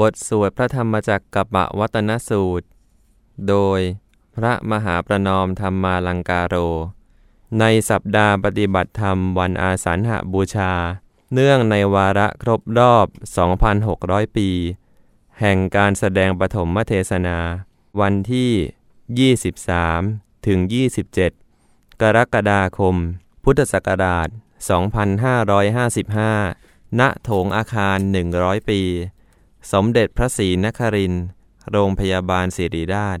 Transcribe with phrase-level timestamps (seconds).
[0.00, 2.66] บทสวดพระธรรมจักกับปวัตนสูตร
[3.48, 3.80] โดย
[4.36, 6.54] พระมหาประนอมธรรมาลังการโร
[7.60, 10.72] ในสัปดาห์ปฏิบัติธรรมวันอาสาฬหบูชา
[11.32, 13.06] เนื่องในวาระครบรอบ
[13.72, 14.50] 2,600 ปี
[15.40, 17.38] แห่งการแสดงปฐมเทศนา
[18.00, 19.32] วันที่
[19.96, 20.58] 23 ถึง
[21.30, 22.96] 27 กรกฎาคม
[23.44, 24.28] พุทธศักราช
[25.98, 27.98] 2555 ณ โถงอาคาร
[28.34, 28.80] 100 ปี
[29.72, 31.24] สมเด็จพระศรีนครินทร์
[31.70, 33.18] โรงพยาบาลศิริราช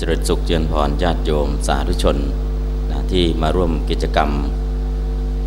[0.00, 2.16] จริญสุขเจริญพรญาติโยมสาธุชน
[2.90, 4.30] นะที่มาร่วมกิจกรรม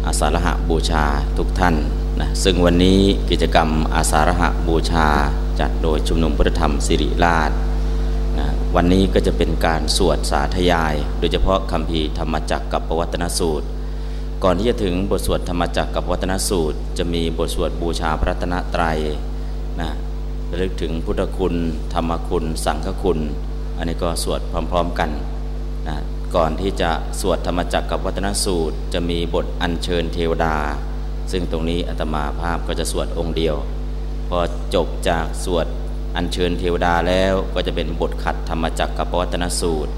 [0.05, 1.05] อาสาฬหบูชา
[1.37, 1.75] ทุกท่าน
[2.19, 5.07] นะซึ่งวันนี้กิจกรรมอาสาฬหบูชา
[5.59, 7.51] จัดโดยชุมนุมพุทธธรรมสิริราช
[8.37, 13.67] นะวันนี้ก็จะเป็นการสวดสาธยาย โดยเฉพาะคำพีธรรมจักรกับปวัตนสูตร
[14.43, 18.99] ก่อนที่จะถึงบทสวดธรรมจักรกับวัตนสูตร จะมีบทสวดบูชาพระรัตนตรัย
[19.81, 19.89] นะ
[20.49, 21.55] ระลึกถึงพุทธคุณ
[21.93, 23.19] ธรรมคุณ สังฆคุณ
[23.77, 25.09] อันนี้ก็สวดพร้อมๆกัน
[25.87, 25.95] นะ
[26.35, 30.55] ก่อนที่จะสวดธรรมจักรกับวัตนสูตร จะมีบทอัญเชิญเทวดา
[31.31, 33.55] ซึ่งตรงนี้อาตมาภาพก็จะสวดองค์เดียว
[34.29, 34.39] พอ
[34.75, 35.67] จบจากสวด
[36.15, 39.91] อัญเชิญเทวดาแล้วก็จะเป็นบทขัดธรรมจักรกับวัตนสูตร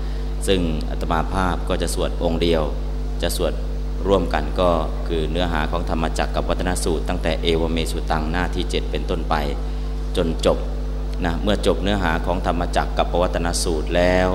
[0.47, 2.63] ซึ่งอาตมาภาพก็จะสวดองค์เดียว
[3.23, 3.53] จะสวด
[4.07, 4.69] ร่วมกันก็
[5.07, 9.35] คือเนื้อหาของธรรมจักรกับวัตนสูตร ตั้งแต่เอวเมสุตังหน้าที่ 7 เป็นต้นไป
[10.17, 10.57] จนจบ
[11.25, 14.27] นะเมื่อจบเนื้อหาของธรรมจักรกับวัตนสูตรแล้ว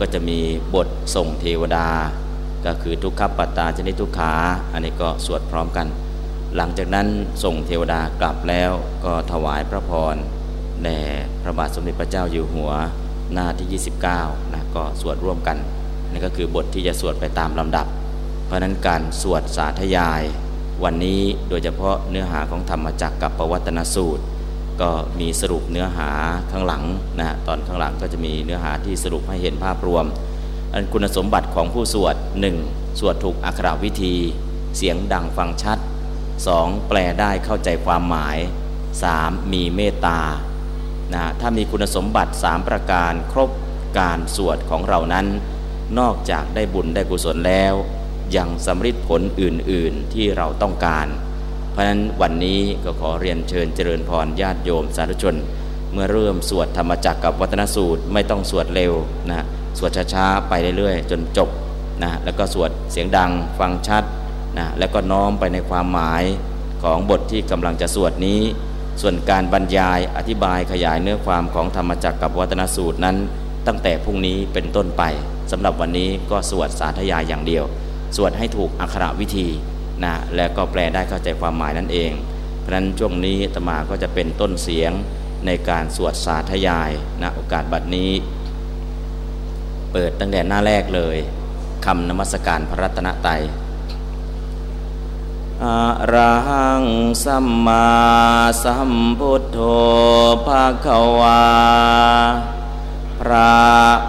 [0.00, 0.38] ก็จะมี
[0.74, 1.88] บทส่งเทวดา
[2.66, 4.32] ก็คือทุกขปัตตาชนิดทุกขา
[4.72, 5.86] อันนี้ก็สวดพร้อมกัน
[6.56, 7.06] หลังจากนั้น
[7.44, 8.70] ส่งเทวดากลับแล้ว
[9.04, 10.16] ก็ถวายพระพร
[10.82, 11.00] แด่
[11.42, 12.72] พระบาทสมเด็จพระเจ้าอยู่หัว
[13.32, 15.56] หน้าที่ 29นะก็สวดร่วมกัน
[16.10, 17.86] นี่ก็คือบทที่จะสวดไปตามลำดับ
[18.46, 20.22] เพราะนั้นการสวดสาธยาย
[20.84, 24.24] วันนี้โดยเฉพาะเนื้อหาของธรรมจักรกับปวัตนสูตร
[24.80, 26.10] ก็มีสรุปเนื้อหา
[26.50, 26.84] ข้างหลัง
[27.18, 30.04] นะตอนข้างหลังก็จะมีเนื้อหาที่สรุปให้เห็นภาพรวม
[30.72, 32.16] อันคุณสมบัติของผู้สวด
[32.56, 33.00] 1.
[33.00, 34.14] สวดถูกอักขรวิธี
[34.76, 35.78] เสียงดังฟังชัด
[36.34, 36.88] 2.
[36.88, 38.38] แปลได้เข้าใจความหมาย
[38.94, 39.52] 3.
[39.52, 40.20] มีเมตตา
[41.14, 43.50] นะถ้ามีคุณสมบัติ 3 ประการครบ
[43.98, 45.26] การสวดของเรานั้น
[45.98, 47.74] นอกจากได้บุญได้กุศลแล้ว
[48.36, 51.06] ยังสำฤทธิ์ผลอื่นๆที่เราต้องการ
[51.70, 55.36] เพราะฉะนั้นวันนี้ก็ขอเรียนเชิญเจริญพรญาติโยมสาธุชน
[55.92, 58.92] เมื่อเริ่มสวดธรรมจักรกับวัตนสูตรไม่ต้องสวดเร็ว
[59.30, 59.44] นะ
[59.78, 61.48] สวดช้าๆไปเรื่อยๆ จนจบ
[62.02, 64.04] นะแล้วก็สวดเสียงดังฟังชัด
[64.58, 66.22] นะแล้วก็น้อมไปในความหมาย
[66.82, 68.40] ของบทที่กำลังจะสวดนี้
[69.00, 73.16] ส่วนการบรรยายอธิบายขยายเนื้อความของธรรมจักรกับวัตนสูตรนั้น
[73.66, 75.02] ตั้งแต่พรุ่งนี้เป็นต้นไป
[75.50, 77.64] สำหรับวันนี้ก็สวดสาธยายอย่างเดียว
[78.16, 79.48] สวดให้ถูกอักขระวิธี
[80.04, 82.12] นะและก็แปลได้เข้าใจความหมายนั่นเอง
[82.60, 84.92] เพราะฉะนั้นช่วงนี้ตมาก็จะเป็นต้นเสียง
[85.46, 86.90] ในการสวดสาธยาย
[87.22, 88.10] นะโอกาสบัดนี้
[89.92, 91.16] เปิดตั้งแต่หน้าแรกเลย
[91.84, 93.42] คำนมัสการพระรัตนตรัย
[95.64, 95.66] อ
[96.12, 96.84] ระหัง
[97.24, 97.88] สัมมา
[98.64, 99.58] สัมพุทโธ
[100.46, 100.86] ภาค
[101.18, 101.42] วา
[103.20, 103.58] พระ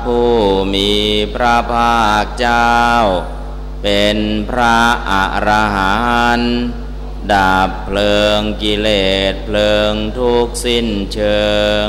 [0.03, 0.29] ผู้
[0.73, 0.89] มี
[1.35, 2.69] พระภาคเจ้า
[3.83, 4.17] เป็น
[4.49, 5.13] พระอ
[5.47, 5.95] รหั
[6.39, 6.55] นต์
[7.33, 8.89] ดับเพลิงกิเล
[9.31, 11.45] สเพลิงทุกสิ้นเชิ
[11.83, 11.85] ง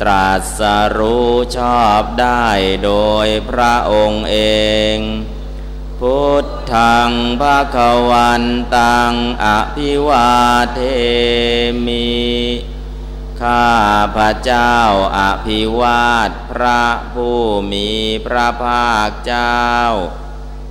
[0.00, 0.60] ตรัส
[0.96, 2.48] รู้ชอบได้
[2.84, 2.92] โด
[3.26, 4.38] ยพระองค์เอ
[4.94, 4.96] ง
[6.00, 7.76] พุทธังภาค
[8.10, 8.42] วัน
[8.76, 9.14] ตัง
[9.44, 10.30] อภิวา
[10.74, 10.80] เท
[11.86, 12.08] มิ
[13.42, 13.70] ข้า
[14.16, 14.76] พระเจ้า
[15.18, 16.82] อภิวาทพระ
[17.14, 17.40] ผู้
[17.72, 17.90] มี
[18.26, 19.62] พระภาคเจ้า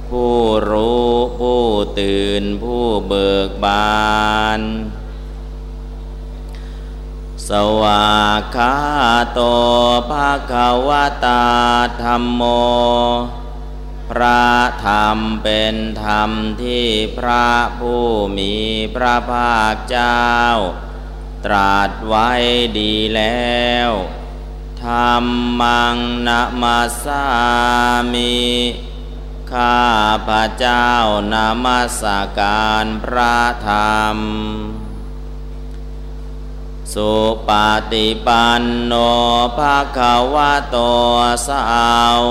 [0.09, 0.35] ผู้
[0.71, 1.63] รู้ผู้
[1.99, 4.61] ตื่นผู้เบิกบาน
[7.47, 7.49] ส
[7.81, 8.75] วากขา
[9.33, 9.39] โต
[10.09, 10.53] ภาค
[10.87, 10.89] ว
[11.25, 11.45] ตา
[12.01, 12.41] ธรรมโม
[14.09, 14.43] พระ
[14.87, 16.31] ธรรมเป็นธรรม
[16.63, 18.05] ที่พระผู้
[18.37, 18.53] มี
[18.95, 20.25] พระภาคเจ้า
[21.45, 22.29] ตรัสไว้
[22.79, 23.89] ดีแล้ว
[24.83, 24.93] ธร
[25.23, 25.25] ร
[25.61, 25.95] มัง
[26.27, 27.25] นะมาสา
[28.13, 28.37] มิ
[29.53, 29.81] ข้า
[30.27, 30.87] พระเจ้า
[31.33, 32.01] นามัส
[32.39, 34.17] การพระธรรม
[36.93, 37.13] สุ
[37.47, 37.49] ป
[37.91, 38.93] ฏิปันโน
[39.57, 39.99] ภาค
[40.33, 40.77] วะโต
[41.47, 41.61] สา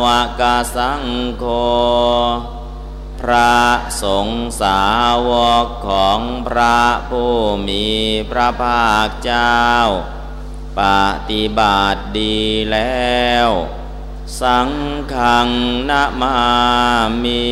[0.03, 0.05] ว
[0.41, 0.43] ก
[0.77, 1.05] สัง
[1.39, 1.45] โฆ
[3.21, 3.57] พระ
[4.03, 4.83] สงฆ์สา
[5.29, 5.31] ว
[5.65, 6.81] กของพระ
[7.11, 7.35] ผู้
[7.69, 7.87] มี
[8.31, 9.61] พระภาคเจ้า
[10.81, 10.83] ป
[11.31, 12.39] ฏิบัติดี
[12.73, 13.49] แล้ว
[14.41, 14.71] สัง
[15.13, 15.49] ฆัง
[15.91, 16.37] นมา
[17.23, 17.47] มิ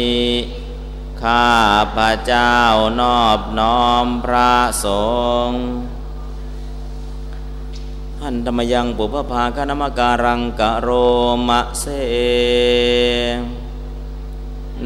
[1.22, 1.48] ข้า
[1.96, 2.56] พระเจ้า
[3.00, 4.54] นอบน้อมพระ
[4.84, 4.86] ส
[5.48, 5.64] งฆ์
[8.20, 10.88] หันธรรมยังปุพพาคณมการังกะโร
[11.48, 11.86] มะเส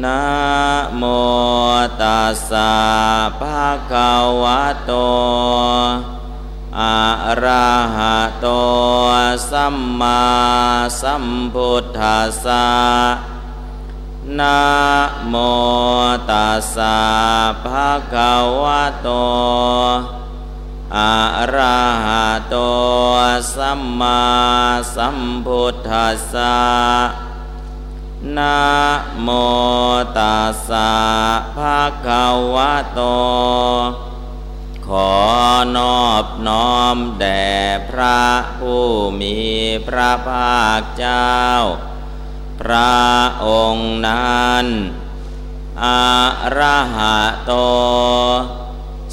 [0.03, 0.21] นะ
[0.97, 1.03] โม
[2.01, 2.73] ตัสสะ
[3.39, 4.91] ภะคะวะโต
[6.77, 6.99] อะ
[7.43, 8.47] ระหะโต
[9.51, 10.21] สัมมา
[11.01, 12.67] สัมพุทธัสสะ
[14.39, 14.59] นะ
[15.27, 15.35] โม
[16.29, 16.97] ตัสสะ
[17.63, 19.09] ภะคะวะโต
[20.97, 21.13] อะ
[21.55, 22.55] ระหะโต
[23.55, 24.21] สัมมา
[24.95, 26.57] สัมพุทธัสสะ
[28.37, 28.59] นะ
[29.21, 29.29] โม
[30.17, 30.91] ตัสสะ
[31.57, 33.01] ภะคะวะโต
[34.93, 35.15] ขอ
[35.77, 37.49] นอบน้อมแด่
[37.89, 38.23] พระ
[38.59, 38.85] ผู้
[39.21, 39.37] มี
[39.87, 41.35] พระภาคเจ้า
[42.61, 42.99] พระ
[43.45, 44.65] องค์นั้น
[45.83, 46.09] อะ
[46.57, 47.53] ระหะโต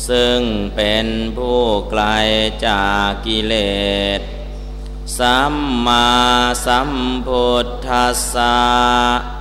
[0.09, 0.41] ซึ่ง
[0.77, 1.07] เป็น
[1.37, 2.05] ผู้ไกล
[2.67, 3.55] จากกิเล
[4.19, 4.21] ส
[5.19, 5.55] สัม
[5.87, 6.09] มา
[6.67, 6.91] สัม
[7.27, 9.36] พุทธัสสะ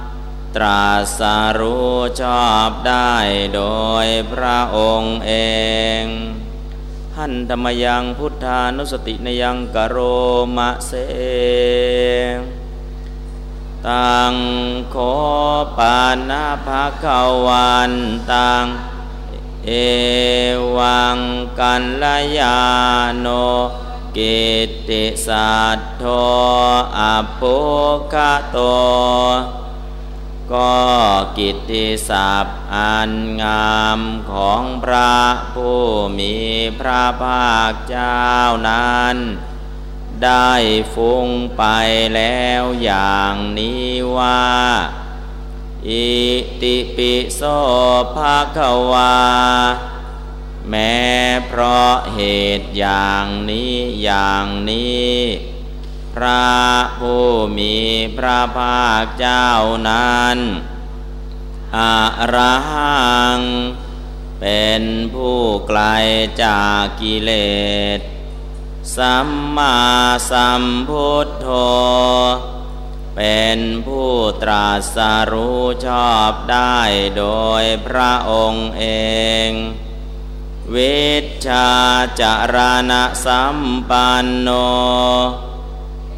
[0.56, 0.88] ตรั
[1.20, 1.22] ส
[1.60, 3.14] รู้ชอบได้
[3.56, 3.62] โด
[4.06, 5.34] ยพระองค์เอ
[6.02, 6.04] ง
[7.18, 9.98] หันธรรมยังพุทธานุสตินยังกโร
[10.58, 10.92] มะเส
[13.88, 14.36] ตัง
[14.92, 14.98] โค
[15.78, 16.00] ปา
[16.30, 17.06] นาภาค
[17.46, 17.94] วัน
[18.32, 18.66] ตัง
[19.66, 19.72] เอ
[20.78, 21.18] วัง
[21.60, 22.06] กันล
[22.40, 22.60] ยา
[23.20, 23.28] โน
[24.18, 24.40] กิ
[24.90, 26.04] ติสัตโท
[26.98, 27.00] อ
[27.40, 27.58] ปุ
[28.14, 28.58] คะโต
[30.54, 30.76] ก็
[31.38, 33.12] กิตติศัพท์อัน
[33.42, 34.00] งาม
[34.32, 35.16] ของพระ
[35.54, 35.84] ผู้
[36.20, 36.36] มี
[36.80, 38.28] พระภาคเจ้า
[38.70, 39.16] นั้น
[40.24, 40.52] ได้
[40.94, 41.28] ฟุ้ง
[41.58, 41.64] ไป
[42.16, 44.46] แล้วอย่างนี้ว่า
[45.90, 46.10] อิ
[46.62, 47.42] ติปิโส
[48.16, 48.60] ภาค
[48.92, 49.16] วา
[50.70, 51.00] แม้
[51.48, 52.22] เพราะเห
[52.60, 55.16] ตุอย่างนี้อย่างนี้
[56.16, 56.50] พระ
[57.00, 57.28] ผู้
[57.58, 57.76] มี
[58.18, 59.50] พระภาคเจ้า
[59.90, 60.38] นั้น
[61.78, 61.98] อะ
[62.34, 63.40] ระหัง
[64.42, 64.82] เป็น
[65.14, 65.82] ผู้ไกล
[66.44, 67.32] จากกิเล
[67.98, 68.00] ส
[68.98, 69.78] สัมมา
[70.32, 71.48] สัมพุทโธ
[73.16, 74.12] เป็นผู้
[74.44, 74.98] ตรัส
[75.32, 76.80] รู้ชอบได้
[77.18, 77.26] โด
[77.62, 78.86] ยพระองค์เอ
[79.48, 79.50] ง
[80.76, 81.06] วิ
[81.46, 81.70] ชา
[82.22, 82.56] จาร
[82.92, 83.58] ณะสัม
[83.90, 84.50] ปันโน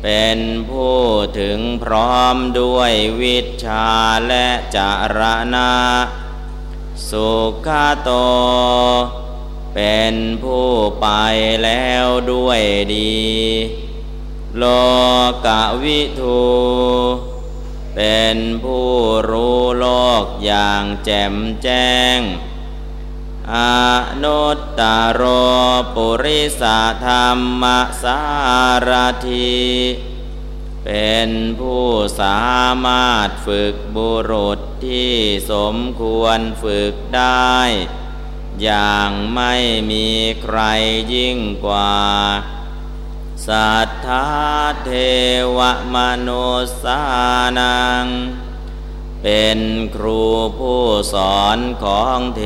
[0.03, 0.39] เป็น
[0.69, 1.01] ผู้
[1.39, 3.87] ถึงพร้อมด้วยวิชา
[4.27, 5.19] และจาร
[5.55, 5.71] ณะ
[7.09, 7.31] สุ
[7.65, 7.67] ข
[8.03, 8.09] โต
[9.75, 10.67] เป็นผู้
[11.01, 11.07] ไป
[11.63, 12.61] แล้วด้วย
[12.95, 13.17] ดี
[14.57, 14.63] โล
[15.45, 15.47] ก
[15.83, 16.43] วิทู
[17.95, 18.91] เป็นผู้
[19.29, 19.87] รู้โล
[20.23, 22.19] กอย่างแจ่มแจ้ง
[23.55, 23.57] อ
[24.23, 24.81] นุตต
[25.13, 25.21] โร
[25.95, 26.63] ปุริส
[27.05, 27.27] ธรร
[27.61, 27.63] ม
[28.03, 28.19] สา
[28.87, 28.89] ร
[29.27, 29.57] ที
[30.83, 31.29] เป็น
[31.59, 31.87] ผู้
[32.21, 32.47] สา
[32.85, 35.15] มารถฝึกบุรุษที่
[35.51, 37.57] สมควรฝึกได้
[38.61, 39.53] อย่างไม่
[39.91, 40.07] มี
[40.43, 40.59] ใคร
[41.13, 41.95] ยิ่งกว่า
[43.47, 44.27] สัทธา
[44.85, 44.91] เท
[45.57, 45.59] ว
[45.95, 45.97] ม
[46.27, 46.47] นุ
[46.83, 47.01] สา
[47.59, 48.05] นัง
[49.29, 49.61] เป็น
[49.95, 50.23] ครู
[50.59, 50.83] ผู้
[51.13, 52.43] สอนของเท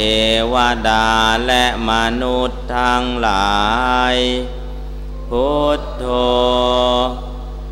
[0.54, 0.56] ว
[0.90, 1.08] ดา
[1.48, 1.92] และม
[2.22, 3.62] นุษย์ทั้งหลา
[4.14, 4.16] ย
[5.30, 6.06] พุทโธ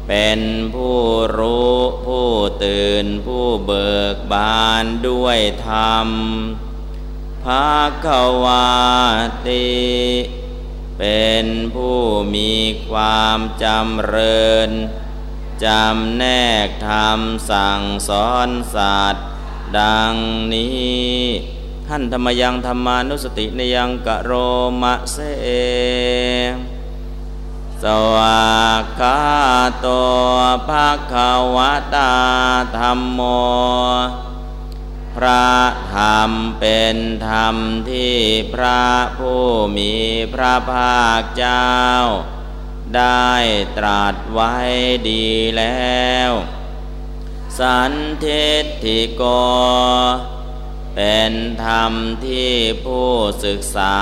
[0.08, 0.40] เป็น
[0.76, 1.00] ผู้
[1.38, 2.30] รู้ผู้
[2.64, 6.10] ตื่นผู้เบิกบานด้วยธรรม
[7.44, 8.08] ภาค
[8.44, 8.70] วา
[9.48, 9.70] ติ
[11.00, 11.46] เป็น
[11.76, 12.00] ผู้
[12.36, 12.54] มี
[12.90, 14.70] ความจำเริญ
[15.66, 16.24] จำแน
[16.66, 19.26] กธรรมสั่งสอนสัตว์
[19.78, 20.16] ดัง
[20.54, 21.20] นี้
[21.88, 24.32] ท่านธรรมยังธรรมานุสติในยังกะโร
[24.82, 25.18] มะเส
[27.84, 27.86] ส
[28.16, 28.50] วา
[29.00, 29.22] กา
[29.80, 29.88] โต
[30.68, 31.58] ภาคาว
[31.96, 32.14] ตา
[32.78, 33.22] ธรรมโม
[35.16, 35.50] พระ
[35.96, 36.98] ธรรมเป็น
[37.28, 37.56] ธรรม
[37.90, 38.16] ที่
[38.54, 38.84] พระ
[39.20, 39.46] ผู้
[39.78, 39.94] มี
[40.34, 41.70] พระภาคเจ้า
[42.96, 43.32] ได้
[43.78, 44.56] ตรัสไว้
[45.10, 45.28] ดี
[45.58, 46.32] แล้ว
[47.60, 48.26] สันเท
[48.84, 49.24] ติโก
[50.96, 51.94] เป็นธรรม
[52.26, 52.54] ที่
[52.86, 53.12] ผู้
[53.46, 53.98] ศึกษา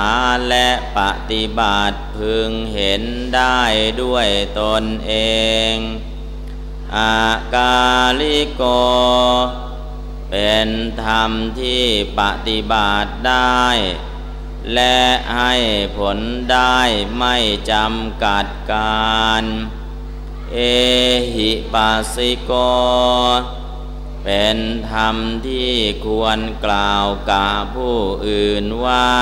[0.50, 0.67] และ
[0.98, 1.00] ป
[1.32, 3.03] ฏิบัติพึงเห็น
[3.36, 3.62] ได้
[4.01, 4.27] ด้วย
[4.60, 5.13] ตนเอ
[5.74, 5.75] ง
[6.98, 7.86] อากา
[8.22, 8.63] ลิโก
[10.32, 10.70] เป็น
[11.03, 11.86] ธรรมที่
[12.20, 13.65] ปฏิบัติได้
[14.74, 15.00] และ
[15.36, 15.55] ให้
[15.97, 16.17] ผล
[16.51, 16.79] ได้
[17.17, 17.36] ไม่
[17.71, 19.43] จำกัดการ
[20.53, 20.57] เอ
[21.36, 22.51] หิปัสสิโก
[24.24, 24.57] เป็น
[24.91, 25.15] ธรรม
[25.47, 25.74] ที่
[26.05, 27.97] ควรกล่าวกับผู้
[28.27, 29.13] อื่นว่า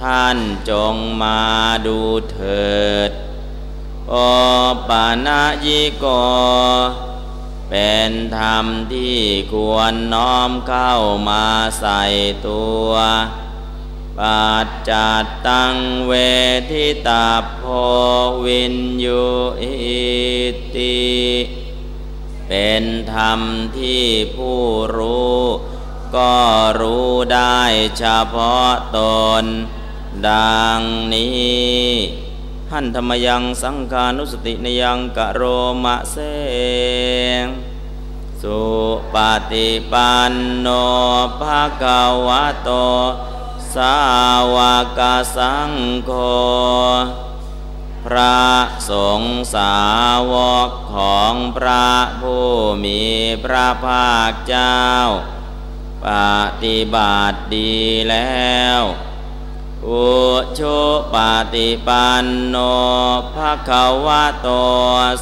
[0.00, 0.38] ท่าน
[0.70, 1.42] จงมา
[1.86, 2.00] ดู
[2.32, 2.76] เถิ
[3.08, 3.10] ด
[4.08, 4.14] โอ
[4.88, 6.06] ปานายิโก
[7.70, 9.18] เป็นธรรมที่
[9.52, 10.92] ควรน้อมเข้า
[11.28, 11.44] มา
[11.80, 12.02] ใส่
[12.48, 12.90] ตัว
[14.20, 16.12] ปัจจัตตังเว
[16.70, 17.62] ทิตาโพ
[18.44, 19.26] วินยู
[19.60, 19.76] อิ
[20.74, 21.06] ติ
[22.48, 23.40] เป็นธรรม
[23.78, 24.04] ที่
[24.36, 24.60] ผู้
[24.96, 25.40] รู้
[26.16, 26.36] ก็
[26.80, 27.60] รู้ได้
[27.98, 28.98] เฉพาะต
[29.42, 29.44] น
[30.28, 30.80] ดัง
[31.14, 31.90] นี้
[32.72, 35.42] หันธรรมยังสังขานุสตินยังกะโร
[35.84, 36.16] มะเส
[37.42, 37.44] ง
[38.42, 38.60] สุ
[39.14, 39.16] ป
[39.52, 40.68] ฏิปันโน
[41.40, 42.70] ภะคะวะโต
[43.76, 43.98] สา
[44.54, 44.56] ว
[44.98, 45.00] ก
[45.36, 45.72] สัง
[46.06, 46.12] โฆ
[48.04, 48.42] พระ
[48.90, 49.76] สงฆ์สา
[50.32, 50.34] ว
[50.68, 51.90] กของพระ
[52.22, 52.48] ผู้
[52.84, 53.02] มี
[53.44, 54.82] พระภาคเจ้า
[56.06, 56.08] ป
[56.62, 57.76] ฏิบัติดี
[58.10, 58.82] แล้ว
[59.86, 60.06] อุ
[60.58, 60.78] ชุ
[61.14, 61.16] ป
[61.54, 62.56] ฏิปันโน
[63.34, 64.48] ภะคะวะโต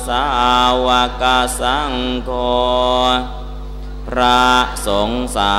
[0.09, 0.25] สา
[0.87, 0.89] ว
[1.23, 1.25] ก
[1.61, 1.93] สัง
[2.25, 2.31] โฆ
[4.09, 4.45] พระ
[4.87, 5.59] สงฆ์สา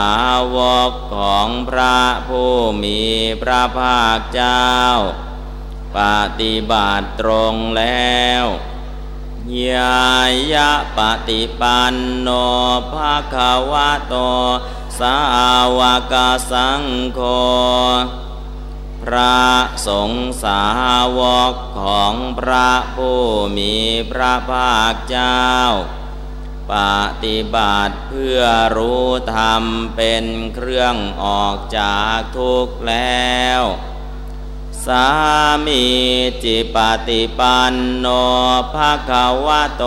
[0.56, 0.58] ว
[0.90, 2.00] กของพระ
[2.30, 3.02] ผู้มี
[3.42, 4.68] พระภาคเจ้า
[5.98, 6.00] ป
[6.40, 8.46] ฏิบัติตรงแล้ว
[9.70, 10.14] ยา
[10.54, 12.30] ยะปฏิปันโน
[12.92, 13.36] ภะค
[13.72, 14.16] วะโต
[15.00, 15.18] สา
[15.80, 15.82] ว
[16.14, 16.16] ก
[16.52, 16.84] สัง
[17.14, 17.22] โฆ
[19.04, 19.42] พระ
[19.88, 20.64] สงฆ์สา
[21.20, 21.22] ว
[21.52, 23.22] กของพระผู้
[23.58, 23.76] มี
[24.12, 25.44] พระภาคเจ้า
[26.72, 26.74] ป
[27.24, 28.42] ฏิบัติเพื่อ
[28.78, 29.64] รู้ธรรม
[29.96, 33.62] เป็นเครื่องออกจากทุกข์แล้ว
[34.86, 35.08] สา
[35.66, 35.86] มี
[36.44, 38.08] จิปฏิปันโน
[38.74, 39.84] ภะคะวะโต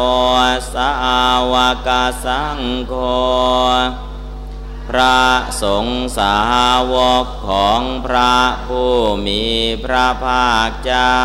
[0.74, 0.90] สา
[1.52, 1.54] ว
[1.86, 1.88] ก
[2.24, 2.58] สัง
[2.88, 2.94] โฆ
[4.88, 5.22] พระ
[5.62, 6.36] สงฆ์สา
[6.92, 6.94] ว
[7.24, 8.36] กของพระ
[8.68, 8.94] ผู้
[9.26, 9.44] มี
[9.84, 11.18] พระภาคเจ้า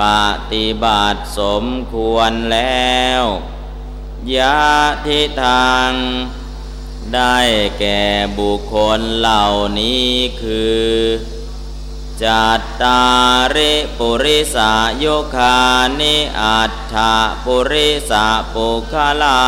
[0.00, 0.02] ป
[0.52, 3.22] ฏิบัติสมควรแล้ว
[4.36, 4.58] ยะ
[5.06, 5.90] ทิทาง
[7.14, 7.38] ได้
[7.78, 8.02] แก่
[8.38, 9.44] บุคคลเหล่า
[9.78, 10.08] นี้
[10.42, 10.86] คือ
[12.22, 13.02] จัตตา
[13.56, 14.72] ริปุริสา
[15.02, 15.58] ยุคา
[16.00, 19.42] นิอัตถะปุริสาปุคลา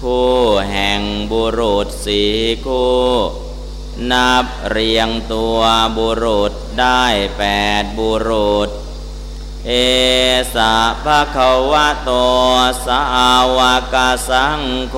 [0.00, 0.34] คู่
[0.70, 1.00] แห่ง
[1.32, 2.22] บุรุษสี
[2.66, 3.02] คู่
[4.10, 5.60] นับเรียงตัว
[5.98, 7.04] บุรุษได้
[7.38, 7.44] แป
[7.82, 8.70] ดบุรุษ
[9.66, 9.72] เอ
[10.54, 12.10] สะภะคะวะโต
[12.86, 13.02] สา
[13.56, 13.58] ว
[13.94, 13.96] ก
[14.28, 14.96] สังโฆ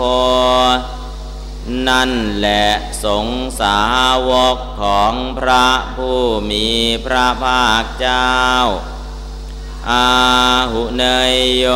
[1.88, 2.66] นั่นแหละ
[3.04, 3.26] สง
[3.60, 3.80] สา
[4.28, 6.68] วกของพระผู้มี
[7.06, 8.34] พระภาคเจ้า
[9.90, 10.08] อา
[10.72, 11.66] หุเนยโย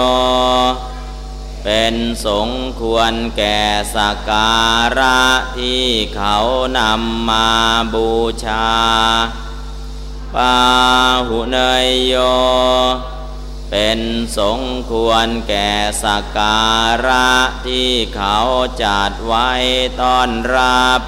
[1.64, 1.94] เป็น
[2.26, 3.60] สงควรแก่
[3.94, 3.96] ส
[4.28, 4.54] กา
[4.98, 5.22] ระ
[5.58, 5.84] ที่
[6.16, 6.36] เขา
[6.78, 7.48] นำมา
[7.94, 8.10] บู
[8.44, 8.68] ชา
[10.34, 10.56] ปา
[11.28, 12.14] หุเนยโย
[13.70, 14.00] เป็น
[14.38, 15.72] สงควรแก่
[16.04, 16.66] สักกา
[17.06, 17.30] ระ
[17.66, 18.38] ที่เขา
[18.84, 19.50] จัดไว้
[20.00, 21.00] ต้อนรับ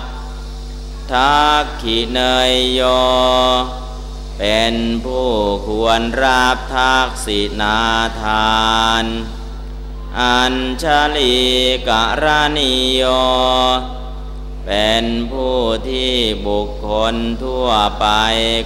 [1.12, 2.80] ทักขิเนยโย
[4.38, 4.74] เป็น
[5.04, 5.30] ผู้
[5.68, 7.80] ควรรับทักษินา
[8.22, 8.60] ทา
[9.02, 9.04] น
[10.20, 10.84] อัญช
[11.16, 11.38] ลี
[11.88, 11.90] ก
[12.22, 12.24] ร
[12.56, 13.02] ณิโย
[14.66, 16.14] เป็นผู้ที่
[16.46, 17.14] บุคคล
[17.44, 17.68] ทั่ว
[18.00, 18.06] ไป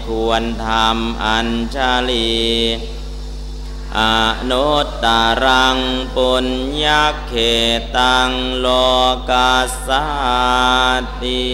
[0.08, 1.76] ควรทำอัญช
[2.10, 2.34] ลี
[3.98, 4.00] อ
[4.50, 5.06] นุตต
[5.44, 5.78] รัง
[6.16, 6.46] ปุญ
[6.84, 6.86] ญ
[7.28, 7.34] เข
[7.96, 8.66] ตังโล
[9.30, 9.54] กา
[9.86, 10.06] สา
[11.22, 11.44] ติ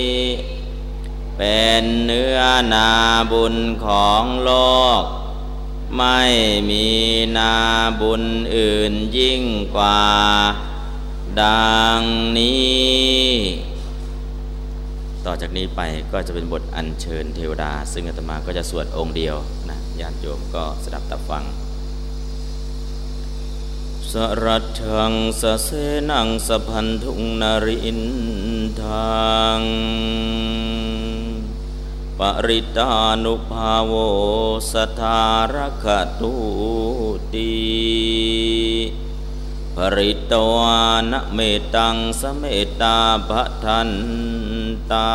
[1.36, 2.40] เป็นเนื้อ
[2.72, 2.90] นา
[3.32, 4.50] บุญของโล
[5.00, 5.02] ก
[5.96, 6.20] ไม่
[6.70, 6.88] มี
[7.36, 7.56] นา
[8.00, 8.22] บุญ
[8.56, 9.42] อื่นยิ่ง
[9.74, 10.02] กว่า
[11.40, 12.00] ดัง
[12.38, 13.69] นี้
[15.26, 15.80] ต่อจากนี้ไป
[16.12, 19.36] ก็จะเป็นบทอัญเชิญเทวดา ซึ่งอาตมาก็จะสวดองค์เดียว
[19.70, 21.44] นะญาติโยมก็สดับตับฟัง
[24.12, 25.68] สรัชังสเส
[26.10, 28.00] นังสพันธุงนริน
[28.82, 29.60] ทาง
[32.18, 32.90] ปริตา
[33.24, 33.92] นุภาโว
[34.72, 35.22] สทา
[35.54, 35.86] รค
[36.20, 36.34] ตุ
[37.32, 37.52] ตี
[39.76, 41.38] ปริตวานเม
[41.74, 42.44] ตังสเม
[42.80, 42.98] ตา
[43.28, 43.30] ภ
[43.64, 43.90] ทัน
[44.92, 45.10] ตา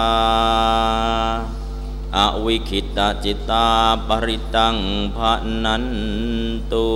[2.17, 3.67] อวิคิตาจิตา
[4.07, 4.75] ปริตัง
[5.15, 5.33] พระ
[5.65, 5.85] นัน
[6.71, 6.89] ตุ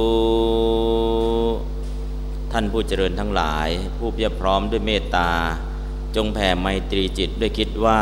[2.52, 5.32] ท่านผู้เจริญทั้งหลาย ผู้เพียรพร้อมด้วยเมตตา
[6.16, 8.02] จงแผ่ไมตรีจิตด้วยคิดว่า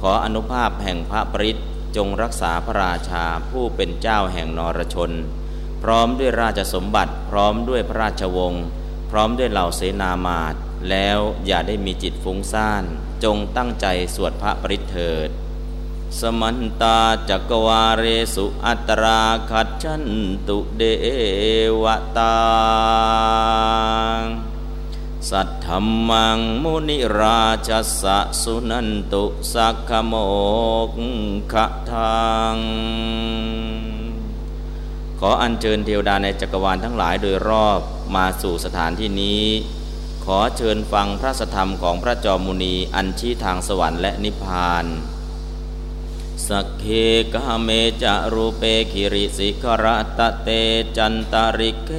[0.00, 1.58] ขออนุภาพแห่งพระปริต
[1.96, 5.10] จงรักษาพระราชาผู้เป็นเจ้าแห่งนรชน
[5.82, 8.64] พร้อมด้วยราชสมบัติ พร้อมด้วยพระราชวงศ์
[9.10, 10.54] พร้อมด้วยเหล่าเสนามาต
[10.90, 12.84] แล้วอย่าได้มีจิตฟุ้งซ่าน
[13.24, 15.30] จงตั้งใจสวดพระปริเถิด
[16.20, 18.04] สมันตาจักวาเร
[18.34, 20.04] สุอัตราขัดชัน
[20.48, 20.82] ตุเด
[21.82, 21.84] ว
[22.16, 22.36] ตา
[25.30, 25.66] สัทธ
[26.08, 27.70] มังมุนิราช
[28.02, 30.14] สะสุนันตุสักขโม
[30.88, 30.90] ก
[31.52, 32.56] ขะทัง
[35.20, 37.80] ขออัญเชิญเทวดาในจักรวาลทั้งหลายโดยรอบ
[38.16, 39.44] มาสู่สถานที่นี้
[40.30, 44.86] ขอเชิญฟังพระสธรรมของพระจอมมุนีอันชี้ทางสวรรค์และนิพพาน
[46.48, 46.84] สักเค
[47.34, 47.68] กาเม
[48.02, 49.86] จะรูเปคิริสิกร
[50.18, 50.48] ตะเต
[50.96, 51.92] จันตาริเค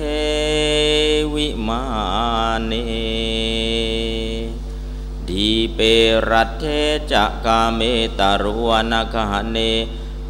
[1.34, 1.84] วิมา
[2.66, 2.72] เน
[5.30, 5.80] ดีเป
[6.30, 6.66] รัตเท
[7.12, 7.82] จะกาเม
[8.20, 9.58] ตารุวนาคหเน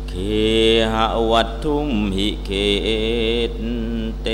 [0.09, 0.13] เค
[0.93, 0.95] ห
[1.31, 2.51] วัตทุมหิเค
[3.51, 3.53] ต
[4.23, 4.29] เต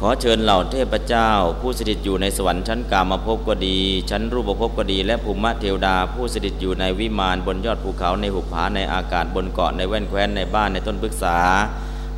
[0.00, 3.78] ขอเชิญเหล่าเทพเจ้า ผู้สถิตอยู่ในสวรรค์ชั้นกามาภพก็ดี
[4.10, 11.38] ชั้นรูปภพก็ดี และภูมิเทวดา ผู้สถิตอยู่ในวิมานบนยอดภูเขาในหุบผาในอากาศบนเกาะในแว่นแคว้นในบ้านในต้นพฤกษา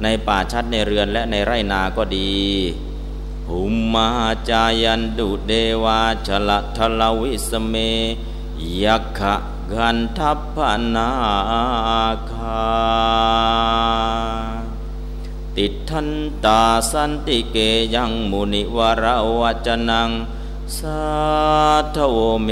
[0.02, 2.32] ในป่าชัดในเรือนและในไร่นาก็ดี
[3.47, 3.58] ภู
[3.92, 4.08] มา
[4.49, 5.52] จายันดุเด
[5.85, 7.75] วาชละทลวิสเม
[8.82, 9.35] ยักขะ
[9.73, 10.56] กันทัพพ
[10.94, 11.11] นา
[12.30, 12.64] คา
[15.59, 16.09] ติทัน
[16.45, 16.62] ตา
[16.93, 17.57] สันติเก
[17.95, 20.11] ยังมุนิวราวจนัง
[20.79, 21.03] สา
[21.95, 22.49] ทโวเม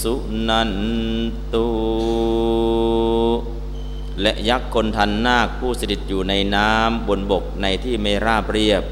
[0.00, 0.14] สุ
[0.48, 0.72] นัน
[1.52, 1.68] ตุ
[4.20, 8.82] และยักษ์คนทันนาคผู้สถิตอยู่ในน้ำบนบกในที่ไม่ราบเรียบ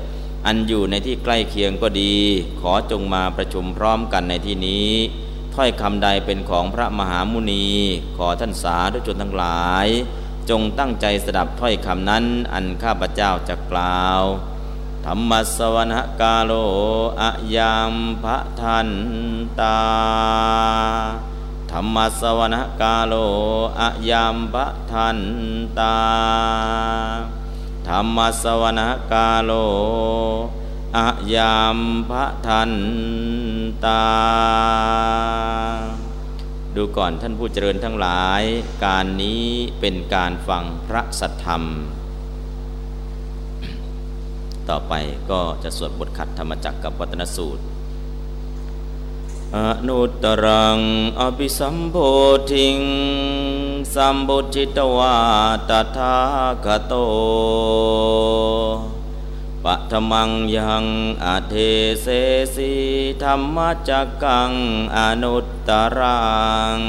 [0.47, 2.15] อันอยู่ในที่ใกล้เคียงก็ดี
[2.61, 4.91] ขอจงมาประชุมพร้อมกันในที่นี้
[5.55, 7.67] ถ้อยคำใดเป็นของพระมหามุนี
[8.17, 9.89] ขอท่านสาธุชนทั้งหลาย
[10.51, 14.23] จงตั้งใจสดับถ้อยคำนั้น อันข้าพเจ้าจะกล่าว
[15.07, 16.53] ธรรมสวนกาโล
[17.21, 18.89] อะยามพระทัน
[19.61, 19.79] ตา
[21.71, 23.15] ธรรมสวนกาโล
[23.81, 25.19] อะยามพระทัน
[25.79, 25.97] ตา
[27.89, 28.81] ธรรมสวน
[29.13, 29.53] กาโล
[30.97, 31.79] อะยาม
[32.11, 32.73] พระทัน
[33.85, 34.03] ตา
[36.77, 38.43] ดูก่อนท่านผู้เจริญทั้งหลาย
[38.85, 39.45] การนี้
[39.81, 41.63] เป็นการฟังพระสัทธรรม
[44.69, 44.93] ต่อไป
[45.31, 47.63] ก็จะสวดบทขัดธรรมจักกับวัตนสูตร
[49.57, 49.59] อ
[49.89, 50.79] นุตรัง
[51.21, 51.97] อภิสัมโพ
[52.53, 52.79] ธิง
[53.95, 55.17] สัมบุจิตวา
[55.69, 56.17] ตถา
[56.65, 56.95] คโต
[59.65, 60.87] ปะธมังยัง
[61.25, 61.55] อาเท
[62.03, 62.07] เส
[62.57, 62.73] สี
[63.23, 63.57] ธรรม
[63.89, 64.53] จักกัง
[64.97, 66.23] อนุตตรั
[66.79, 66.81] ง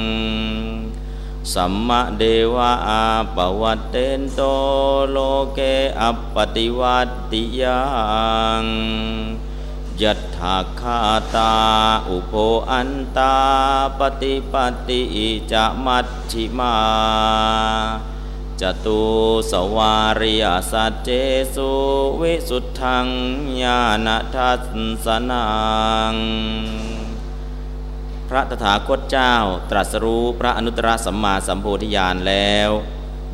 [1.54, 3.06] สัมมาเดวะอา
[3.36, 4.42] ปวัตเตนโต
[5.10, 5.18] โล
[5.54, 5.60] เก
[6.02, 6.98] อัปปติวั
[7.32, 7.84] ติยั
[8.62, 8.64] ง
[10.02, 11.00] ยัตถาคา
[11.36, 11.54] ตา
[12.08, 12.34] อุโภ
[12.72, 13.36] อันตา
[14.00, 14.54] ปฏิป
[14.90, 15.02] ติ
[15.52, 16.78] จะมัชชิมา
[18.63, 19.02] จตุ
[19.52, 21.10] สวาริยสัจเจ
[21.56, 21.71] สุ
[22.21, 23.08] วิสุทธัง
[23.62, 24.62] ญาณทัส
[25.06, 25.47] สนั
[26.12, 26.15] ง
[28.30, 29.36] พระตถาคตเจ้า
[29.69, 32.69] ตรัสรู้พระอนุตตรสัมมาสัมโพธิญาณแล้ว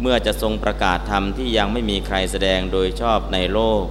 [0.01, 3.83] เมื่อจะทรงประกาศธรรมที่ยังไม่มีใครแสดงโดยชอบในโลก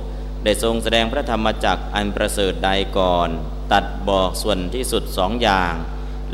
[0.44, 3.28] ได้ทรงแสดงพระธรรมจักอันประเสริฐใดก่อน
[3.72, 5.74] ตัดบอกส่วนที่สุดสองอย่าง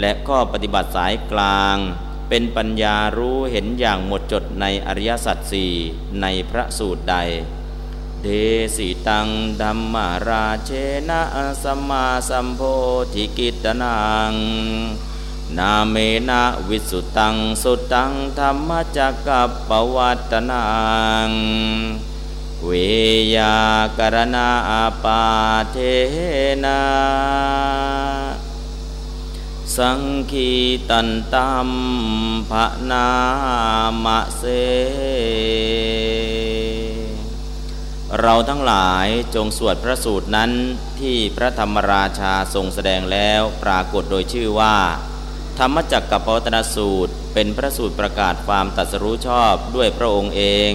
[0.00, 1.76] และข้อปฏิบัติสายกลาง
[2.28, 5.72] เป็นปัญญารู้เห็นอย่างหมดจดในอริยสัจสี่
[6.20, 7.16] ในพระสูตรใด
[8.22, 8.28] เด
[8.76, 9.28] สิตัง
[9.60, 10.70] ดัมมาราเช
[11.08, 11.22] นะ
[11.62, 12.60] สัมมาสัมโพ
[13.12, 13.98] ธิกิตนั
[14.32, 14.34] ง
[15.58, 15.96] นาเม
[16.28, 20.64] นะวิสุตังสุตังธรรมจักกับปวัตนั
[21.28, 21.30] ง
[22.64, 22.70] เว
[23.36, 23.54] ยา
[23.98, 24.48] กรณา
[25.04, 25.22] ปา
[25.72, 25.76] เท
[26.64, 26.80] นา
[29.78, 30.50] สังคี
[30.90, 31.70] ตันตัม
[32.50, 32.52] ภ
[32.90, 33.08] นา
[34.04, 34.42] มะเส
[38.20, 40.50] เราทั้งหลายจงสวดพระสูตรนั้น
[41.00, 44.76] ที่พระธรรมราชาทรงแสดงแล้วปรากฏโดยชื่อว่า
[45.58, 50.72] ธรรมจักรกับปวัตนสูตร เป็นพระสูตรประกาศความตัดสรู้ชอบด้วยพระองค์เอง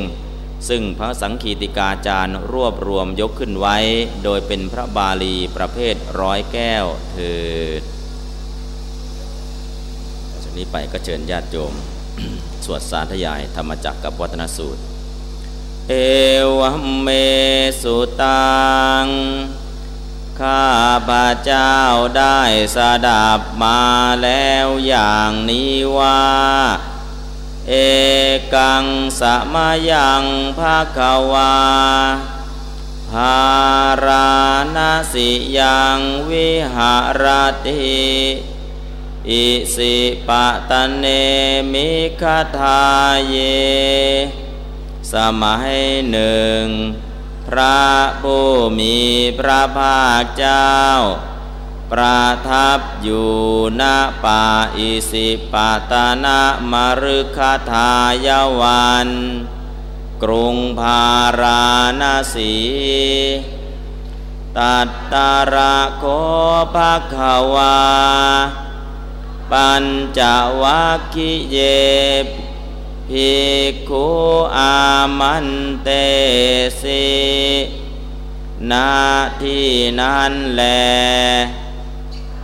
[0.70, 3.78] ซึ่งพระสังคีติกาจารย์รวบรวมยกขึ้นไว้
[4.24, 7.36] โดยเป็นพระบาลีประเภทร้อยแก้วเถิ
[7.82, 7.84] ด
[10.60, 11.74] นี้ไปก็เชิญญาติโยม
[12.66, 14.82] สวดสาธยายธรรมจักกับวัฒนสูตร
[15.90, 15.94] เอ
[16.60, 16.62] ว
[17.02, 17.08] เม
[17.82, 18.50] สุตั
[19.04, 19.06] ง
[20.42, 20.70] ข้า
[21.10, 21.76] พระเจ้า
[22.18, 22.40] ได้
[22.76, 23.84] สดับมา
[24.24, 26.24] แล้วอย่างนี้ว่า
[27.68, 27.74] เอ
[28.54, 28.86] กัง
[29.20, 29.22] ส
[29.54, 30.24] มายัง
[30.60, 31.00] ภาค
[31.32, 31.56] วา
[33.12, 33.40] ภา
[34.06, 34.32] รา
[34.76, 34.78] ณ
[35.14, 37.24] สิยังวิหาร
[37.66, 37.80] ติ
[39.28, 39.96] อิสิ
[40.28, 41.06] ปะตะเน
[41.74, 41.90] มิ
[42.22, 42.24] ค
[42.58, 42.84] ทา
[43.28, 43.36] เย
[45.14, 45.78] สมัย
[46.10, 46.64] หนึ่ง
[47.48, 47.86] พระ
[48.22, 48.48] ผู้
[48.80, 48.98] มี
[49.40, 50.74] พระภาคเจ้า
[51.92, 53.34] ประทับอยู่
[53.82, 53.84] ณ
[54.24, 54.46] ป่า
[54.78, 55.56] อิสิป
[55.92, 56.28] ตน
[56.72, 57.40] มรุค
[57.72, 57.94] ทา
[58.26, 58.28] ย
[58.62, 59.10] วัน
[60.24, 61.06] กรุงพา
[61.42, 61.66] รา
[62.02, 62.04] ณ
[62.34, 62.56] สี
[64.58, 66.04] ตัตตาระโค
[66.74, 67.76] ภะคะวา
[69.52, 69.86] ปัญ
[70.20, 70.22] จ
[70.62, 71.58] วัคคิเย
[73.10, 73.34] ภิ
[73.72, 74.08] กขุ
[74.58, 74.78] อา
[75.20, 75.48] มัน
[75.84, 75.90] เต
[76.82, 77.10] สิ
[78.72, 78.92] นา
[79.42, 80.64] ที่นั้นแล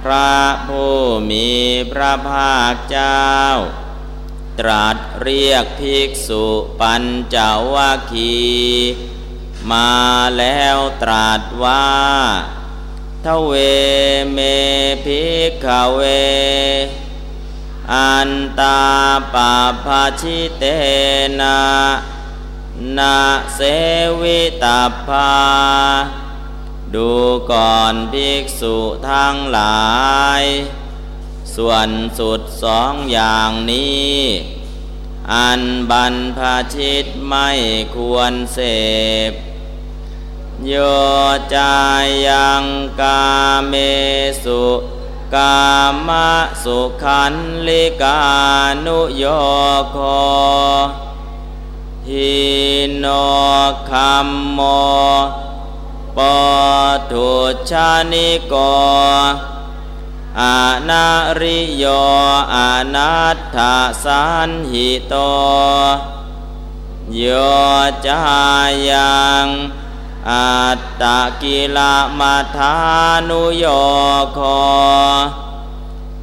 [0.04, 0.98] พระผู้
[1.30, 1.50] มี
[1.92, 3.26] พระภาคเจ้า
[4.60, 6.46] ตรัสเรียกภิกษุ
[6.80, 7.38] ปัญจ
[7.74, 8.36] วัคคี
[9.72, 9.94] มา
[10.38, 11.88] แล้วตรัสว่า
[13.26, 13.54] ทเว
[14.34, 14.40] เม
[15.06, 16.02] ภิกขเว
[17.94, 18.82] อันตา
[19.34, 20.64] ปาภาชิเต
[21.40, 21.60] นะ
[22.98, 23.18] นา
[23.56, 23.60] เส
[24.22, 25.32] วิตาภา
[26.96, 27.12] ดู
[27.52, 28.78] ก่อนภิกษุ
[29.10, 29.86] ทั้งหลา
[30.42, 30.44] ย
[31.56, 34.16] ส่วนสุดสองอย่างนี้
[35.34, 35.62] อัน
[35.92, 36.40] บรรพ
[36.76, 37.50] ชิตไม่
[37.96, 38.60] ควรเส
[39.32, 39.34] พ
[40.64, 40.74] โย
[41.54, 41.74] จา
[42.28, 42.66] ยัง
[43.00, 43.22] กา
[43.68, 43.74] เม
[44.44, 44.64] สุ
[45.34, 45.58] กา
[46.08, 46.30] มะ
[46.64, 47.36] สุขัล
[47.68, 48.20] ลิกา
[48.86, 49.24] นุโย
[49.90, 49.96] โค
[52.08, 52.36] หี
[52.98, 53.06] โน
[53.90, 56.20] คัมโม โป
[57.12, 57.32] ถุ
[57.70, 58.54] ชชะนิโก
[60.40, 60.58] อา
[60.90, 61.08] นา
[61.40, 61.86] ริโย
[62.54, 63.58] อานัตถ
[64.04, 65.14] สันหิโต
[67.16, 67.24] โย
[68.06, 68.20] จา
[68.90, 69.48] ยัง
[70.32, 71.78] อัตตะกิล
[72.20, 72.76] มัทา
[73.30, 73.66] นุโย
[74.34, 74.40] โค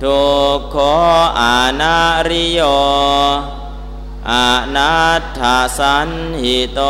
[0.03, 0.25] ทุ
[0.57, 0.77] กโค
[1.41, 2.61] อานาริโย
[4.31, 4.33] อ
[4.77, 5.41] นัตถ
[5.79, 6.11] สัน
[6.43, 6.81] หิโต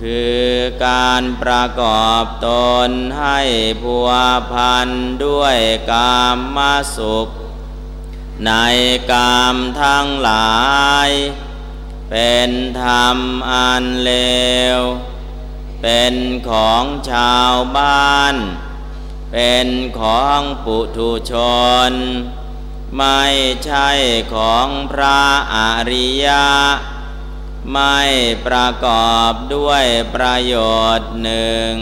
[0.00, 0.46] คือ
[0.86, 2.48] การประกอบต
[2.88, 3.40] นให้
[3.82, 4.08] พัว
[4.52, 4.88] พัน
[5.24, 5.56] ด้วย
[5.90, 7.28] กามมาสุข
[8.46, 8.52] ใน
[9.12, 10.56] กามทั้งหลา
[11.08, 11.10] ย
[12.10, 12.50] เป็น
[12.82, 13.18] ธรรม
[13.50, 14.12] อันเล
[14.78, 14.80] ว
[15.82, 16.14] เป็น
[16.50, 18.34] ของชาวบ้าน
[19.32, 19.68] เป็น
[19.98, 21.32] ของปุถุช
[21.90, 21.92] น
[22.98, 23.22] ไม่
[23.64, 23.88] ใช่
[24.34, 25.20] ของพระ
[25.54, 25.56] อ
[25.90, 26.48] ริยะ
[27.72, 28.00] ไม่
[28.46, 30.54] ประกอบด้วยประโย
[30.98, 31.74] ชน์หนึ่ง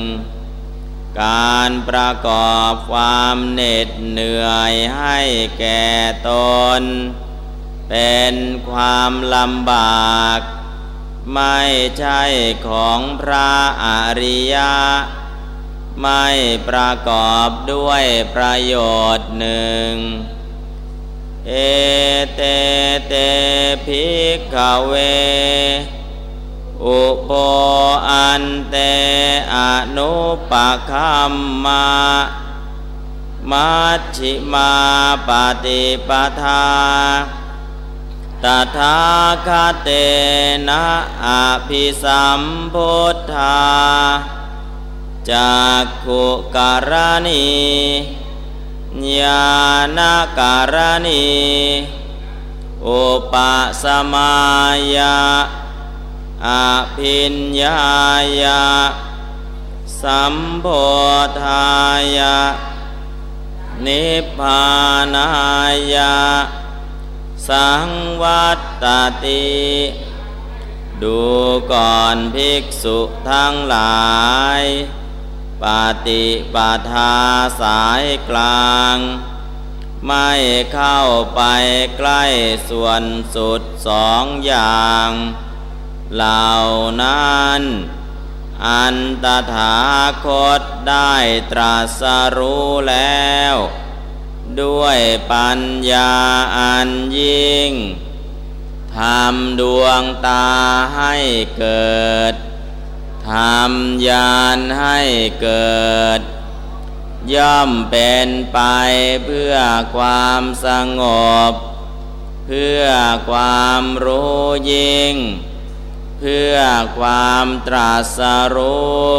[1.22, 5.18] การประกอบความเหน็ดเหนื่อยให้
[5.58, 5.86] แก่
[6.28, 6.30] ต
[6.80, 6.82] น
[7.90, 8.34] เป็น
[8.68, 10.38] ความลำบาก
[11.34, 11.58] ไม่
[11.98, 12.22] ใช่
[12.66, 13.52] ของพระ
[13.84, 13.86] อ
[14.20, 14.74] ริยะ
[16.02, 16.26] ไม่
[16.68, 18.04] ประกอบด้วย
[18.34, 18.74] ประโย
[19.16, 19.92] ชน์หนึ่ง
[21.48, 21.52] เอ
[22.34, 22.40] เต
[23.08, 23.14] เต
[23.86, 24.06] ภิ
[24.36, 24.56] กข
[24.86, 24.94] เว
[26.84, 27.30] อุป
[28.10, 28.76] อันเต
[29.54, 29.56] อ
[29.96, 30.14] นุ
[30.50, 30.52] ป
[30.90, 31.86] คัมมา
[33.50, 34.72] มัชชิมา
[35.28, 35.30] ป
[35.64, 36.64] ฏิปทา
[38.44, 38.98] ตถา
[39.46, 39.48] ค
[39.82, 39.88] เต
[40.68, 40.84] นะ
[41.24, 41.28] อ
[41.68, 42.42] ภิสัม
[42.74, 43.60] พุทธา
[45.32, 46.24] จากขุ
[46.56, 46.92] การ
[47.26, 47.50] ณี
[49.18, 49.50] ญา
[49.96, 49.98] ณ
[50.38, 50.76] การ
[51.06, 51.28] ณี
[52.86, 53.34] อุป
[53.82, 54.34] สมา
[54.96, 55.18] ยา
[56.46, 56.48] อ
[56.96, 57.80] ภิญญา
[58.42, 58.64] ยา
[60.02, 60.66] สัมโพ
[61.42, 61.68] ธา
[62.16, 62.36] ยา
[63.86, 64.62] นิพพา
[65.14, 65.28] นา
[65.94, 66.14] ยา
[67.48, 67.88] สัง
[68.22, 68.84] วัตต
[69.24, 69.50] ติ
[71.02, 71.20] ดู
[71.72, 72.98] ก่อนภิกษุ
[73.30, 74.08] ทั้งหลา
[74.58, 74.62] ย
[75.62, 75.64] ป
[76.06, 76.56] ฏิป
[76.90, 77.16] ทา
[77.60, 78.96] สายกลาง
[80.06, 80.30] ไม่
[80.74, 81.00] เข้า
[81.34, 81.40] ไป
[81.96, 82.24] ใกล้
[82.70, 83.02] ส่วน
[83.34, 85.10] สุดสองอย่าง
[86.14, 86.52] เหล่า
[87.02, 87.62] นั้น
[88.66, 89.78] อันตถา
[90.24, 90.26] ค
[90.58, 91.14] ตได้
[91.52, 92.02] ตรัส
[92.36, 93.56] รู้แล้ว
[94.62, 94.98] ด้วย
[95.32, 95.60] ปัญ
[95.90, 96.12] ญา
[96.56, 97.72] อันยิ่ง
[98.96, 100.48] ทำดวงตา
[100.96, 101.14] ให้
[101.58, 102.34] เกิด
[103.28, 104.98] ทำญาณให้
[105.42, 105.84] เกิ
[106.18, 106.20] ด
[107.34, 108.60] ย่อมเป็นไป
[109.24, 109.54] เพื่อ
[109.94, 110.68] ความส
[111.00, 111.02] ง
[111.50, 111.52] บ
[112.46, 112.84] เพื่อ
[113.30, 115.14] ความรู้ยิ่ง
[116.18, 116.56] เพื่อ
[116.98, 118.20] ความตรัส
[118.56, 119.10] รู้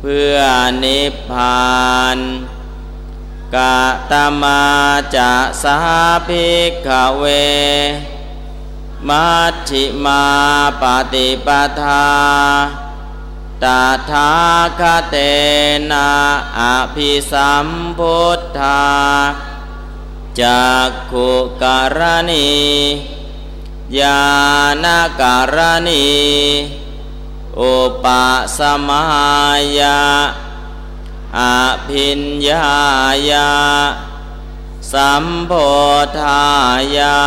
[0.00, 0.38] เพื่อ
[0.84, 2.18] นิพพาน
[3.55, 3.77] กะ
[4.11, 4.61] ตมา
[5.15, 5.31] จะ
[5.63, 5.77] สา
[6.27, 7.23] ภิกขเว
[9.07, 10.23] มัชชิมา
[10.81, 11.47] ปฏิป
[11.81, 12.07] ทา
[13.63, 13.65] ต
[14.09, 14.29] ถา
[14.79, 15.15] คเต
[15.91, 16.09] นะ
[16.59, 16.61] อ
[16.95, 18.83] ภิสัมพุทธา
[20.41, 21.29] จากขุ
[21.61, 21.99] การ
[22.31, 22.51] ณี
[23.99, 24.21] ญา
[24.83, 24.85] ณ
[25.21, 25.57] การ
[25.89, 26.09] ณี
[27.59, 28.05] อุป
[28.57, 29.03] สมา
[29.79, 29.99] ยา
[31.38, 31.40] อ
[31.88, 32.70] ภิญญา
[33.30, 33.52] ยา
[34.92, 35.52] สัมโพ
[36.20, 36.48] ธา
[36.96, 37.20] ยา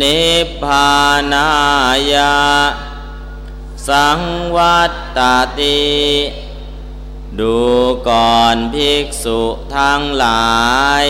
[0.00, 0.90] นิพพา
[1.32, 1.48] นา
[2.12, 2.34] ยา
[3.88, 4.20] สัง
[4.56, 5.18] วัตต
[5.58, 5.80] ติ
[7.40, 7.58] ดู
[8.08, 9.42] ก่อนภิกษุ
[9.76, 10.52] ทั้งหลา
[11.04, 11.06] ย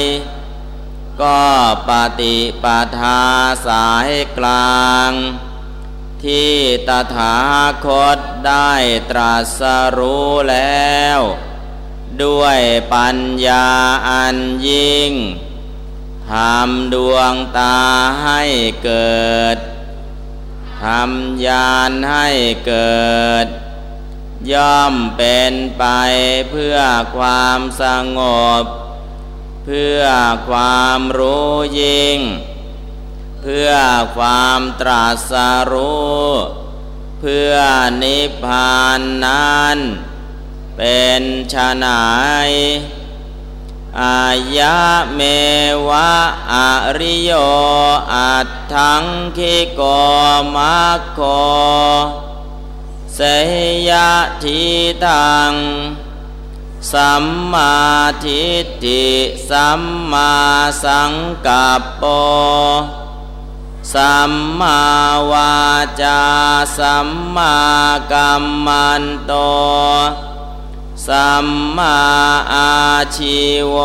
[1.23, 1.43] ก็
[1.89, 1.91] ป
[2.21, 2.65] ฏิป
[2.99, 3.23] ทา
[3.67, 5.11] สายกลาง
[6.25, 6.55] ที่
[6.89, 7.37] ตถา
[7.85, 8.73] คตได้
[9.11, 9.61] ตรัส
[9.97, 11.21] รู้แล้ว
[12.23, 12.61] ด้วย
[12.95, 13.67] ปัญญา
[14.09, 14.37] อัน
[14.69, 15.13] ยิ่ง
[16.31, 17.79] ทำดวงตา
[18.23, 18.43] ให้
[18.85, 19.57] เกิด
[20.83, 22.29] ทำญาณให้
[22.67, 23.09] เกิ
[23.45, 23.47] ด
[24.53, 25.85] ย่อมเป็นไป
[26.51, 26.77] เพื่อ
[27.17, 27.85] ความส
[28.19, 28.21] ง
[28.63, 28.65] บ
[29.65, 30.03] เพื่อ
[30.49, 32.19] ความรู้ยิ่ง
[33.43, 33.73] เพื่อ
[34.17, 35.33] ความตรัส
[35.73, 36.27] รู้
[37.21, 37.55] เพื่อ
[38.03, 39.79] นิพพานนั้น
[40.81, 42.03] เป็นชนา
[42.49, 42.51] ย
[44.01, 44.23] อา
[44.57, 44.79] ยะ
[45.15, 45.21] เม
[45.89, 46.13] วะ
[46.53, 46.55] อ
[46.99, 47.33] ริโย
[48.13, 49.05] อัตถัง
[49.37, 49.81] คิโก
[50.55, 51.21] มัคโค
[53.15, 53.21] เส
[53.89, 54.13] ยะ
[54.43, 54.63] ทิ
[55.05, 55.53] ตัง
[56.93, 57.77] สัมมา
[58.25, 59.07] ทิฏฐิ
[59.51, 60.33] สัมมา
[60.85, 61.13] สัง
[61.47, 62.05] กัปโป
[63.95, 64.81] สัมมา
[65.31, 65.57] วา
[66.03, 66.21] จา
[66.79, 67.57] สัมมา
[68.13, 69.33] กัมมันโต
[71.07, 71.99] สัมมา
[72.55, 72.73] อา
[73.17, 73.41] ชี
[73.75, 73.77] ว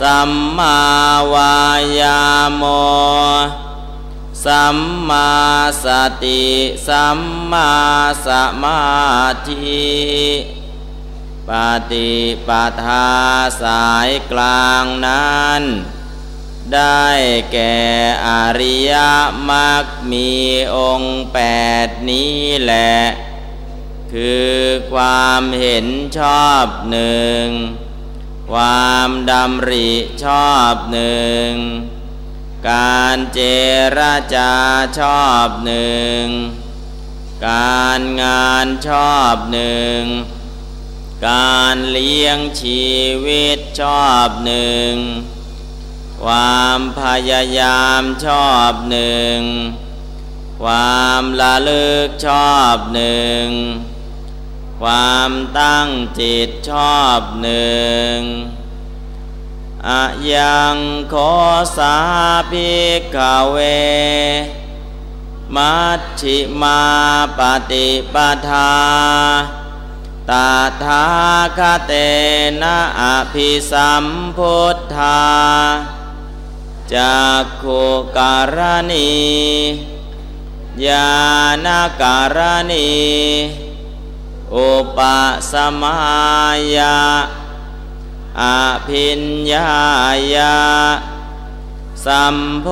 [0.00, 0.78] สัมมา
[1.32, 1.56] วา
[2.00, 2.22] ยา
[2.56, 2.62] โม
[4.44, 5.30] สัมมา
[5.84, 5.86] ส
[6.24, 6.44] ติ
[6.88, 7.20] สัม
[7.52, 7.70] มา
[8.26, 8.28] ส
[8.62, 8.80] มา
[9.48, 9.90] ธิ
[11.48, 11.50] ป
[11.92, 12.12] ฏิ
[12.46, 12.50] ป
[12.82, 13.08] ทา
[13.62, 15.62] สายกลางนั้น
[16.74, 17.06] ได้
[17.52, 17.78] แก่
[18.26, 18.28] อ
[18.60, 18.92] ริย
[19.48, 20.30] มรรคมี
[20.76, 21.38] องค์แป
[21.86, 22.94] ดนี้แหละ
[24.12, 24.58] คือ
[24.92, 25.86] ความเห็น
[26.18, 27.44] ชอบหนึ่ง
[28.50, 29.90] ความดำริ
[30.24, 31.50] ชอบหนึ่ง
[32.70, 33.40] การเจ
[33.98, 34.00] ร
[34.34, 34.52] จา
[35.00, 36.24] ชอบหนึ่ง
[37.48, 40.02] การงานชอบหนึ่ง
[41.28, 42.88] การเลี้ยงชี
[43.26, 44.92] วิตชอบหนึ่ง
[46.22, 49.38] ความพยายามชอบหนึ่ง
[50.62, 53.46] ความละลึกชอบหนึ่ง
[54.80, 55.88] ความตั้ง
[56.20, 58.16] จิตชอบหนึ่ง
[59.88, 60.76] อะยัง
[61.08, 61.14] โค
[61.76, 61.96] สา
[62.50, 62.72] ภิ
[63.14, 63.16] ก
[63.50, 63.56] เว
[65.56, 66.82] มัชชิมา
[67.38, 67.40] ป
[67.70, 68.16] ฏิป
[68.48, 68.72] ทา
[70.30, 70.50] ตา
[70.84, 71.04] ทา
[71.58, 71.92] คเต
[72.62, 75.22] นะอภิสัมพุทธา
[76.94, 77.82] จากขุ
[78.16, 78.58] การ
[78.92, 79.12] ณี
[80.86, 81.10] ญา
[81.64, 81.66] ณ
[82.00, 82.38] การ
[82.72, 82.90] ณี
[84.54, 84.98] อุป
[85.52, 85.96] สมา
[86.76, 86.98] ยา
[88.40, 88.44] อ
[88.88, 89.70] ภิญญา
[90.34, 90.56] ยา
[92.04, 92.66] สัมโพ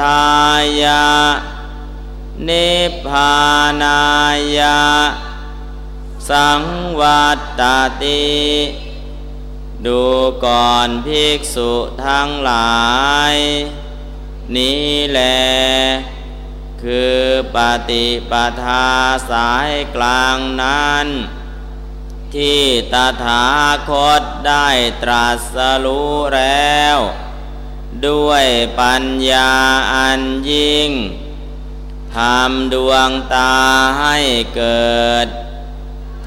[0.00, 0.24] ธา
[0.82, 1.04] ยา
[2.48, 3.34] นิพพา
[3.82, 4.00] นา
[4.58, 4.78] ยา
[6.28, 6.62] สัง
[7.00, 7.62] วัตต
[8.02, 8.24] ติ
[9.86, 10.02] ดู
[10.44, 11.72] ก่อนภิกษุ
[12.06, 12.78] ทั้งหลา
[13.34, 13.36] ย
[14.56, 16.13] นี้แหละ
[16.84, 17.22] คือ
[17.56, 17.58] ป
[17.90, 18.88] ฏิปทา
[19.30, 21.06] สายกลางนั้น
[22.34, 22.94] ที่ต
[23.24, 23.46] ถา
[23.88, 24.68] คตได้
[25.02, 26.96] ตรัสรู้แล้ว
[28.06, 28.46] ด้วย
[28.80, 29.52] ปัญญา
[29.94, 30.20] อัน
[30.50, 30.90] ยิ่ง
[32.16, 33.56] ทำดวงตา
[34.00, 34.18] ให้
[34.56, 35.28] เกิด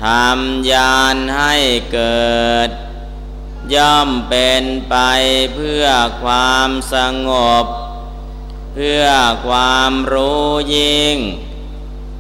[0.04, 1.56] ทำญาณให้
[1.94, 2.70] เกิด
[3.74, 4.96] ย่อมเป็นไป
[5.54, 5.86] เพื่อ
[6.22, 6.96] ความส
[7.28, 7.30] ง
[7.64, 7.66] บ
[8.82, 9.08] พื่อ
[9.48, 11.18] ความรู้ยิ่ง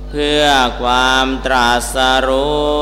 [0.09, 0.45] เพื่อ
[0.81, 1.95] ความตรัส
[2.27, 2.81] รู้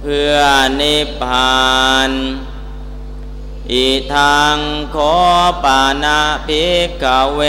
[0.00, 0.36] เพื่อ
[0.80, 1.66] นิพพา
[2.08, 2.10] น
[3.72, 4.58] อิทัง
[4.90, 4.96] โค
[5.64, 7.40] ปานาภิกขเว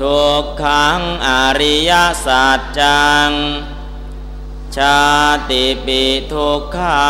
[0.00, 1.28] ทุกขังอ
[1.60, 1.92] ริย
[2.26, 3.30] สัจจัง
[4.76, 5.00] ชา
[5.50, 7.02] ติปิทุกขา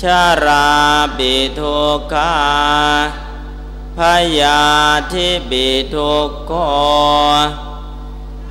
[0.00, 0.68] ชารา
[1.18, 3.27] ปิทุกขา
[3.98, 4.00] พ
[4.40, 4.62] ยา
[5.12, 6.52] ธิปิทุกโค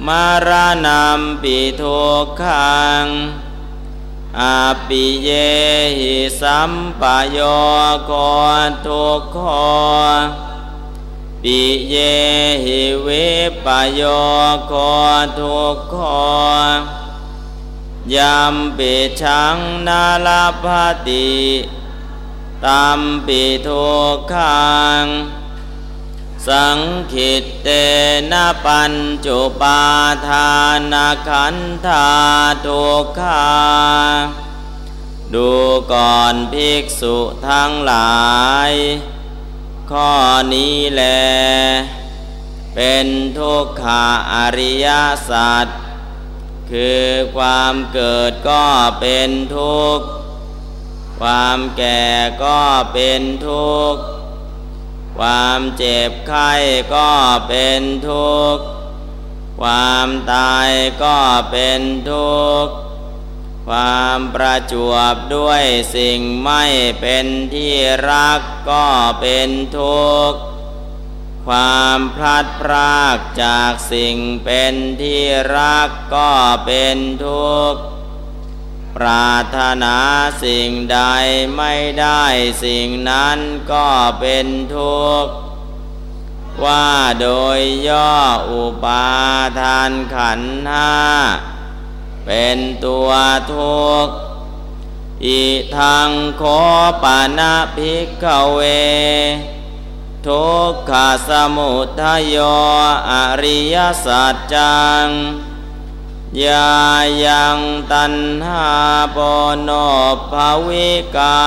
[0.07, 0.49] มาร
[0.85, 3.05] ณามปิทุกขัง
[4.39, 5.29] อาปิเย
[5.99, 7.39] หิสัมปโย
[8.05, 8.11] โค
[8.85, 9.37] ทุกโค
[11.43, 11.95] ปิเย
[12.63, 13.07] หิเว
[13.65, 14.01] ปโย
[14.67, 14.73] โค
[15.39, 15.95] ทุกโค
[18.15, 19.57] ยัมปิชัง
[19.87, 20.65] นาลาภ
[21.07, 21.27] ติ
[22.65, 24.71] ตัมปิทุกขั
[25.03, 25.05] ง
[26.47, 26.79] สัง
[27.13, 27.69] ขิตเต
[28.31, 28.93] นะปัญ
[29.25, 29.81] จุปา
[30.27, 30.49] ทา
[30.91, 32.07] นาขันธา
[32.65, 33.47] ทุกขา
[35.33, 35.49] ดู
[35.93, 37.15] ก่อนภิกษุ
[37.49, 38.21] ทั้งหลา
[38.69, 38.71] ย
[39.91, 40.11] ข้อ
[40.53, 41.03] นี้แล
[42.75, 44.87] เป็นทุกขาอริย
[45.29, 45.67] สัจ
[46.71, 48.65] คือความเกิดก็
[48.99, 50.07] เป็นทุกข์
[51.19, 52.03] ความแก่
[52.43, 52.61] ก็
[52.93, 54.01] เป็นทุกข์
[55.17, 56.51] ความเจ็บไข้
[56.95, 57.11] ก็
[57.47, 58.63] เป็นทุกข์
[59.61, 60.69] ความตาย
[61.03, 61.19] ก็
[61.51, 62.73] เป็นทุกข์
[63.67, 65.63] ความประจวบด้วย
[65.95, 66.63] สิ่งไม่
[67.01, 67.73] เป็นที่
[68.09, 68.87] รักก็
[69.21, 70.39] เป็นทุกข์
[71.47, 75.21] ความพลัดพรากจากสิ่งเป็นที่
[75.55, 76.31] รักก็
[76.65, 77.81] เป็นทุกข์
[79.01, 79.97] ปรารถนา
[80.43, 80.99] สิ่งใด
[81.57, 82.23] ไม่ได้
[82.63, 83.39] สิ่งนั้น
[83.71, 83.87] ก็
[84.19, 85.33] เป็นทุกข์
[86.63, 86.89] ว่า
[87.21, 88.15] โดยย่อ
[88.51, 89.07] อุปา
[89.59, 90.93] ทานขันห้า
[92.25, 93.09] เป็นตัว
[93.53, 94.15] ทุกข์
[95.25, 95.43] อี
[95.77, 96.43] ทางโค
[97.03, 98.59] ปานาภิกขเว
[100.27, 100.91] ทุกข
[101.29, 102.37] สมุทัยโย
[103.11, 105.07] อริยสัจจัง
[106.43, 106.71] ยา
[107.25, 107.59] ยัง
[107.91, 108.13] ตัน
[108.45, 108.67] หา
[109.15, 109.17] ป
[109.63, 109.69] โน
[110.31, 111.37] ภาวิกา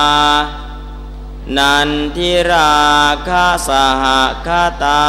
[1.57, 2.73] นันทิรา
[3.27, 3.69] คาส
[4.01, 4.03] ห
[4.45, 4.47] ค
[4.83, 5.03] ตา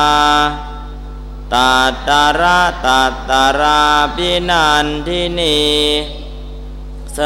[1.53, 1.75] ตั
[2.09, 3.83] ตาระตัตารา
[4.17, 5.63] พินันทินี
[7.19, 7.21] ส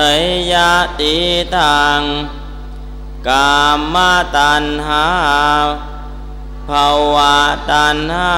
[0.52, 0.54] ย
[1.00, 1.16] ติ
[1.54, 2.00] ทัง
[3.28, 3.54] กา
[3.94, 3.96] ม
[4.36, 5.06] ตันหา
[6.68, 7.36] ภาวะ
[7.70, 8.32] ตัณหา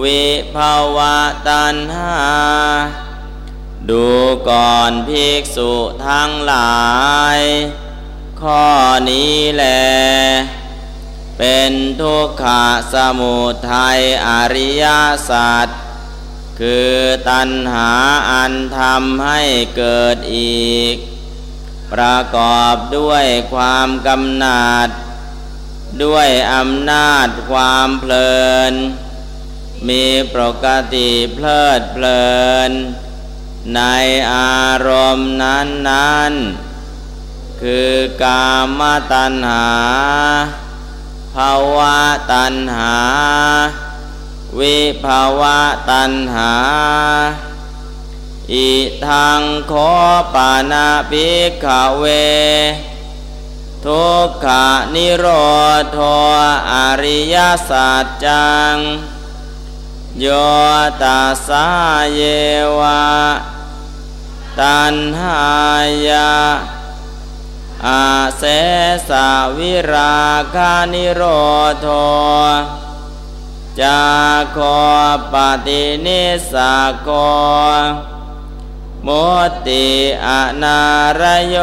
[0.00, 0.24] วิ
[0.54, 1.16] ภาวะ
[1.48, 2.16] ตัณหา
[3.90, 4.06] ดู
[4.48, 5.72] ก่อนภิกษุ
[6.06, 6.82] ทั้งหลา
[7.36, 7.38] ย
[8.40, 8.64] ข้อ
[9.10, 9.64] นี้แหล
[11.38, 13.38] เป็นทุกขะสมุ
[13.72, 14.84] ทัยอริย
[15.30, 15.68] สัจ
[16.60, 16.94] คือ
[17.28, 17.90] ตัณหา
[18.30, 19.40] อันทำให้
[19.76, 20.94] เกิดอีก
[21.92, 24.88] ประกอบด้วยความกำหนัด
[26.02, 28.36] ด้วยอำนาจความเพลิ
[28.72, 28.74] น
[29.88, 32.24] มีปกติเพลิดเพลิ
[32.68, 32.70] น
[33.74, 33.80] ใน
[34.32, 36.32] อารมณ์นั้นนั้น
[37.60, 37.92] คือ
[38.22, 38.80] กาม
[39.12, 39.68] ตัณหา
[41.34, 41.98] ภาวะ
[42.32, 42.96] ตัณหา
[44.58, 45.58] วิภาวะ
[45.90, 46.54] ตัณหา
[48.52, 48.70] อิ
[49.06, 49.72] ทังโค
[50.34, 51.66] ปานาภิกข
[51.98, 52.04] เว
[53.84, 55.26] ทุกขานิโร
[55.96, 55.98] ธ
[56.72, 57.36] อริย
[57.68, 58.76] สัจจัง
[60.20, 60.26] โย
[61.02, 61.66] ตัสา
[62.14, 62.20] เย
[62.78, 63.02] วะ
[64.60, 65.42] ตันหา
[66.08, 66.32] ยา
[67.86, 68.04] อา
[68.38, 68.42] เส
[69.08, 70.16] สาวิรา
[70.54, 71.22] คานิโร
[71.84, 71.86] ธ
[73.80, 74.02] จา
[74.52, 74.58] โค
[75.32, 75.34] ป
[75.66, 76.22] ฏินิ
[76.52, 77.08] สาโค
[79.06, 79.30] มุ
[79.66, 79.88] ติ
[80.26, 80.28] อ
[80.62, 80.82] นา
[81.20, 81.56] รโย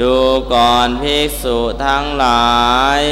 [0.00, 0.16] ดู
[0.52, 2.52] ก่อนภิกษุทั้งหลา
[3.00, 3.02] ย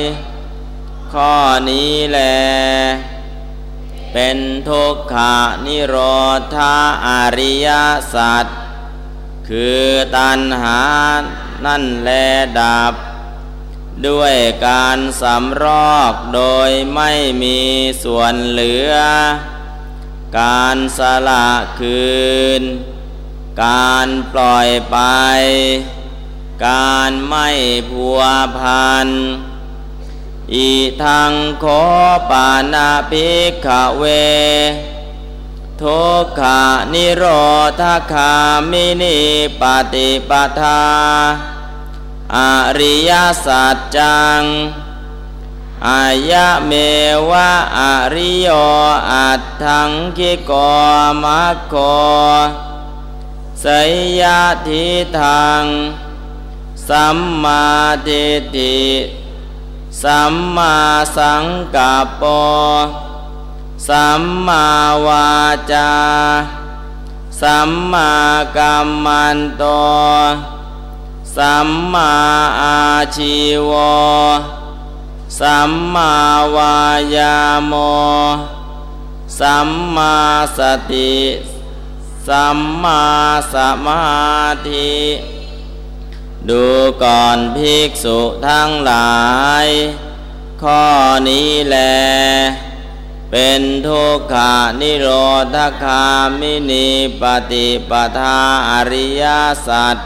[1.13, 1.35] ข้อ
[1.69, 2.21] นี้แล
[4.12, 5.96] เป็นทุกขานิโร
[6.55, 7.68] ธาอริย
[8.14, 8.46] สัจ
[9.49, 9.85] คือ
[10.16, 10.81] ตัณหา
[11.66, 12.11] นั่นแล
[12.59, 12.94] ดับ
[14.07, 15.64] ด้วยการสำร
[15.96, 17.11] อกโดยไม่
[17.42, 17.59] มี
[18.05, 18.92] ส่วนเหลือ
[20.40, 21.49] การสละ
[21.81, 22.11] คื
[22.61, 22.62] น
[23.64, 24.99] การปล่อยไป
[26.66, 27.49] การไม่
[27.90, 28.20] ผัว
[28.59, 29.09] พัน
[30.55, 30.71] อี
[31.03, 31.65] ทางโค
[32.31, 34.05] ปานาภิกขเว
[35.81, 37.25] ทุกขานิโร
[37.81, 38.33] ธาคา
[38.71, 39.19] มินิ
[39.61, 39.63] ป
[39.95, 40.83] ฏิปทา
[42.37, 42.39] อ
[42.79, 43.11] ริย
[43.45, 44.43] สัจจัง
[45.89, 46.73] อายะเม
[47.31, 47.81] วะอ
[48.15, 48.49] ริโย
[49.11, 50.53] อัตถังคิโก
[51.23, 51.75] มัคโค
[53.65, 53.67] ส
[54.20, 54.87] ยะทิ
[55.18, 55.64] ทัง
[56.89, 57.66] สัมมา
[58.07, 58.81] ทิฏฐิ
[60.03, 60.76] สัมมา
[61.16, 62.22] สังกัปป
[63.88, 64.66] สัมมา
[65.07, 65.30] วา
[65.72, 65.91] จา
[67.41, 68.11] สัมมา
[68.57, 69.64] กัมมันโต
[71.36, 72.12] สัมมา
[72.61, 72.80] อา
[73.16, 73.36] ชี
[73.68, 73.72] ว
[75.41, 76.12] สัมมา
[76.57, 76.76] วา
[77.16, 77.74] ยาม
[79.41, 80.14] สัมมา
[80.59, 80.61] ส
[80.91, 81.14] ติ
[82.28, 83.03] สัมมา
[83.55, 84.03] สมา
[84.68, 84.95] ธิ
[86.49, 86.64] ดู
[87.03, 88.18] ก่อนภิกษุ
[88.49, 89.18] ทั้งหลา
[89.64, 89.66] ย
[90.62, 90.84] ข้อ
[91.28, 91.76] นี้แล
[93.30, 95.09] เป็นทุกขานิโร
[95.55, 96.07] ธคา
[96.41, 96.88] มินี
[97.20, 98.38] ปฏิปทา
[98.70, 99.24] อริย
[99.66, 99.97] สัจ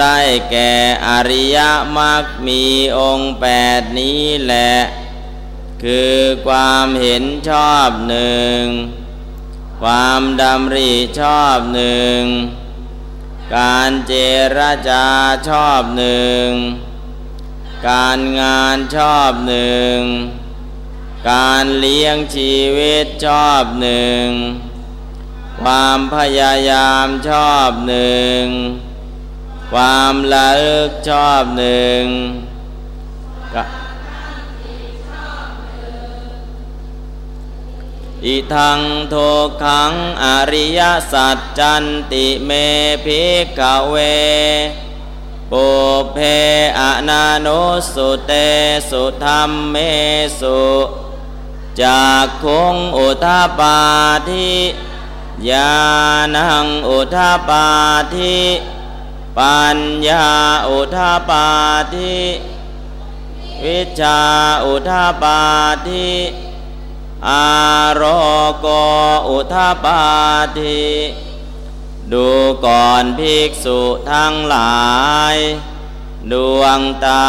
[0.00, 0.18] ได้
[0.50, 0.72] แก่
[1.06, 1.58] อริย
[1.96, 2.62] มรรคมี
[2.98, 3.46] องค์แป
[3.80, 4.74] ดนี้แหละ
[5.82, 8.60] คือความเห็นชอบหนึ่ง
[9.82, 12.20] ความดำริชอบหนึ่ง
[13.52, 14.14] การเจ
[14.58, 15.06] รจา
[15.48, 16.48] ชอบหนึ่ง
[17.88, 19.98] การงานชอบหนึ่ง
[21.30, 24.26] การเลี้ยงชีวิตชอบหนึ่ง
[25.60, 28.42] ความพยายามชอบหนึ่ง
[29.72, 32.02] ความละลึกชอบหนึ่ง
[38.26, 39.14] อิทังโท
[39.62, 39.92] ขัง
[40.24, 40.80] อริย
[41.12, 42.50] สัจจันติเม
[43.04, 43.94] ภิกขเว
[45.50, 45.66] ปุ
[46.12, 46.18] เพ
[46.78, 47.62] อนานุ
[47.92, 48.32] สุเต
[48.90, 49.76] สุธรรมเม
[50.40, 50.64] สุ
[51.82, 53.78] จากคงอุทาปา
[54.28, 54.52] ทิ
[55.50, 55.74] ยา
[56.34, 57.66] นังอุทาปา
[58.14, 58.38] ทิ
[59.38, 60.26] ปัญญา
[60.68, 61.46] อุทาปา
[61.94, 62.16] ทิ
[63.64, 64.20] วิชา
[64.64, 65.38] อุทาปา
[65.88, 66.10] ทิ
[67.28, 67.46] อา
[68.00, 68.02] ร
[68.60, 68.66] โก
[69.28, 70.02] อุทปา
[70.58, 70.84] ทิ
[72.12, 72.28] ดู
[72.66, 73.80] ก่อนภิกษุ
[74.12, 74.82] ทั้งหลา
[75.34, 75.36] ย
[76.32, 77.26] ดวงตา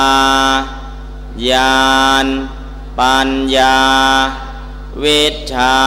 [1.49, 1.89] ญา
[2.25, 2.27] ณ
[2.99, 3.79] ปัญญา
[5.03, 5.23] วิ
[5.53, 5.77] ชา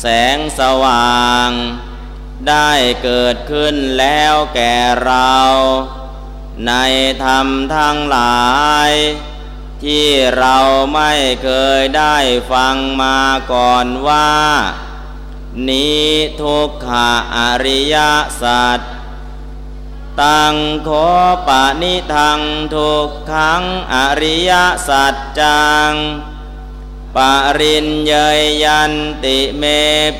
[0.00, 0.04] แส
[0.36, 1.50] งสว่าง
[2.48, 2.70] ได้
[3.02, 5.36] เกิดขึ้นแล้วแก่เรา
[6.66, 6.72] ใน
[7.24, 8.46] ธรรมทั้งหลา
[8.88, 8.90] ย
[9.84, 10.08] ที่
[10.38, 10.56] เรา
[10.94, 11.12] ไม่
[11.42, 12.16] เคยได้
[12.52, 13.20] ฟังมา
[13.52, 14.32] ก่อนว่า
[15.68, 16.06] นี้
[16.42, 17.96] ทุกขะอริย
[18.42, 18.80] สัจ
[20.20, 20.54] ตัง
[20.84, 20.90] โค
[21.48, 22.40] ปะนิทัง
[22.74, 23.62] ทุกขัง
[23.94, 24.52] อริย
[24.88, 25.92] สัจจัง
[27.16, 27.18] ป
[27.58, 28.92] รินเยยยัน
[29.24, 29.62] ติเม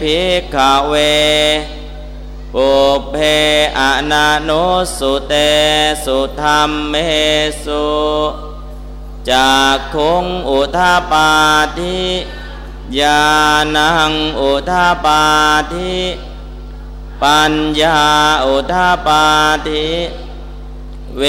[0.00, 0.56] ภิกข
[0.86, 0.94] เว
[2.54, 2.70] ปุ
[3.10, 3.16] เพ
[3.78, 4.64] อนานุ
[4.98, 5.34] สุเต
[6.04, 6.94] สุธรรมเม
[7.64, 7.86] สุ
[9.30, 11.30] จากคงอุทาปา
[11.78, 12.00] ทิ
[13.00, 13.22] ยา
[13.76, 15.22] นังอุทาปา
[15.72, 15.96] ทิ
[17.22, 18.00] ปัญญา
[18.46, 19.24] อุทาปา
[19.68, 19.86] ทิ
[21.18, 21.22] เว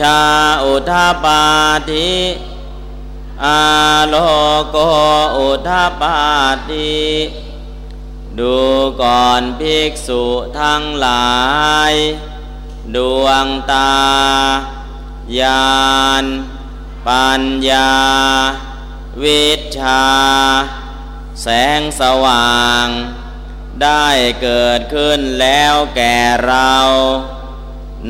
[0.00, 0.20] ชา
[0.64, 1.40] อุทาปา
[1.90, 2.10] ทิ
[3.44, 3.60] อา
[4.08, 4.14] โล
[4.70, 4.76] โก
[5.38, 6.16] อุทาปา
[6.68, 6.96] ทิ
[8.38, 8.56] ดู
[9.02, 10.22] ก่อนภิกษุ
[10.60, 11.30] ทั้งหลา
[11.90, 11.94] ย
[12.94, 13.92] ดวงตา
[15.38, 15.66] ญา
[16.22, 16.24] ณ
[17.06, 17.92] ปัญญา
[19.24, 19.46] วิ
[19.78, 20.06] ชา
[21.42, 21.46] แส
[21.78, 22.86] งสว่าง
[23.82, 24.08] ได้
[24.42, 26.74] เกิดขึ้นแล้วแก่เรา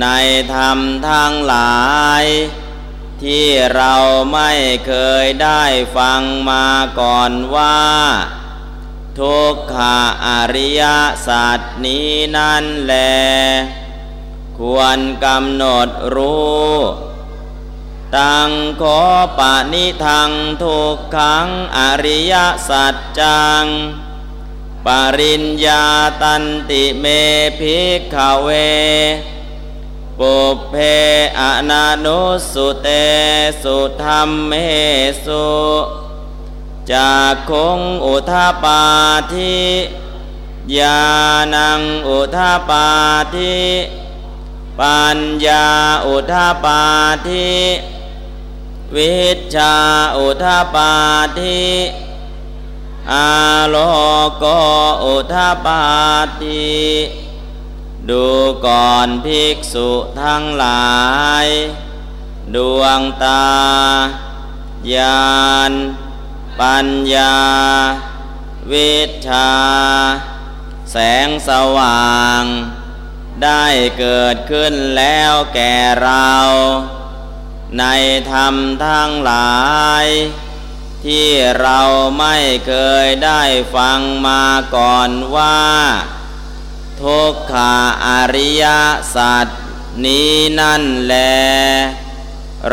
[0.01, 0.07] ใน
[0.55, 0.78] ธรรม
[1.09, 1.86] ทั้งหลา
[2.22, 2.24] ย
[3.22, 3.95] ที่เรา
[4.32, 4.53] ไม่
[4.86, 4.93] เค
[5.24, 5.62] ยได้
[5.97, 6.68] ฟังมา
[7.01, 7.80] ก่อนว่า
[9.18, 10.82] ทุกขาอริย
[11.26, 12.95] สัจนี้นั่นแล
[14.59, 16.70] ควรกำหนดรู้
[18.16, 18.50] ตัง
[18.80, 19.00] ขอ
[19.38, 20.30] ปานิทัง
[20.62, 21.46] ทุกขัง
[21.76, 22.34] อริย
[22.68, 23.64] สัจจัง
[24.86, 24.88] ป
[25.18, 25.84] ริญญา
[26.22, 27.04] ตันติเม
[27.59, 28.48] ภิกขเว
[30.18, 30.36] ปุ
[30.70, 30.74] เพ
[31.38, 32.20] อนานุ
[32.52, 32.88] สุเต
[33.62, 34.52] สุธรรมเม
[35.24, 35.48] สุ
[36.92, 38.82] จากคงอุทาปา
[39.32, 39.59] ทิ
[40.78, 41.00] ยา
[41.54, 42.86] นังอุทาปา
[43.34, 43.59] ทิ
[44.80, 45.66] ปัญญา
[46.06, 46.80] อุทาปา
[47.28, 47.48] ทิ
[48.97, 49.16] วิ
[49.55, 49.74] ชา
[50.16, 50.93] อุทาปา
[51.39, 51.66] ทิ
[53.12, 53.28] อา
[53.68, 53.76] โล
[54.39, 54.45] โก
[55.05, 55.82] อุทาปา
[56.41, 56.68] ทิ
[58.09, 58.26] ดู
[58.66, 59.91] ก่อนภิกษุ
[60.22, 60.93] ทั้งหลา
[61.45, 61.47] ย
[62.55, 63.47] ดวงตา
[64.95, 65.28] ญา
[65.70, 65.72] ณ
[66.61, 67.36] ปัญญา
[68.72, 68.95] วิ
[69.26, 69.51] ชา
[70.93, 72.43] แสงสว่าง
[73.43, 73.64] ได้
[73.99, 76.32] เกิดขึ้นแล้วแก่เรา
[77.78, 77.84] ใน
[78.32, 78.54] ธรรม
[78.86, 79.58] ทั้งหลา
[80.04, 80.06] ย
[81.04, 81.28] ที่
[81.60, 81.80] เรา
[82.18, 82.72] ไม่เค
[83.04, 83.42] ยได้
[83.74, 84.44] ฟังมา
[84.76, 85.60] ก่อนว่า
[87.02, 87.74] ทุกขา
[88.06, 88.64] อริย
[89.14, 89.46] สัจ
[90.04, 91.14] นี้นั่นแล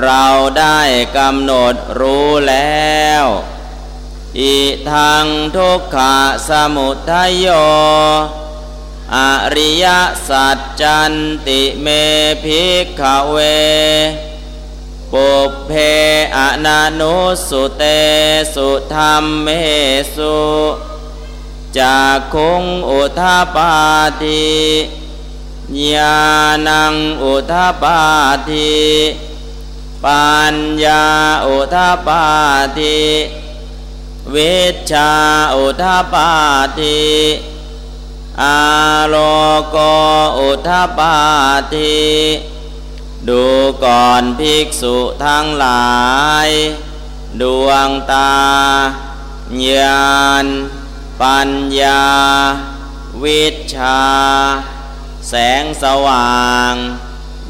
[0.02, 0.26] เรา
[0.60, 0.80] ได้
[1.18, 3.26] กำหนดรู้แล้ว
[4.40, 4.58] อิ
[4.92, 5.26] ทัง
[5.56, 6.18] ทุกขะ
[6.50, 7.48] สมุทัยโย
[9.16, 9.18] อ
[9.56, 9.86] ริย
[10.30, 11.14] สัจจัน
[11.48, 11.88] ติเม
[12.44, 13.38] ภิกขเว
[15.14, 15.30] ปุ
[15.68, 15.72] เพ
[16.38, 17.84] อนานุสุเต
[18.54, 19.48] สุธรรมเม
[20.16, 20.40] สุ
[21.80, 23.72] จากคงอุทาปา
[24.24, 24.46] ทิ
[25.94, 26.18] ญา
[26.68, 28.00] ณังอุทาปา
[28.50, 28.76] ทิ
[30.04, 31.06] ปัญญา
[31.46, 32.22] อุทาปา
[32.80, 33.00] ทิ
[34.32, 34.36] เว
[34.92, 35.12] ชา
[35.56, 36.28] อุทาปา
[36.80, 37.04] ทิ
[38.42, 38.58] อา
[39.10, 39.16] โล
[39.72, 39.78] โก
[40.40, 41.14] อุทาปา
[41.74, 41.96] ทิ
[43.30, 43.46] ดู
[43.86, 45.94] ก่อนภิกษุทั้งหลา
[46.46, 46.48] ย
[47.42, 48.36] ดวงตา
[49.70, 50.46] ญาณ
[51.22, 51.50] ปัญ
[51.82, 52.06] ญา
[53.24, 53.44] วิ
[53.76, 54.02] ชา
[55.30, 56.74] แสงสว่าง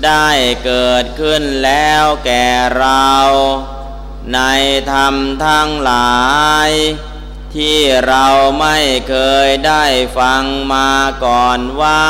[0.06, 0.30] ได้
[0.66, 2.48] เกิดขึ้นแล้วแก่
[2.78, 3.12] เรา
[4.34, 4.40] ใน
[4.92, 6.20] ธรรมทั้งหลา
[6.68, 6.70] ย
[7.56, 8.26] ที่เรา
[8.60, 8.78] ไม่
[9.10, 9.16] เค
[9.48, 9.86] ยได้
[10.18, 10.44] ฟัง
[10.74, 10.92] มา
[11.26, 12.06] ก่อนว่า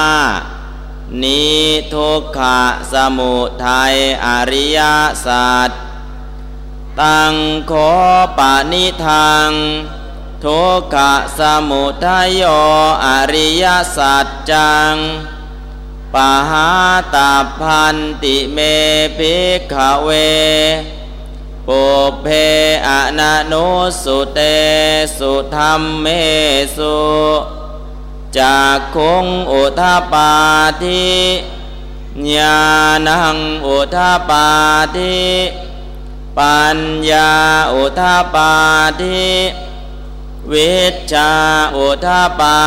[1.23, 1.59] นี้
[1.93, 2.61] ทุกขะ
[2.93, 3.35] สมุ
[3.65, 3.95] ทัย
[4.25, 4.79] อริย
[5.25, 5.69] สัจ
[7.01, 7.33] ตัง
[7.67, 7.73] โค
[8.37, 9.49] ปานิทัง
[10.45, 12.43] ทุกขะสมุทัยโย
[13.05, 13.65] อริย
[13.97, 14.95] สัจจัง
[16.13, 16.69] ปะหา
[17.15, 18.57] ตาพันติเม
[19.17, 20.09] ภิกขเว
[21.67, 21.83] ปุ
[22.21, 22.27] เพ
[22.87, 22.89] อ
[23.19, 23.67] นันุ
[24.03, 24.39] สุเต
[25.17, 26.07] สุธรรมเม
[26.77, 26.97] สุ
[28.39, 30.31] จากคงอุทาปา
[30.83, 31.09] ทิ
[32.35, 32.59] ญา
[33.07, 34.47] ณังอุทาปา
[34.97, 35.19] ทิ
[36.37, 36.77] ปัญ
[37.11, 37.31] ญา
[37.73, 38.51] อุทาปา
[39.01, 39.25] ทิ
[40.51, 40.75] วิ
[41.11, 41.31] ชา
[41.77, 42.57] อุทาปา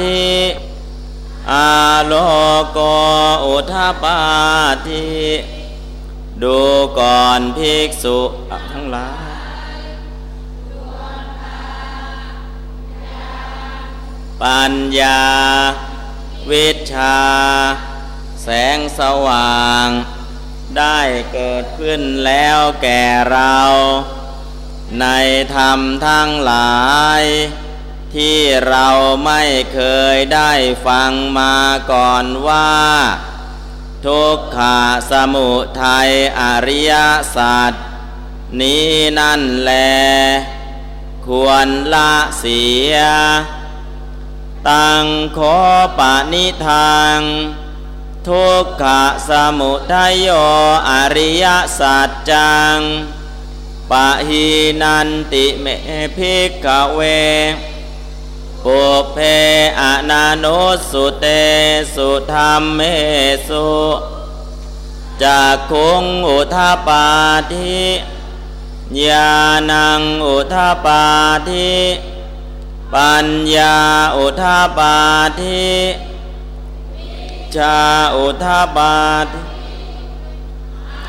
[0.00, 0.22] ทิ
[1.52, 1.70] อา
[2.06, 2.12] โล
[2.72, 2.78] โก
[3.46, 4.16] อุทาปา
[4.86, 5.06] ทิ
[6.42, 6.58] ดู
[6.98, 8.18] ก่อนภิกษุ
[8.72, 9.37] ทั้งหลาย
[14.42, 15.24] ปัญญา
[16.50, 17.18] วิชา
[18.42, 19.86] แสงสว่าง
[20.78, 21.00] ได้
[21.32, 23.58] เกิดขึ้นแล้วแก่เรา
[25.00, 25.06] ใน
[25.54, 26.78] ธรรมทั้งหลา
[27.20, 27.22] ย
[28.14, 28.88] ที่เรา
[29.26, 29.42] ไม่
[29.74, 29.80] เค
[30.14, 30.52] ยได้
[30.86, 31.56] ฟังมา
[31.92, 32.72] ก่อนว่า
[34.06, 34.80] ทุกขา
[35.10, 35.50] สมุ
[35.82, 36.10] ทัย
[36.40, 36.92] อริย
[37.36, 37.72] สัจ
[38.60, 39.72] นี้นั่นแล
[41.26, 42.62] ควรละเสี
[42.92, 42.94] ย
[44.68, 45.04] ตัง
[45.34, 45.38] โข
[45.98, 47.18] ปะนิทัง
[48.28, 50.28] ทุกขะสะมุทะโย
[50.90, 51.46] อะริยะ
[51.78, 52.78] สัจจัง
[53.90, 54.46] ปะหี
[54.82, 55.66] นันติเม
[56.16, 57.00] ภิกขะเว
[58.64, 59.18] ปุพเพ
[59.80, 60.60] อะนะนุส
[60.90, 61.26] สุเต
[61.94, 62.80] สุธัมเม
[63.48, 63.70] สุ
[65.24, 67.06] จักขุงอุทะปา
[67.52, 67.82] ทิ
[69.04, 69.30] ญา
[69.70, 71.02] ณังอุทาปา
[71.48, 71.72] ทิ
[72.94, 73.26] ปัญ
[73.56, 73.78] ญา
[74.16, 74.96] อุทาปา
[75.40, 75.68] ทิ
[77.56, 77.78] ชา
[78.16, 78.94] อุทาปา
[79.32, 79.40] ทิ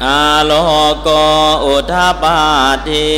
[0.05, 0.51] อาโล
[1.01, 1.09] โก
[1.65, 2.37] อุทาปา
[2.89, 3.09] ทิ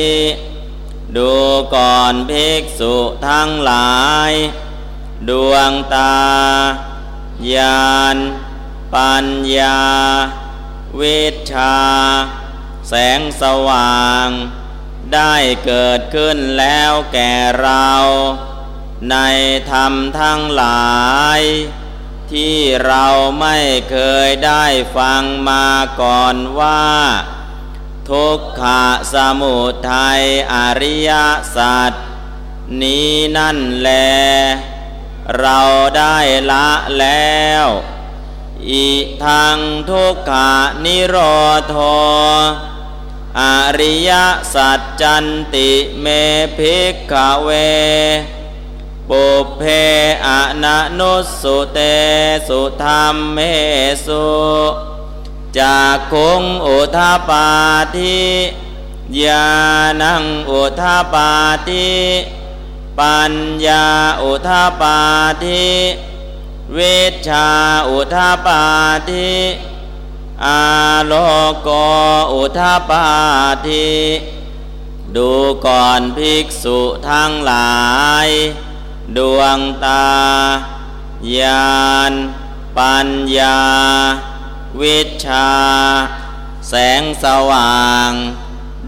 [1.16, 1.32] ดู
[1.76, 2.96] ก่อนภิกษุ
[3.28, 4.00] ทั้งหลา
[4.30, 4.32] ย
[5.30, 6.16] ดวงตา
[7.54, 8.18] ญาณ
[8.94, 9.26] ปัญ
[9.58, 9.82] ญา
[11.00, 11.78] วิชา
[12.90, 14.28] แสงสว่าง
[15.14, 15.34] ได้
[15.66, 17.32] เกิดขึ้นแล้วแก่
[17.62, 17.90] เรา
[19.10, 19.18] ใน
[19.72, 20.92] ธรรมทั้งหลา
[21.40, 21.42] ย
[22.32, 23.06] ที่เรา
[23.40, 23.58] ไม่
[23.92, 23.98] เค
[24.28, 24.66] ยได้
[24.98, 25.68] ฟังมา
[26.02, 26.88] ก่อนว่า
[28.10, 29.58] ทุกขะสมุ
[29.92, 30.22] ทัย
[30.54, 31.12] อริย
[31.56, 31.94] สัจ
[32.82, 33.90] นี้นั่นแล
[35.40, 35.60] เรา
[35.98, 36.18] ได้
[36.52, 37.66] ละแล้ว
[38.70, 38.88] อี
[39.26, 39.58] ทาง
[39.90, 40.52] ทุกขา
[40.86, 41.18] นิโร
[41.74, 41.76] ธ
[43.42, 43.44] อ
[43.80, 44.12] ริย
[44.54, 45.72] สัจจันติ
[46.02, 46.06] เม
[46.58, 47.50] ภิกขเว
[49.12, 49.64] ปุเพ
[50.28, 50.30] อ
[50.64, 51.80] นันุสุเต
[52.48, 53.38] สุธรรมเม
[54.06, 54.30] สุ
[55.60, 57.48] จากคงอุทาปา
[57.98, 58.22] ทิ
[59.24, 59.48] ญา
[60.02, 61.30] ณังอุทาปา
[61.70, 61.92] ทิ
[63.00, 63.34] ปัญ
[63.66, 63.88] ญา
[64.24, 64.98] อุทาปา
[65.44, 65.66] ทิ
[66.74, 66.80] เว
[67.28, 67.48] ชา
[67.90, 68.62] อุทาปา
[69.10, 69.32] ทิ
[70.46, 70.62] อา
[71.06, 71.14] โล
[71.62, 71.70] โก
[72.34, 73.06] อุทาปา
[73.68, 73.90] ทิ
[75.16, 75.32] ดู
[75.66, 77.72] ก่อนภิกษุทั้งหลา
[78.28, 78.30] ย
[79.18, 80.10] ดวงตา
[81.38, 81.82] ญา
[82.12, 82.14] ณ
[82.78, 83.62] ปัญญา
[84.82, 85.52] วิชา
[86.70, 88.12] แสงสว่าง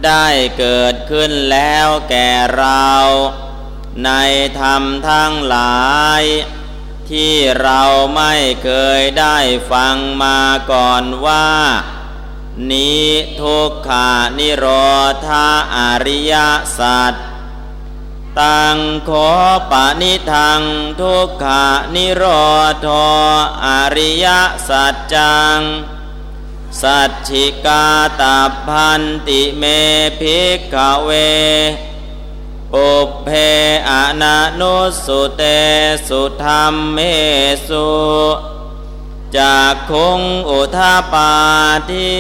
[0.06, 2.90] ได้เกิดขึ้นแล้วแก่เรา
[4.06, 4.12] ใน
[4.60, 5.84] ธรรมทั้งหลา
[6.22, 6.24] ย
[7.10, 7.82] ที่เรา
[8.16, 8.34] ไม่
[8.64, 9.38] เคยได้
[9.72, 10.40] ฟังมา
[10.72, 11.50] ก่อนว่า
[12.72, 13.08] นี้
[13.42, 14.66] ทุกขานิโร
[15.28, 16.34] ธาอริย
[16.80, 17.14] สัจ
[18.40, 18.78] ตัง
[19.10, 19.30] ขอ
[19.72, 20.62] ปานิทัง
[21.00, 21.66] ทุกขา
[21.96, 22.24] นิโร
[22.86, 22.88] ธ
[23.66, 24.26] อริย
[24.68, 25.60] สัจจัง
[26.82, 27.86] สัจฉิกา
[28.22, 29.64] ตาพันติเม
[30.20, 31.10] ภิกขเว
[32.74, 32.92] ปุ
[33.24, 33.30] เพ
[33.90, 34.76] อนานุ
[35.06, 35.44] สุเต
[36.08, 36.98] สุธรรมเม
[37.68, 37.92] สุ
[39.38, 41.32] จากคงอุทาปา
[41.90, 42.14] ทิ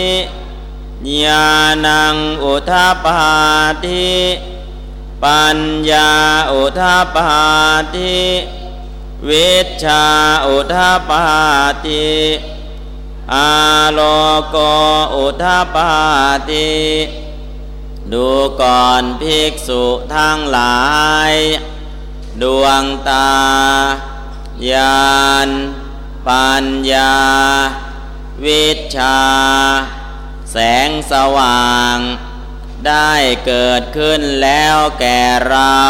[1.23, 1.47] ญา
[1.85, 3.19] ณังอุทาปา
[3.85, 4.11] ทิ
[5.23, 5.59] ปัญ
[5.91, 6.11] ญา
[6.51, 7.31] อุทาปา
[7.95, 8.21] ติ
[9.29, 9.51] วิ
[9.83, 10.05] ชา
[10.47, 11.23] อุทาปา
[11.85, 12.09] ติ
[13.33, 13.51] อา
[13.93, 13.99] โล
[14.49, 14.57] โก
[15.15, 15.89] อุทาปา
[16.49, 16.71] ติ
[18.11, 18.27] ดู
[18.61, 19.83] ก่อนภิกษุ
[20.15, 20.79] ทั้งหลา
[21.29, 21.33] ย
[22.41, 23.31] ดวงตา
[24.71, 25.13] ญา
[25.47, 25.49] ณ
[26.27, 27.15] ปัญญา
[28.45, 28.65] วิ
[28.95, 29.19] ชา
[30.51, 30.57] แส
[30.87, 31.97] งสว่าง
[32.87, 33.13] ได้
[33.45, 35.81] เกิดขึ้นแล้วแก่เรา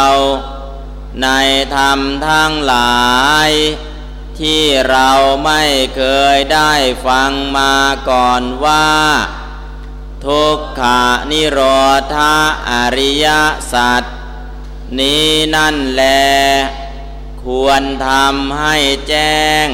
[1.22, 1.28] ใน
[1.76, 3.04] ธรรมทั้งหลา
[3.48, 3.50] ย
[4.40, 5.10] ที่เรา
[5.44, 5.62] ไม่
[5.96, 6.02] เค
[6.34, 6.72] ยได้
[7.06, 7.74] ฟังมา
[8.10, 8.90] ก่อนว่า
[10.26, 11.58] ทุกขานิโร
[12.14, 12.34] ธา
[12.70, 13.26] อริย
[13.72, 14.02] สัจ
[14.98, 16.04] นี้นั่นแล
[17.42, 18.76] ควรทำให้
[19.08, 19.66] แจ้ง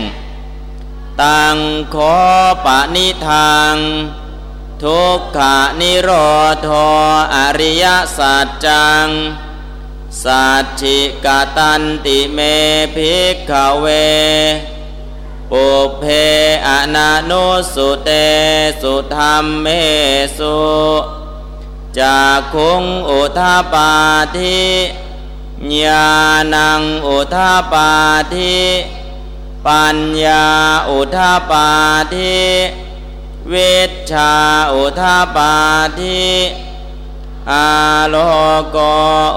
[1.23, 1.57] ตัง
[1.95, 2.17] ขอ
[2.65, 3.75] ปณิทาง
[4.85, 6.11] ทุกขานิโร
[6.69, 6.71] ธ
[7.35, 7.85] อริย
[8.19, 9.07] สัจจัง
[10.23, 11.27] สัจฉิก
[11.57, 12.39] ตันติเม
[12.95, 13.87] ภิกขเว
[15.51, 15.67] ปุ
[15.99, 16.05] เพ
[16.67, 18.11] อนานุสุเต
[18.81, 19.67] สุธรรมเม
[20.39, 20.61] สุ
[22.01, 23.91] จากคุงอุทาปา
[24.37, 24.63] ทิ
[25.83, 26.09] ญา
[26.55, 27.91] ณังอุทาปา
[28.35, 28.59] ทิ
[29.67, 30.47] ปัญญา
[30.91, 31.67] อุทาปา
[32.15, 32.41] ทิ
[33.51, 33.57] เว
[33.89, 34.35] ชชา
[34.73, 35.55] อุทาปา
[36.01, 36.29] ทิ
[37.53, 37.69] อา
[38.09, 38.17] โล
[38.71, 38.79] โก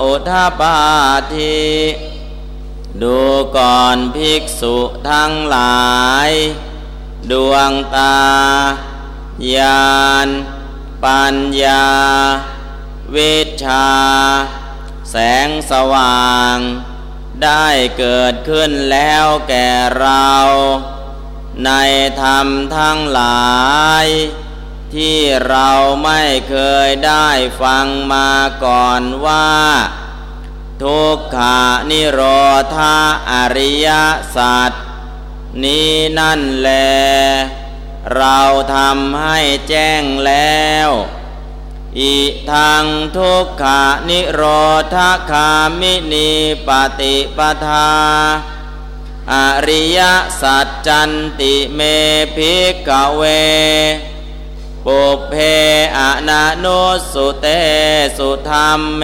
[0.04, 0.78] อุทาปา
[1.34, 1.62] ทิ
[3.02, 3.20] ดู
[3.58, 4.78] ก่อนภิกษุ
[5.10, 5.84] ทั้งหลา
[6.28, 6.30] ย
[7.32, 8.18] ดวงตา
[9.56, 9.94] ญา
[10.26, 10.28] ณ
[11.04, 11.88] ปัญญา
[13.16, 13.88] วิชา
[15.12, 15.16] แส
[15.48, 16.58] งสว่าง
[17.44, 17.66] ได้
[17.98, 20.32] เกิดขึ้นแล้วแก่เรา
[21.66, 21.72] ใน
[22.22, 22.48] ธรรม
[22.78, 23.54] ทั้งหลา
[24.04, 24.06] ย
[24.96, 25.70] ที่เรา
[26.04, 26.56] ไม่เค
[26.88, 27.30] ยได้
[27.62, 28.32] ฟังมา
[28.66, 29.54] ก่อนว่า
[30.84, 32.22] ทุกขานิโร
[32.76, 32.98] ธา
[33.32, 33.90] อริย
[34.36, 34.72] สัจ
[35.64, 36.70] นี้นั่นแล
[38.16, 38.40] เรา
[38.76, 39.40] ทำให้
[39.70, 40.90] แจ้งแล้ว
[42.00, 42.16] อิ
[42.52, 42.86] ทัง
[43.18, 44.42] ทุกขานิโร
[44.94, 44.96] ธ
[45.32, 46.30] คามินี
[46.68, 47.92] ปฏิปทา
[49.32, 49.34] อ
[49.68, 50.00] ริย
[50.42, 51.80] สัจจันติเม
[52.36, 53.22] ภิกขเว
[54.86, 55.34] ปุเพ
[55.98, 57.46] อนานุสุเต
[58.18, 59.04] สุธรรมเม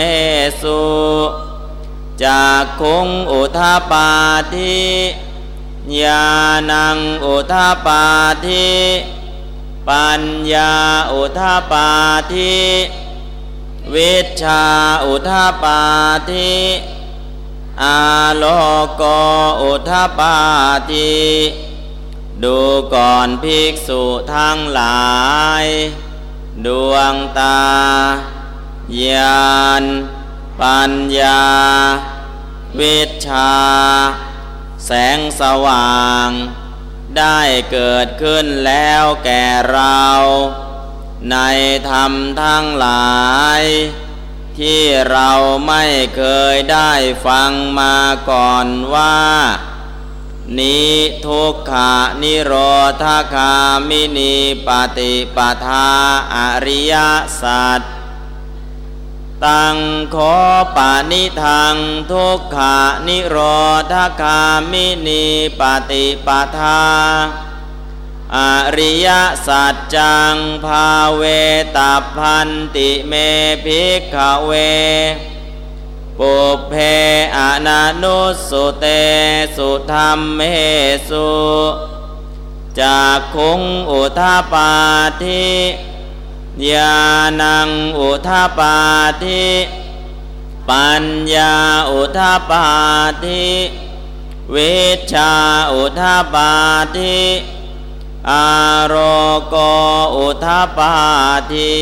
[0.62, 0.84] สุ
[2.24, 4.10] จากคุงอุทาปา
[4.54, 4.80] ทิ
[6.02, 6.26] ญา
[6.72, 8.04] ณังอุทาปา
[8.46, 8.70] ทิ
[9.88, 10.22] ปัญ
[10.54, 10.74] ญา
[11.14, 11.88] อุทาปา
[12.34, 12.58] ทิ
[13.96, 14.64] วิชา
[15.06, 15.80] อุทาปา
[16.30, 16.54] ทิ
[17.84, 18.00] อา
[18.38, 18.46] โล
[18.96, 19.04] โก
[19.62, 20.38] อุทปา
[20.92, 21.14] ทิ
[22.44, 22.58] ดู
[22.94, 24.04] ก่อนภิกษุ
[24.36, 25.10] ทั้งหลา
[25.64, 25.66] ย
[26.66, 27.62] ดวงตา
[29.06, 29.84] ญาณ
[30.62, 31.44] ปัญญา
[32.80, 33.54] วิชา
[34.86, 36.30] แสงสว่าง
[37.18, 37.40] ได้
[37.72, 40.04] เกิดขึ้นแล้วแก่เรา
[41.32, 41.38] ใน
[41.90, 42.14] ธรรม
[42.44, 43.14] ทั้งหลา
[43.60, 43.62] ย
[44.60, 45.32] ที่เรา
[45.68, 45.84] ไม่
[46.16, 46.92] เคยได้
[47.26, 47.98] ฟังมา
[48.30, 49.20] ก่อนว่า
[50.60, 50.94] นี้
[51.26, 52.54] ทุกขานิโร
[53.04, 53.52] ธาคา
[53.90, 54.34] มินี
[54.68, 55.88] ปฏิปทา
[56.36, 56.94] อริย
[57.42, 57.82] สัจ
[59.46, 59.78] ตัง
[60.16, 60.36] ขอ
[60.76, 61.76] ปานิทาง
[62.12, 62.76] ทุกขา
[63.08, 63.38] นิโร
[63.92, 64.40] ธาคา
[64.72, 65.24] มินี
[65.60, 66.82] ปฏิปทา
[68.38, 68.40] อ
[68.78, 69.08] ริย
[69.48, 71.24] สัจจังภาเว
[71.76, 73.14] ตาพันติเม
[73.66, 74.16] ภิกข
[74.46, 74.52] เว
[76.20, 76.36] ปุ
[76.70, 76.74] เพ
[77.38, 78.20] อนานุ
[78.50, 78.86] สุเต
[79.56, 80.42] สุธรรมเม
[81.10, 81.32] สุ
[82.82, 83.62] จากคุง
[83.92, 84.72] อุทาปา
[85.24, 85.50] ทิ
[86.72, 86.98] ญา
[87.42, 87.70] ณัง
[88.00, 88.76] อุทาปา
[89.24, 89.46] ทิ
[90.70, 91.04] ปัญ
[91.34, 91.56] ญา
[91.92, 92.66] อุทาปา
[93.24, 93.46] ทิ
[94.56, 94.76] วิ
[95.14, 95.34] ชา
[95.74, 96.50] อุทาปา
[96.98, 97.20] ทิ
[98.28, 98.48] อา
[98.88, 98.96] โร
[99.50, 99.56] โก
[100.16, 100.48] อุท
[100.78, 100.96] ปา
[101.52, 101.78] ทิ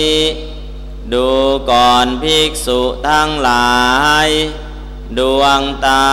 [1.14, 1.30] ดู
[1.70, 3.76] ก่อนภิกษุทั้งหลา
[4.26, 4.28] ย
[5.18, 6.08] ดวงตา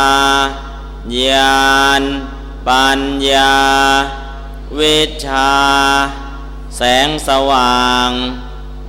[1.26, 2.02] ญาณ
[2.68, 3.00] ปัญ
[3.30, 3.56] ญา
[4.78, 5.54] วิชา
[6.76, 8.10] แสงสว่าง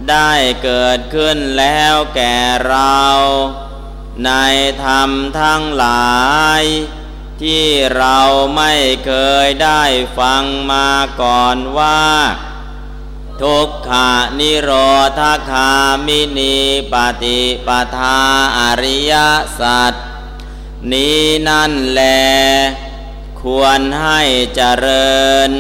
[0.10, 0.32] ได้
[0.64, 2.36] เกิดขึ้นแล้วแก่
[2.68, 3.02] เรา
[4.26, 4.32] ใน
[4.84, 5.10] ธรรม
[5.42, 6.14] ทั้งหลา
[6.62, 6.64] ย
[7.42, 7.68] ที่
[7.98, 8.18] เรา
[8.56, 8.74] ไม่
[9.06, 9.12] เค
[9.46, 9.84] ยได้
[10.18, 10.90] ฟังมา
[11.22, 12.04] ก่อนว่า
[13.42, 14.72] ทุกขานิโร
[15.20, 15.72] ธาคา
[16.06, 16.56] มินี
[16.94, 18.20] ปฏิปทา
[18.58, 19.14] อริย
[19.60, 19.94] สัจ
[20.92, 22.02] นี้นั่นแล
[23.42, 24.22] ควรให้
[24.56, 25.20] เจริ
[25.50, 25.52] ญ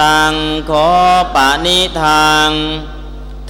[0.00, 0.34] ตัง
[0.70, 0.88] ขอ
[1.34, 2.48] ปานิทาง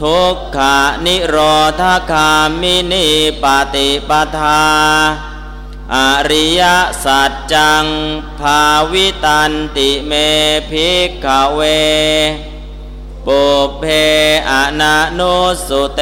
[0.03, 1.37] ทุกขานิโร
[1.81, 3.07] ธาคามินี
[3.43, 4.63] ปฏิปทา
[5.95, 5.99] อ
[6.31, 6.63] ริย
[7.05, 7.87] สัจจัง
[8.41, 8.63] ภา
[8.93, 10.13] วิตันติเม
[10.71, 11.61] ภิกขเว
[13.27, 13.43] ปุ
[13.79, 13.85] เพ
[14.51, 15.37] อนานุ
[15.69, 16.01] สุเต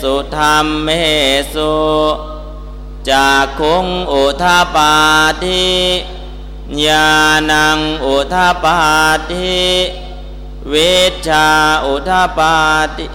[0.00, 0.88] สุธรรมเม
[1.54, 1.76] สุ
[3.10, 4.92] จากคุงอุทาปา
[5.44, 5.66] ทิ
[6.84, 7.08] ญา
[7.50, 8.76] ณังอุทาปา
[9.30, 9.60] ทิ
[10.70, 10.74] เว
[11.26, 11.48] ชา
[11.86, 12.54] อุทาปา
[12.96, 13.06] ทิ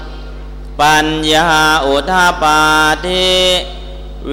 [0.79, 1.47] ปัญญา
[1.85, 2.59] อุทาปา
[3.05, 3.31] ทิ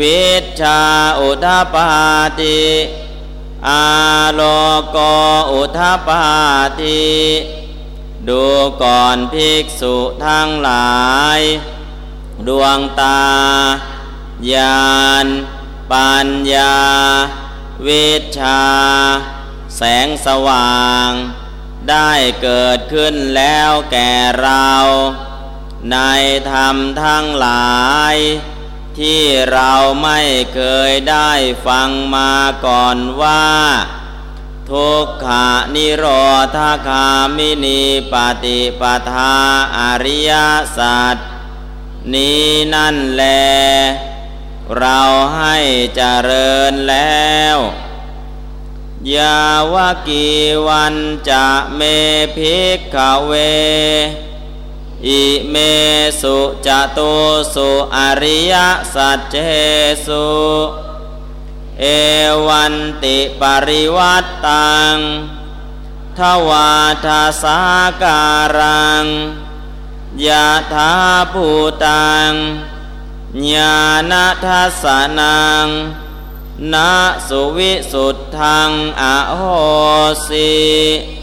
[0.01, 0.25] วิ
[0.61, 0.83] ชา
[1.21, 1.89] อุทาปา
[2.41, 2.63] ทิ
[3.69, 3.85] อา
[4.35, 4.41] โล
[4.91, 4.97] โก
[5.53, 6.23] อุทาปา
[6.81, 7.07] ทิ
[8.29, 8.45] ดู
[8.83, 10.99] ก่อนภิกษุทั้งหลา
[11.39, 11.41] ย
[12.47, 13.23] ดวงตา
[14.53, 14.89] ญา
[15.25, 15.27] ณ
[15.93, 16.79] ปัญญา
[17.87, 18.09] วิ
[18.39, 18.63] ชา
[19.77, 21.11] แสงสว่าง
[21.91, 22.11] ได้
[22.43, 24.13] เกิดขึ้นแล้วแก่
[24.43, 24.71] เรา
[25.93, 25.99] ใน
[26.51, 27.79] ธรรมทั้งหลา
[28.15, 28.17] ย
[28.99, 29.73] ที่เรา
[30.03, 30.21] ไม่
[30.55, 31.31] เคยได้
[31.67, 32.33] ฟังมา
[32.67, 33.49] ก่อนว่า
[34.71, 36.05] ทุกขานิโร
[36.57, 37.83] ธาคามินี
[38.13, 39.37] ปฏิปทา
[39.79, 40.33] อริย
[40.77, 41.17] สัจ
[42.15, 43.25] นี้นั่นแล
[44.77, 45.01] เรา
[45.37, 45.57] ให้
[45.97, 47.57] เจริญแล้ว
[49.17, 49.75] ยาว
[50.09, 50.29] กี
[50.67, 50.95] วัน
[51.29, 51.47] จะ
[51.77, 51.81] เม
[52.37, 52.97] พิกข
[53.27, 53.33] เว
[55.07, 55.57] อิเม
[56.21, 57.17] สุจตุ
[57.55, 58.55] สุอริย
[58.95, 59.37] สัจเจ
[60.07, 60.29] สุ
[61.81, 61.85] เอ
[62.47, 64.97] วันติปริวัตตัง
[66.19, 66.71] ทวา
[67.05, 67.59] ทาสา
[68.03, 68.23] กา
[68.59, 69.05] รัง
[70.27, 70.93] ยะธา
[71.33, 71.47] ภู
[71.85, 72.33] ตัง
[73.53, 73.79] ญา
[74.11, 74.13] ณ
[74.45, 74.85] ทัส
[75.19, 75.67] นัง
[76.73, 76.91] นา
[77.29, 78.71] สุวิสุทธัง
[79.01, 79.03] อ
[79.37, 79.43] โห
[80.29, 81.18] สิ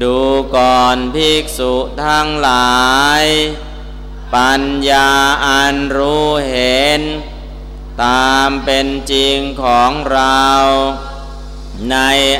[0.00, 0.18] ดู
[0.56, 1.74] ก่อนภิกษุ
[2.04, 2.82] ทั้งหลา
[3.22, 3.24] ย
[4.34, 5.10] ปัญญา
[5.46, 7.00] อันรู้เห็น
[8.02, 10.46] ตามเป็นจริงของเรา
[11.90, 11.96] ใน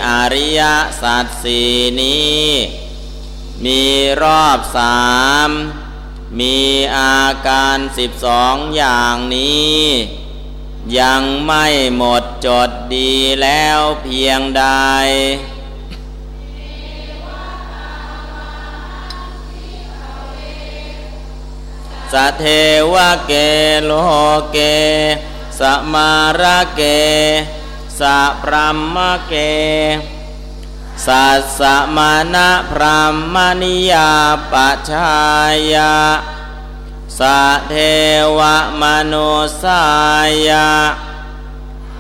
[0.07, 0.63] อริย
[1.03, 1.63] สัจสี
[2.03, 2.43] นี้
[3.65, 3.83] มี
[4.23, 5.11] รอบสา
[5.49, 5.51] ม
[6.41, 6.59] มี
[6.97, 9.83] อาการสิบสองอย่างนี้
[10.99, 14.65] ยังไม่หมดจดดีแล้วเพียงใด
[22.13, 22.45] สเท
[22.93, 22.95] ว
[23.27, 23.33] เก
[23.85, 23.93] โล
[24.51, 24.59] เก
[25.59, 25.61] ส
[25.93, 26.83] มาระเก
[27.99, 28.97] สะพรหม
[29.27, 29.35] เก
[31.07, 33.01] สัสสะมานะพรา
[33.35, 34.11] มณิยา
[34.53, 35.13] ปัชา
[35.75, 35.95] ยา
[37.19, 37.75] สะเท
[38.39, 38.41] ว
[38.81, 38.83] ม
[39.13, 39.33] นุ
[39.63, 39.83] สา
[40.49, 40.69] ยา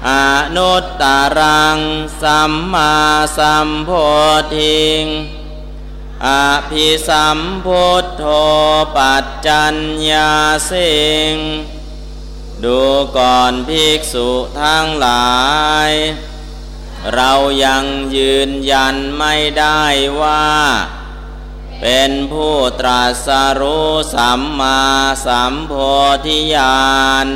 [0.09, 0.11] อ
[0.57, 1.03] นุตต
[1.39, 1.79] รัง
[2.23, 2.95] สัมมา
[3.39, 3.91] สัมโพ
[4.57, 5.05] ธิง
[6.27, 6.31] อ
[6.70, 8.25] ภิสัมพุทโธ
[8.97, 9.77] ปัจจัญ
[10.11, 10.33] ญา
[10.70, 11.03] สิ
[11.33, 11.35] ง
[12.64, 12.81] ดู
[13.16, 14.29] ก่อนภิกษุ
[14.62, 15.33] ทั้งหลา
[15.89, 15.91] ย
[17.14, 17.33] เรา
[17.64, 17.85] ยัง
[18.16, 19.83] ยืนยันไม่ได้
[20.20, 20.49] ว่า
[21.81, 23.29] เป็นผู้ตรัส
[23.61, 24.83] รู้สัมมา
[25.27, 25.73] สัมโพ
[26.27, 26.83] ธิญา
[27.25, 27.27] ณ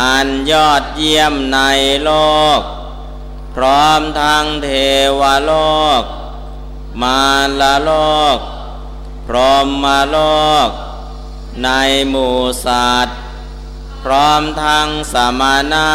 [0.00, 1.60] อันยอดเยี่ยมใน
[2.04, 2.10] โล
[2.58, 2.60] ก
[3.54, 4.68] พร้อมทั้งเท
[5.20, 5.52] วโล
[6.00, 6.02] ก
[7.02, 7.22] มา
[7.60, 7.90] ลโล
[8.36, 8.38] ก
[9.26, 10.18] พร้อมมาโล
[10.66, 10.68] ก
[11.64, 11.68] ใน
[12.08, 13.18] หมู่สัตว์
[14.02, 15.42] พร้อมทั้งสม
[15.72, 15.90] ณะ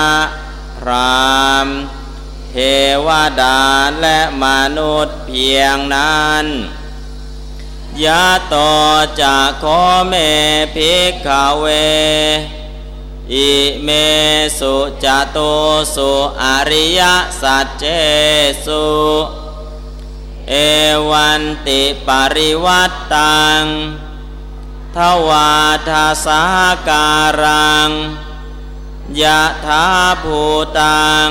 [0.78, 1.68] พราม
[2.52, 2.56] เท
[3.08, 3.10] ว
[3.42, 3.60] ดา
[4.02, 4.46] และม
[4.78, 6.46] นุษย์เพียงนั้น
[8.04, 8.56] ยะโต
[9.22, 9.66] จะโค
[10.08, 10.14] เม
[10.76, 11.28] ภิกข
[11.60, 11.66] เว
[13.34, 13.52] อิ
[13.84, 13.90] เม
[14.60, 15.38] สุจโต
[15.96, 17.02] สุอริย
[17.42, 17.86] สัจเจ
[18.66, 18.86] สุ
[20.54, 20.58] เอ
[21.12, 23.64] วันติปริวัตตัง
[24.96, 24.98] ท
[25.28, 25.52] วา
[25.90, 26.42] ทาสา
[26.88, 27.12] กา
[27.44, 27.90] รัง
[29.22, 29.84] ยะธา
[30.24, 30.40] ภู
[30.80, 31.30] ตัง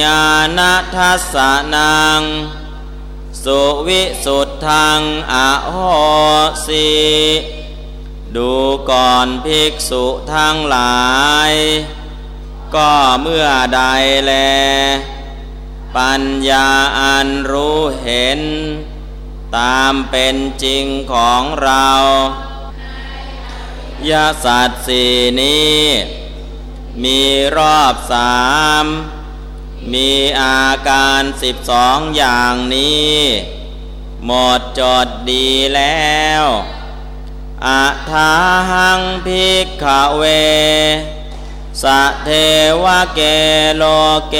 [0.00, 0.26] ญา
[0.58, 0.60] ณ
[0.94, 1.34] ทัส
[1.74, 2.22] นัง
[3.44, 5.00] สุวิสุทธัง
[5.32, 5.34] อ
[5.70, 5.76] โห
[6.66, 6.90] สิ
[8.36, 8.52] ดู
[8.90, 11.02] ก่อนภิกษุทั้งหลา
[11.50, 11.52] ย
[12.74, 13.80] ก็เมื่อใด
[14.26, 14.32] แล
[15.96, 16.68] ปัญญา
[16.98, 18.40] อันรู้เห็น
[19.56, 21.88] ตามเป็นจริงของเรา
[24.10, 25.04] ยาสัตว์สี
[25.40, 25.78] นี้
[27.02, 27.20] มี
[27.56, 28.42] รอบสา
[28.82, 28.84] ม
[29.92, 33.14] มีอาการสิบสองอย่างนี้
[34.24, 36.44] หมดจดดีแล้ว
[37.66, 38.32] อัทา
[38.70, 39.84] หังพิกข
[40.16, 40.22] เว
[41.82, 42.30] สะเท
[42.84, 43.20] วะเก
[43.76, 43.84] โล
[44.30, 44.36] เก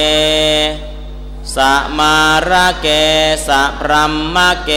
[1.57, 1.59] ส
[1.99, 2.19] มา
[2.51, 2.89] ระเก
[3.47, 4.71] สะพรหมเก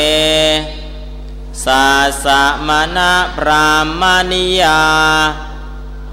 [1.65, 1.86] สะ
[2.26, 3.67] สะมณะพรา
[4.01, 4.82] มณิยา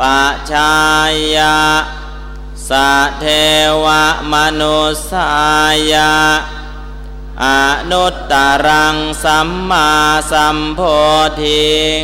[0.00, 0.74] ปะชา
[1.36, 1.56] ยา
[2.68, 2.90] สั
[3.20, 3.26] เท
[3.84, 3.86] ว
[4.32, 5.30] มนุสา
[5.92, 6.12] ยา
[7.44, 7.46] อ
[7.90, 8.34] นุตต
[8.66, 9.90] รังสัมมา
[10.32, 10.80] สัมโพ
[11.42, 12.00] ธิง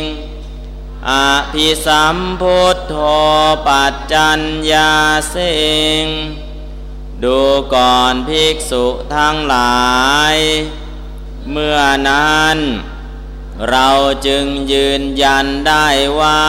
[1.09, 1.11] อ
[1.53, 2.93] ภิสัมพุทโธ
[3.65, 4.41] ปัจจัญ
[4.71, 4.91] ญา
[5.33, 5.57] สิ
[6.03, 6.05] ง
[7.23, 7.39] ดู
[7.73, 9.79] ก่อนภิกษุทั้งหลา
[10.33, 10.35] ย
[11.51, 12.57] เมื่อนั้น
[13.69, 13.89] เรา
[14.27, 15.87] จึงยืนยันได้
[16.19, 16.43] ว่า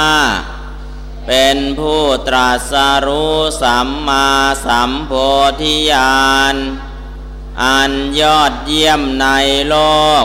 [1.27, 2.75] เป็นผู้ตรัส
[3.07, 4.29] รู้สัมมา
[4.67, 5.13] สัมโพ
[5.61, 6.57] ธิญาณ
[7.63, 9.27] อันยอดเยี่ยมใน
[9.69, 9.77] โล
[10.23, 10.25] ก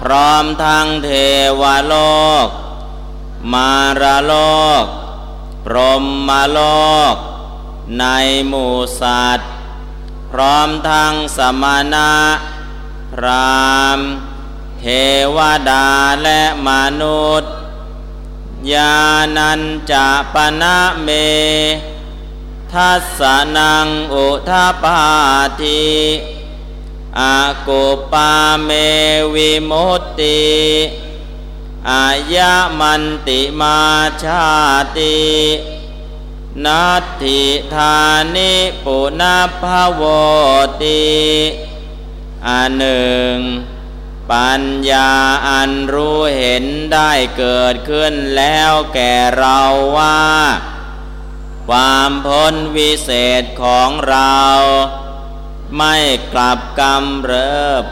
[0.00, 1.10] พร้อมทั้งเท
[1.60, 1.94] วโล
[2.44, 2.46] ก
[3.52, 4.34] มารโล
[4.82, 4.84] ก
[5.64, 6.60] พรหมโล
[7.12, 7.14] ก
[7.96, 8.04] ใน
[8.48, 9.50] หมู่สัตว์
[10.30, 11.64] พร้อมทั้งสม
[11.94, 12.12] ณะ
[13.12, 13.98] พราม
[14.80, 14.84] เท
[15.36, 15.38] ว
[15.70, 15.88] ดา
[16.22, 16.70] และม
[17.00, 17.52] นุษย์
[18.72, 18.98] ญา
[19.36, 19.60] ณัญ
[19.90, 21.08] จะปนะเม
[22.72, 23.20] ทัส
[23.56, 25.00] นังอุทาปา
[25.60, 25.88] ทิ
[27.20, 28.32] อากุปา
[28.64, 28.70] เม
[29.34, 30.42] วิมุตติ
[31.90, 33.78] อายะมันติมา
[34.22, 34.48] ชา
[34.98, 35.16] ติ
[36.64, 37.42] นัตถิ
[37.74, 37.98] ธา
[38.36, 38.54] นิ
[38.84, 40.02] ปุนาภาว
[40.82, 41.08] ติ
[42.46, 43.34] อันหนึ่ง
[44.30, 45.12] ปัญญา
[45.48, 49.60] อันรู้เห็นได้เกิดขึ้นแล้วแก่เรา
[49.96, 50.22] ว่า
[51.68, 54.38] ความพ้นวิเศษของเรา
[55.76, 55.96] ไม่
[56.32, 57.84] กลับกำเริบ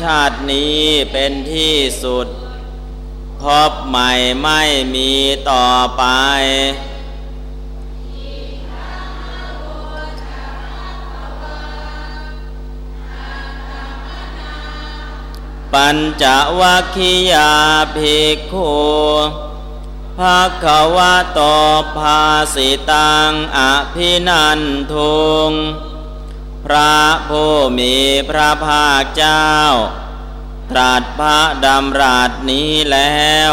[0.00, 0.80] ชาตินี้
[1.12, 2.26] เป็นที่สุด
[3.42, 4.10] พบใหม่
[4.42, 4.62] ไม่
[4.94, 5.12] มี
[5.50, 6.04] ต่อไป
[15.74, 16.24] ปัญจ
[16.60, 17.52] วัคคียา
[17.96, 18.72] ภิกขุ
[20.18, 20.66] ภาค
[20.96, 21.40] วะโต
[21.96, 22.20] ภา
[22.54, 23.60] สิตังอ
[23.94, 24.60] ภินัน
[24.92, 25.50] ทุง
[26.64, 26.98] พระ
[27.28, 27.96] ผู้มี
[28.30, 29.48] พระภาคเจ้า
[30.70, 33.52] ตรัสพระดำรัสนี้แล้ว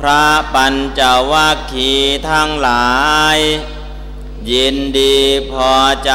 [0.00, 1.00] พระปัญจ
[1.32, 1.92] วัคคี
[2.30, 2.90] ทั้งหลา
[3.36, 3.38] ย
[4.50, 5.18] ยินดี
[5.52, 5.72] พอ
[6.04, 6.12] ใจ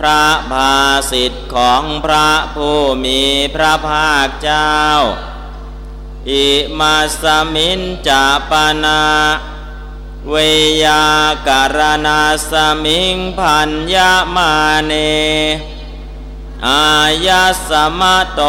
[0.00, 0.76] พระภา
[1.10, 3.22] สิทธิ์ของพระผู้มี
[3.54, 4.76] พระภาคเจ้า
[6.30, 6.48] อิ
[6.78, 7.24] มาส
[7.54, 8.52] มินจาป
[8.84, 9.02] นา
[10.28, 10.34] เว
[10.84, 11.04] ยา
[11.48, 12.52] การณาส
[12.84, 14.52] มิงพันยามา
[14.84, 14.92] เน
[16.66, 16.86] อา
[17.26, 17.70] ยาส
[18.00, 18.40] มะโต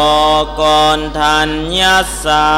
[0.60, 0.62] ก
[0.98, 1.50] นทัน
[1.80, 2.48] ยัสสะ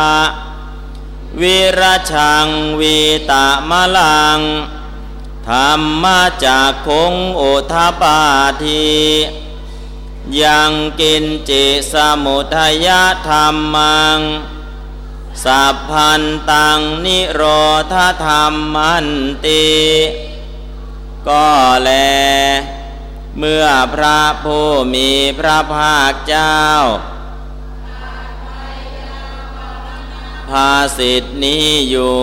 [1.40, 1.82] วิร
[2.12, 2.48] ชัง
[2.80, 2.98] วี
[3.30, 4.40] ตามะลัง
[5.48, 6.04] ธรรม
[6.44, 8.20] จากคงโอุทปา
[8.64, 8.88] ที
[10.42, 12.88] ยังกินจิสมุทย
[13.28, 14.18] ธรรมัง
[15.44, 17.42] สัพพันตังนิโร
[17.92, 19.06] ธธรรมัน
[19.44, 19.66] ติ
[21.28, 21.48] ก็
[21.82, 21.90] แล
[23.38, 26.60] เมื่อพระผู้มีพระภาคเจ้า
[30.50, 32.18] ภาสิทธินี้อยู่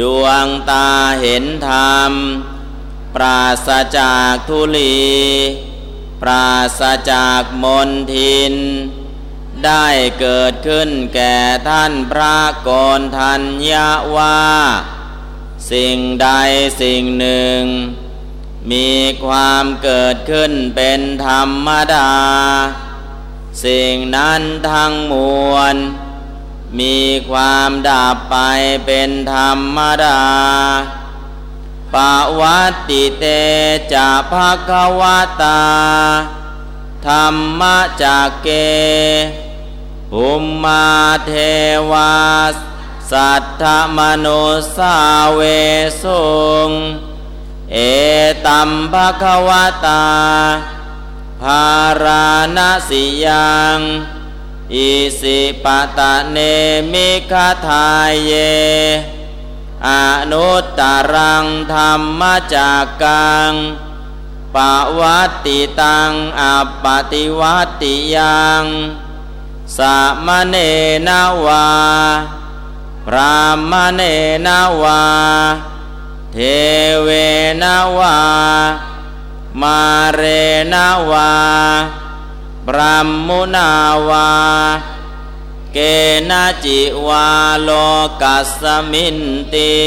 [0.00, 0.88] ดวงตา
[1.20, 2.12] เห็นธรรม
[3.14, 3.68] ปราศ
[3.98, 5.00] จากทุลี
[6.22, 8.54] ปราศจากมนทิน
[9.64, 9.86] ได้
[10.20, 11.36] เกิดขึ้นแก่
[11.68, 12.38] ท่านพระ
[12.68, 14.42] กนทัญญาว่า
[15.72, 16.28] สิ่งใด
[16.80, 17.60] สิ่งหนึ่ง
[18.70, 18.90] มี
[19.24, 22.12] ความเกิดขึ้นเป็นธรรมดา
[23.64, 25.14] สิ่งนั้นทั้งม
[25.52, 25.76] วล
[26.78, 26.98] มี
[27.30, 28.36] ความดับไป
[28.86, 30.22] เป็นธรรมดา
[31.94, 31.96] ป
[32.40, 33.24] วัตติเต
[33.92, 35.02] จะภะคะว
[35.42, 35.62] ตา
[37.06, 37.62] ธรรม
[38.02, 38.48] จากเก
[40.10, 40.88] ภูมมา
[41.26, 41.32] เท
[41.90, 42.14] วา
[43.10, 43.64] สัทธ
[43.98, 44.44] มนุ
[44.76, 44.96] สา
[45.34, 45.40] เว
[46.02, 46.28] สุ
[46.68, 46.70] ง
[47.72, 47.76] เอ
[48.46, 49.50] ตัมภคว
[49.86, 50.04] ตา
[51.42, 51.68] ภา
[52.02, 52.04] ร
[52.56, 52.58] ณ
[52.88, 53.78] สิยัง
[54.74, 54.90] อิ
[55.20, 55.66] สิป
[55.98, 56.38] ตะเน
[56.92, 58.32] มิคาทายเย
[59.86, 59.88] อ
[60.30, 60.80] นุตต
[61.12, 62.20] รังธรรม
[62.54, 63.52] จากกัง
[64.54, 64.56] ป
[64.98, 68.64] วัตติตังอัปปติวัตติยัง
[69.76, 70.56] สามเณ
[71.08, 71.66] นาวา
[73.06, 73.38] พรา
[73.70, 74.02] มเณ
[74.46, 75.02] นาวา
[76.32, 76.38] เท
[77.04, 77.08] เว
[77.62, 78.18] นาวา
[79.60, 79.80] มา
[80.14, 80.22] เร
[80.72, 81.30] นาวา
[82.66, 83.70] บรมมุนา
[84.08, 84.30] วา
[85.72, 85.78] เก
[86.30, 86.32] ณ
[86.64, 87.28] จิวา
[87.62, 87.70] โล
[88.22, 89.18] กัสมิน
[89.54, 89.78] ติ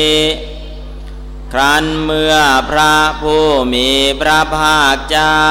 [1.52, 2.36] ครั้นเมื่อ
[2.70, 3.90] พระผู้มี
[4.22, 5.44] พระภาคเจ้า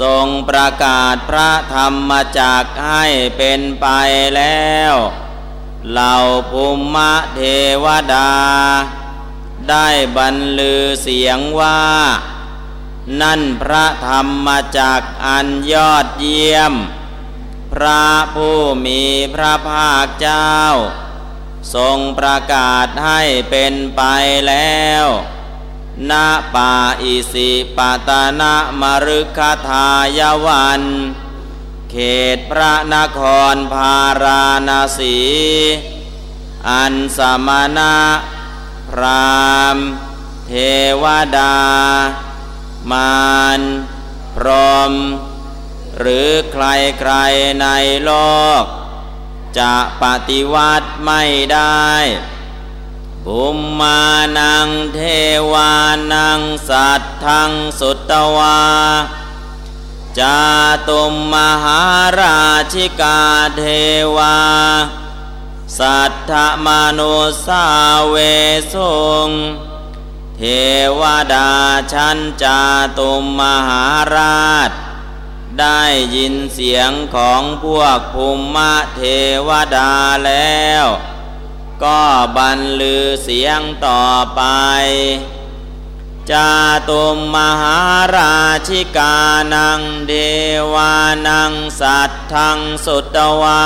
[0.00, 3.06] ทรงประกาศพระธรรมจักให้
[3.36, 3.86] เป็นไป
[4.36, 4.94] แล้ว
[5.90, 6.14] เหล่า
[6.50, 6.64] ภู
[6.94, 7.40] มิเท
[7.84, 8.32] วดา
[9.68, 11.80] ไได้บรรลือเสียงว่า
[13.20, 14.48] นั่นพระธรรม
[14.78, 16.74] จักอันยอดเยี่ยม
[17.72, 19.02] พระผู้มี
[19.34, 20.54] พระภาคเจ้า
[21.74, 24.02] ทรงประกาศให้เป็นไป
[24.48, 25.06] แล้ว
[26.10, 26.12] ณ
[26.54, 27.78] ป่าอิสิป
[28.08, 29.88] ตนะมรุคทา
[30.18, 30.82] ยวัน
[31.90, 31.96] เข
[32.36, 33.20] ตพระนค
[33.54, 35.18] รพาราณสี
[36.68, 37.48] อันสม
[37.78, 37.96] ณะ
[38.90, 39.76] พราม
[40.46, 40.52] เท
[41.02, 41.04] ว
[41.36, 41.56] ดา
[42.90, 43.60] มาร
[44.34, 44.48] พร
[44.88, 44.92] หม
[45.98, 47.66] หรือใครๆใน
[48.04, 48.12] โล
[48.60, 48.64] ก
[49.58, 51.22] จะปฏิวัติไม่
[51.52, 51.88] ได้
[53.24, 54.02] ภูมมา
[54.38, 55.00] นังเท
[55.52, 55.74] วา
[56.12, 58.60] นังสัตทังสุตวา
[60.18, 60.40] จา
[60.88, 61.82] ตุมมหา
[62.20, 62.38] รา
[62.72, 63.20] ชิกา
[63.56, 63.64] เท
[64.16, 64.36] วา
[65.78, 66.32] สัทธ
[66.66, 66.68] ม
[66.98, 67.16] นุ
[67.46, 67.64] สา
[68.08, 68.16] เว
[68.72, 68.98] สุ
[69.28, 69.30] ง
[70.40, 70.46] เท
[71.00, 71.02] ว
[71.34, 71.50] ดา
[71.92, 72.60] ชั้นจา
[72.98, 73.86] ตุมมหา
[74.16, 74.70] ราช
[75.60, 75.82] ได้
[76.14, 79.02] ยินเสียงของพวกภูมิเท
[79.48, 79.92] วดา
[80.26, 80.84] แล้ว
[81.84, 82.02] ก็
[82.36, 84.04] บรรลือเสียงต่อ
[84.36, 84.42] ไป
[86.30, 86.50] จา
[86.88, 87.78] ตุมมหา
[88.16, 88.36] รา
[88.68, 89.16] ชิกา
[89.54, 90.12] นังเด
[90.74, 90.94] วา
[91.28, 93.64] นังสัตทังสุตวา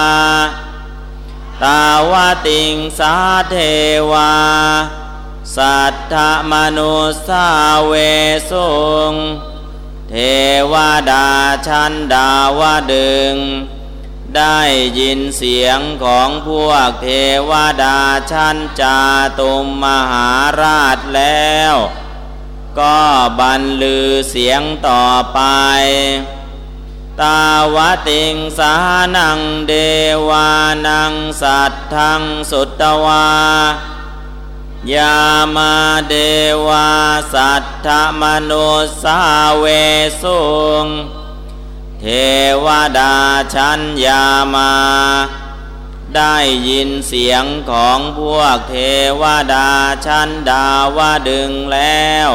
[1.62, 2.12] ตาว
[2.46, 3.14] ติงสา
[3.50, 3.56] เท
[4.12, 4.32] วา
[5.56, 6.14] สัทธ
[6.52, 6.96] มนุ
[7.28, 7.48] สา
[7.86, 7.94] เว
[8.50, 8.72] สุ
[9.12, 9.14] ง
[10.10, 10.14] เท
[10.72, 10.74] ว
[11.10, 11.28] ดา
[11.66, 12.60] ชันดาว
[12.92, 13.34] ดึง
[14.36, 14.60] ได้
[14.98, 17.08] ยินเสียงของพวกเท
[17.50, 17.98] วดา
[18.30, 18.98] ชั้นจา
[19.38, 20.30] ตุมมหา
[20.60, 21.74] ราชแล้ว
[22.80, 23.00] ก็
[23.40, 25.40] บรรลือเสียงต่อไป
[27.20, 27.44] ตา
[27.74, 27.76] ว
[28.08, 28.74] ติงสา
[29.16, 29.72] นังเด
[30.28, 30.50] วา
[30.86, 33.26] นังสัตทังสุตวา
[34.90, 35.18] ยา
[35.56, 35.74] มา
[36.08, 36.14] เด
[36.66, 36.90] วา
[37.34, 37.88] สัทธ
[38.20, 38.70] มนุ
[39.02, 39.20] สา
[39.58, 39.64] เว
[40.22, 40.42] สุ
[40.84, 40.86] ง
[42.00, 42.04] เท
[42.64, 42.66] ว
[42.98, 43.16] ดา
[43.54, 44.24] ชั้นยา
[44.54, 44.72] มา
[46.16, 46.36] ได้
[46.68, 48.76] ยินเสียงของพวกเท
[49.20, 49.22] ว
[49.54, 49.70] ดา
[50.06, 50.66] ชั้นดา
[50.96, 52.30] วดึงแล้ว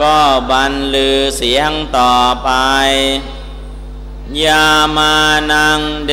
[0.00, 0.18] ก็
[0.50, 2.14] บรรลือเสียงต่อ
[2.44, 2.50] ไป
[4.44, 5.14] ยามา
[5.52, 6.12] นังเด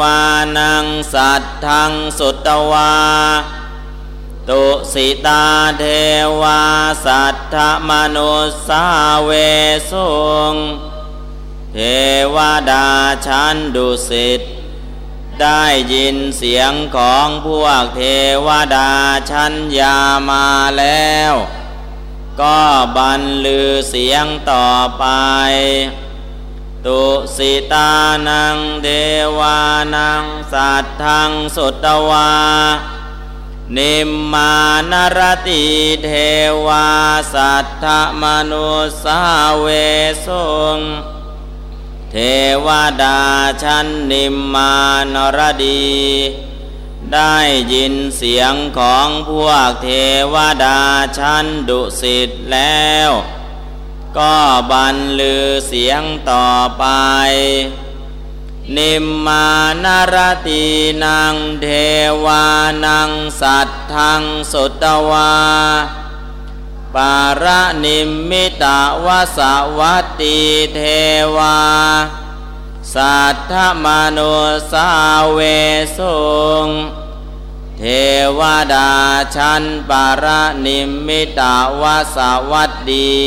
[0.00, 0.20] วา
[0.58, 2.94] นังสัตทังสุตวา
[4.52, 5.44] ตุสิตา
[5.78, 5.84] เท
[6.40, 6.62] วา
[7.04, 7.56] สัทธ
[7.88, 8.84] มนุสสา
[9.24, 9.30] เว
[9.90, 10.10] สุ
[10.52, 10.54] ง
[11.74, 11.78] เท
[12.34, 12.36] ว
[12.70, 12.88] ดา
[13.26, 14.40] ชั้นดุสิต
[15.40, 18.02] ได้ยินเสียงของพวกเท
[18.46, 18.92] วดา
[19.30, 19.98] ชั้นยา
[20.30, 20.46] มา
[20.78, 21.32] แล้ว
[22.40, 22.60] ก็
[22.96, 24.68] บรรลือเสียงต่อ
[24.98, 25.04] ไป
[26.86, 27.02] ตุ
[27.36, 27.92] สิตา
[28.28, 28.88] นังเท
[29.38, 29.58] วา
[29.96, 32.30] นังสัตทังสุตวา
[33.76, 34.54] นิมมา
[34.92, 35.64] นรติ
[36.04, 36.10] เท
[36.66, 36.88] วา
[37.34, 37.84] สัทธ
[38.22, 38.70] มนุ
[39.04, 39.20] สา
[39.60, 39.66] เว
[40.26, 40.78] สุง
[42.10, 42.16] เท
[42.66, 42.68] ว
[43.02, 43.20] ดา
[43.62, 44.74] ชั้นนิมมา
[45.14, 45.88] นรดี
[47.12, 47.36] ได้
[47.72, 49.88] ยินเสียงของพวกเท
[50.34, 50.80] วดา
[51.18, 53.10] ชั้นดุสิตแล้ว
[54.18, 54.36] ก็
[54.70, 56.48] บรรลือเสียงต่อ
[56.78, 56.84] ไป
[58.76, 59.46] นิมมา
[59.84, 60.16] นร
[60.46, 60.64] ตี
[61.04, 61.66] นางเท
[62.24, 62.44] วา
[62.84, 63.10] นัง
[63.40, 65.34] สัตทังสุตวา
[66.94, 67.44] ปาร
[67.84, 69.06] นิมมิตาว
[69.36, 69.38] ส
[69.78, 70.38] วัตติ
[70.74, 70.80] เท
[71.36, 71.58] วา
[72.94, 73.54] สัทธ
[73.84, 74.36] มนุ
[74.72, 74.88] สา
[75.32, 75.40] เว
[75.98, 76.18] สุ
[76.66, 76.68] ง
[77.78, 77.84] เท
[78.38, 78.40] ว
[78.74, 78.90] ดา
[79.34, 80.24] ชันปาร
[80.66, 81.82] นิมมิตาว
[82.16, 82.18] ส
[82.50, 83.18] วัตดี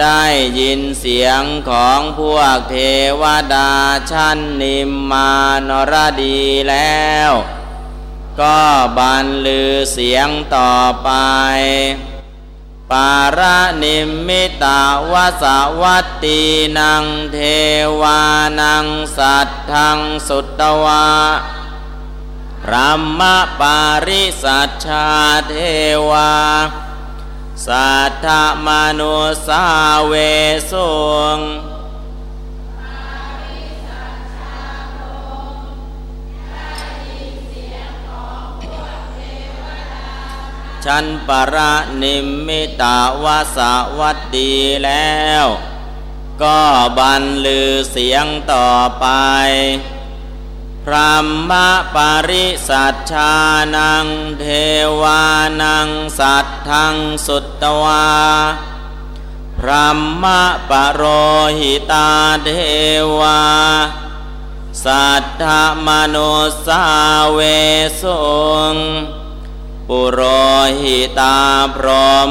[0.00, 0.24] ได้
[0.58, 2.76] ยินเสียงของพวกเท
[3.22, 3.24] ว
[3.54, 3.72] ดา
[4.10, 5.32] ชั้นนิมมา
[5.68, 7.32] นรดีแล้ว
[8.40, 8.60] ก็
[8.98, 10.74] บรรลือเสียงต่อ
[11.04, 11.10] ไป
[12.90, 14.82] ปาระนิมมิตา
[15.12, 15.44] วส
[15.80, 16.40] วัตตี
[16.78, 17.38] นังเท
[18.00, 18.20] วา
[18.60, 18.86] นัง
[19.16, 21.08] สัตทังสุตวา
[22.62, 23.20] พรหม
[23.60, 25.08] ปาริสัชชา
[25.48, 25.54] เท
[26.10, 26.32] วา
[27.66, 28.26] สัทธ
[28.66, 29.16] มนุ
[29.48, 29.64] สา
[30.06, 30.14] เว
[30.72, 30.92] สุ
[31.36, 31.38] ง
[40.84, 41.56] ชั้นปร
[42.02, 43.58] นิมมิตาวาส
[43.98, 44.52] วัตดี
[44.84, 45.44] แล้ว
[46.42, 46.60] ก็
[46.98, 48.68] บรรลือเสียงต่อ
[49.00, 49.06] ไป
[50.86, 51.52] พรหม
[51.94, 53.32] ปาริสัชชา
[53.76, 54.06] นัง
[54.40, 54.44] เท
[55.00, 55.22] วา
[55.62, 58.08] นังสัตทังสุตตวา
[59.58, 60.24] พรหม
[60.70, 61.02] ปโร
[61.58, 62.10] หิตา
[62.44, 62.50] เท
[63.18, 63.42] วา
[64.84, 65.44] สัทธ
[65.86, 66.34] มนุ
[66.66, 66.84] สา
[67.32, 67.40] เว
[68.02, 68.22] สุ
[68.74, 68.76] ง
[69.88, 70.20] ปุโร
[70.80, 71.38] หิตา
[71.76, 71.88] พร
[72.26, 72.30] หม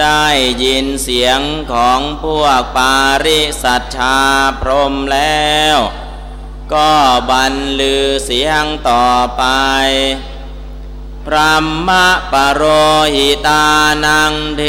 [0.00, 0.24] ได้
[0.62, 1.40] ยินเสียง
[1.72, 4.18] ของพวกปาริสัทชา
[4.60, 5.78] พรหมแล้ว
[6.74, 6.92] ก็
[7.30, 9.06] บรรลือเสียงต่อ
[9.36, 9.44] ไป
[11.26, 11.54] พระ
[11.88, 12.62] มะปะโร
[13.14, 13.66] หิตา
[14.06, 14.62] นังเท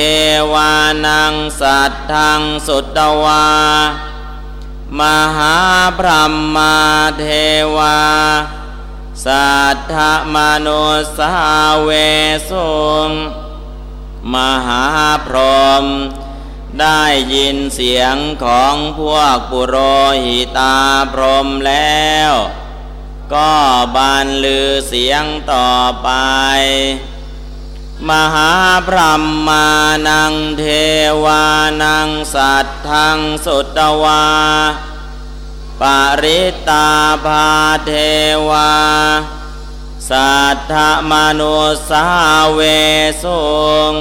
[0.53, 0.73] วา
[1.05, 3.47] นังสัตทังสุตวา
[4.99, 5.01] ม
[5.37, 5.55] หา
[5.97, 6.75] พรหมา
[7.19, 7.25] เท
[7.75, 7.99] วา
[9.25, 9.95] สัทธ
[10.35, 10.85] มนุ
[11.17, 11.33] สา
[11.83, 11.89] เว
[12.49, 13.09] สุง
[14.33, 14.35] ม
[14.67, 14.85] หา
[15.25, 15.37] พร
[15.79, 15.85] หม
[16.81, 17.03] ได้
[17.33, 19.75] ยินเสียงของพวกปุโร
[20.25, 20.77] หิตา
[21.13, 22.31] พรหมแล้ว
[23.33, 23.53] ก็
[23.95, 25.69] บานลือเสียงต่อ
[26.03, 26.09] ไป
[28.09, 28.53] มหา
[28.87, 29.67] พรหมา
[30.07, 30.63] นังเท
[31.23, 31.45] วา
[31.83, 34.25] นังสัตทังสุตวา
[35.81, 35.83] ป
[36.23, 36.89] ริตา
[37.25, 37.49] ภา
[37.85, 37.91] เท
[38.49, 38.71] วา
[40.09, 40.73] สัทธ
[41.11, 41.57] มนุ
[41.89, 42.05] สา
[42.53, 42.59] เว
[43.23, 43.43] สุ
[43.91, 43.93] ง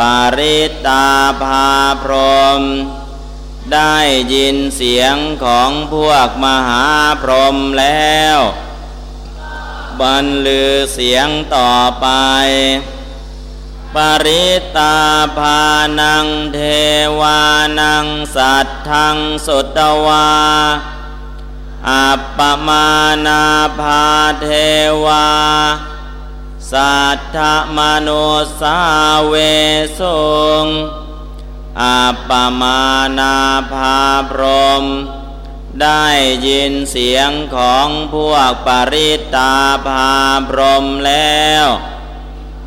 [0.00, 1.08] ปาริตา
[1.42, 1.70] ภา
[2.02, 2.14] พร
[2.52, 2.62] หม
[3.72, 3.96] ได้
[4.34, 6.86] ยินเสียงของพวกมหา
[7.22, 8.38] พรหมแล้ว
[10.00, 12.06] บรรลือเสียงต่อไป
[13.94, 13.96] ป
[14.26, 14.46] ริ
[14.76, 14.98] ตา
[15.38, 15.62] ภา
[16.00, 16.58] นังเท
[17.20, 17.40] วา
[17.80, 20.28] นังสัตทังสุตวา
[21.90, 22.88] อัปปมา
[23.26, 23.44] นา
[23.80, 24.04] ภา
[24.40, 24.48] เท
[25.04, 25.26] วา
[26.72, 27.38] สัทธ
[27.78, 28.26] มนุ
[28.60, 28.80] สา
[29.26, 29.34] เว
[30.00, 30.28] สุ
[30.64, 30.66] ง
[31.82, 32.82] อัปปมา
[33.18, 33.36] นา
[33.72, 34.42] ภาพร
[34.78, 34.84] หม
[35.82, 36.06] ได้
[36.46, 39.54] ยินเสียงของพวกปริตา
[39.86, 40.16] ภา
[40.48, 41.66] พรหมแล้ว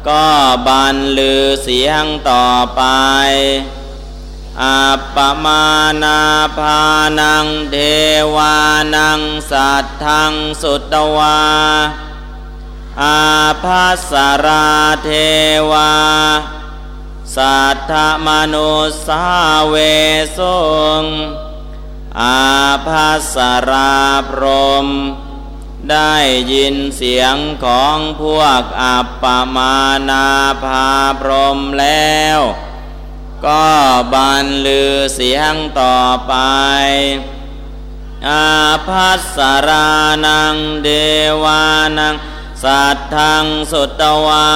[0.10, 0.28] ก็
[0.68, 2.84] บรรลือเสียงต่อไป
[4.64, 5.66] อัปปมา
[6.04, 6.22] นา
[6.58, 6.82] ภา
[7.20, 7.76] นังเท
[8.36, 8.58] วา
[8.95, 9.22] นัง
[9.52, 11.39] สัตทังสุตวา
[12.99, 13.21] อา
[13.63, 14.13] ภัส
[14.45, 14.69] รา
[15.03, 15.09] เท
[15.71, 15.93] วา
[17.35, 17.93] สัทธ
[18.27, 18.73] มนุ
[19.07, 19.25] สา
[19.67, 19.75] เว
[20.37, 20.61] สุ
[21.01, 21.03] ง
[22.21, 22.41] อา
[22.87, 23.35] ภัส
[23.69, 23.95] รา
[24.29, 24.43] พร
[24.81, 24.87] หม
[25.89, 26.15] ได้
[26.51, 27.35] ยินเสียง
[27.65, 29.23] ของพวกอัปป
[29.55, 29.77] มา
[30.09, 30.27] นา
[30.63, 32.39] ภาพรหมแล้ว
[33.45, 33.67] ก็
[34.13, 36.33] บรรลือเสียงต่อไป
[38.29, 38.47] อา
[38.87, 39.37] ภัส
[39.67, 39.89] รา
[40.25, 40.89] นังเด
[41.43, 41.63] วา
[41.99, 42.15] นัง
[42.64, 44.49] สัตทังสุตวา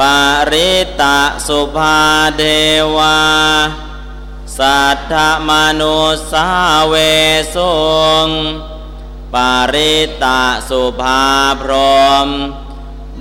[0.00, 0.18] ปา
[0.52, 1.98] ริตะสุภา
[2.36, 2.42] เด
[2.96, 3.18] วา
[4.58, 5.14] สัทธ
[5.48, 5.50] ม
[5.80, 6.00] นุ
[6.32, 6.48] สา
[6.88, 6.94] เว
[7.54, 7.74] สุ
[8.26, 8.28] ง
[9.34, 9.94] ปาริ
[10.24, 11.24] ตะสุภา
[11.60, 11.72] พร
[12.20, 12.28] หม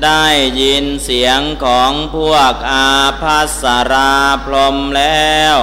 [0.03, 0.25] ได้
[0.61, 4.15] ยินเสียงของพวกอาภัสรา
[4.45, 5.55] พรมแล้ว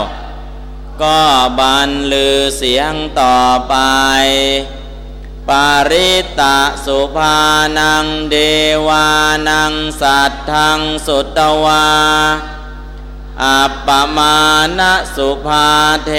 [1.02, 1.20] ก็
[1.60, 3.38] บรรลือเสียงต่อ
[3.68, 3.74] ไป
[5.48, 7.36] ปาริตะสุภา
[7.78, 8.36] นังเด
[8.86, 9.06] วา
[9.48, 11.86] นังสัตทังสุตวา
[13.44, 14.38] อัปปมา
[14.78, 14.80] ณ
[15.16, 15.68] สุภา
[16.06, 16.12] เท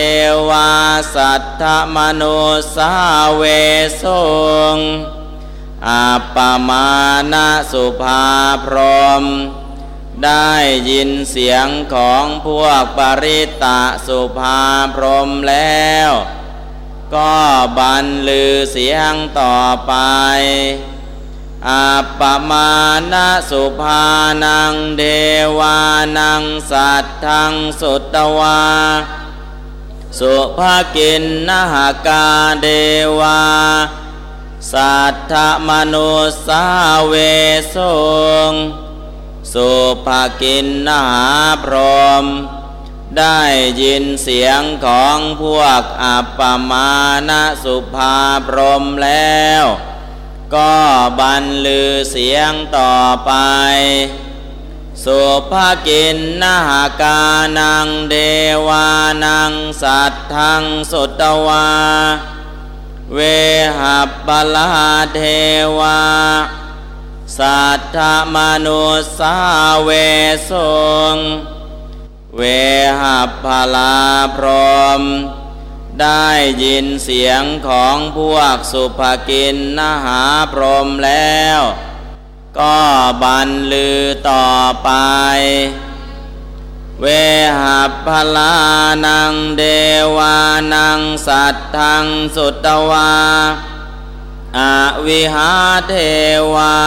[0.50, 0.70] วา
[1.16, 1.64] สัทธ
[1.96, 2.40] มนุ
[2.76, 2.94] สา
[3.36, 3.44] เว
[4.04, 4.06] ส
[4.76, 4.78] ง
[5.90, 6.38] อัปป
[6.70, 6.90] มา
[7.34, 7.36] ณ
[7.72, 8.26] สุภา
[8.66, 8.78] พร
[9.22, 9.24] ม
[10.24, 10.54] ได้
[10.90, 14.62] ยินเสียงของพวกปริตะสุภา
[14.96, 16.12] พรมแล้ว
[17.16, 17.36] ก็
[17.78, 19.58] บรรลือเสียงต่อ
[19.88, 19.94] ไป
[21.70, 22.72] อัปปมา
[23.14, 23.16] ณ
[23.50, 24.06] สุภา
[24.44, 25.04] นังเด
[25.60, 25.80] วา
[26.18, 28.62] นังสัตทังสุตวา
[30.20, 30.60] สุภ
[30.96, 31.76] กินนห
[32.08, 32.28] กา
[32.62, 32.68] เด
[33.20, 33.42] วา
[34.72, 35.34] สัทธ
[35.68, 36.12] มนุ
[36.48, 36.66] สา
[37.08, 37.14] เว
[37.76, 37.78] ส
[38.50, 38.52] ง
[39.54, 39.70] สุ
[40.06, 40.08] ภ
[40.42, 41.02] กินนา
[41.64, 41.74] พร
[42.18, 42.26] หม
[43.18, 43.42] ได้
[43.82, 46.94] ยินเสียงของพวกอัปปมา
[47.30, 47.32] ณ
[47.64, 49.64] สุภาพรมแล้ว
[50.56, 50.76] ก็
[51.20, 52.96] บรรลือเสียงต่อ
[53.26, 53.32] ไป
[55.06, 55.22] สุ
[55.52, 55.54] ภ
[55.88, 57.18] กินนาหา
[57.60, 58.16] นังเด
[58.68, 58.88] วา
[59.26, 61.70] นังสัตทังสุตวา
[63.16, 63.20] เว
[63.80, 64.70] หัปลา
[65.14, 65.20] เท
[65.80, 66.02] วา
[67.38, 67.98] สัทธ
[68.36, 68.86] มนุ
[69.20, 69.36] สา
[69.84, 69.90] เว
[70.50, 70.52] ส
[71.16, 71.16] ง
[72.38, 72.42] เว
[73.02, 73.46] หัป
[73.76, 73.98] ลา
[74.36, 74.48] พร
[75.00, 75.02] ม
[76.02, 76.30] ได้
[76.64, 81.60] ยินเสียงของพวกสุภกินนหาพรหมแล้ว
[82.60, 82.80] ก็
[83.24, 84.50] บรรลือต่อ
[84.84, 84.90] ไป
[87.02, 87.06] เว
[87.62, 88.56] หัพลา
[89.06, 89.64] นังเด
[90.18, 90.38] วา
[90.74, 93.14] นังสัตทังสุตวา
[94.58, 94.60] อ
[95.06, 95.52] วิหา
[95.88, 95.94] เท
[96.54, 96.78] วา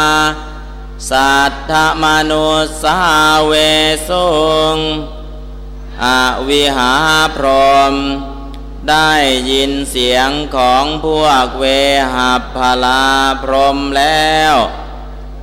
[1.10, 2.48] สัทธมนุ
[2.82, 2.98] สา
[3.46, 3.52] เว
[4.08, 4.30] สุ
[4.76, 4.78] ง
[6.04, 6.06] อ
[6.48, 6.94] วิหา
[7.36, 7.46] พร
[7.92, 7.94] ม
[8.90, 9.12] ได้
[9.50, 11.64] ยินเสียงของพวกเว
[12.14, 13.06] หัพลา
[13.42, 14.54] พรมแล้ว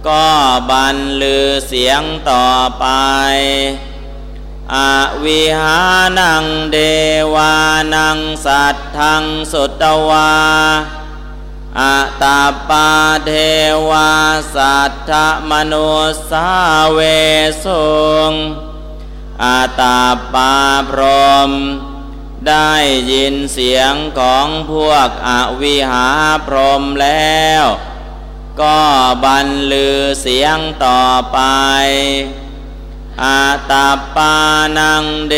[0.08, 0.28] ก็
[0.70, 2.48] บันลือเสียงต่อ
[2.80, 2.86] ไป
[4.76, 4.78] อ
[5.24, 5.80] วิหา
[6.20, 6.78] นังเด
[7.34, 7.56] วา
[7.96, 10.32] นังสัตทังสุตวา
[11.80, 12.90] อัตาปา
[13.26, 13.32] เท
[13.90, 14.12] วา
[14.56, 15.12] สัทธ
[15.52, 15.92] มนุ
[16.30, 16.50] สา
[16.94, 17.00] เว
[17.64, 17.90] สุ
[18.32, 18.34] ง
[19.44, 20.02] อาตา
[20.34, 20.54] ปา
[20.90, 21.02] พร
[21.50, 21.52] ม
[22.48, 22.74] ได้
[23.12, 25.30] ยินเสียงของพวกอ
[25.62, 26.10] วิหา
[26.48, 27.64] พรมแล้ว
[28.62, 28.80] ก็
[29.24, 31.04] บันลือเสียงต่อ
[31.34, 31.40] ไป
[33.24, 34.36] อาตาปา
[34.78, 35.36] นังเด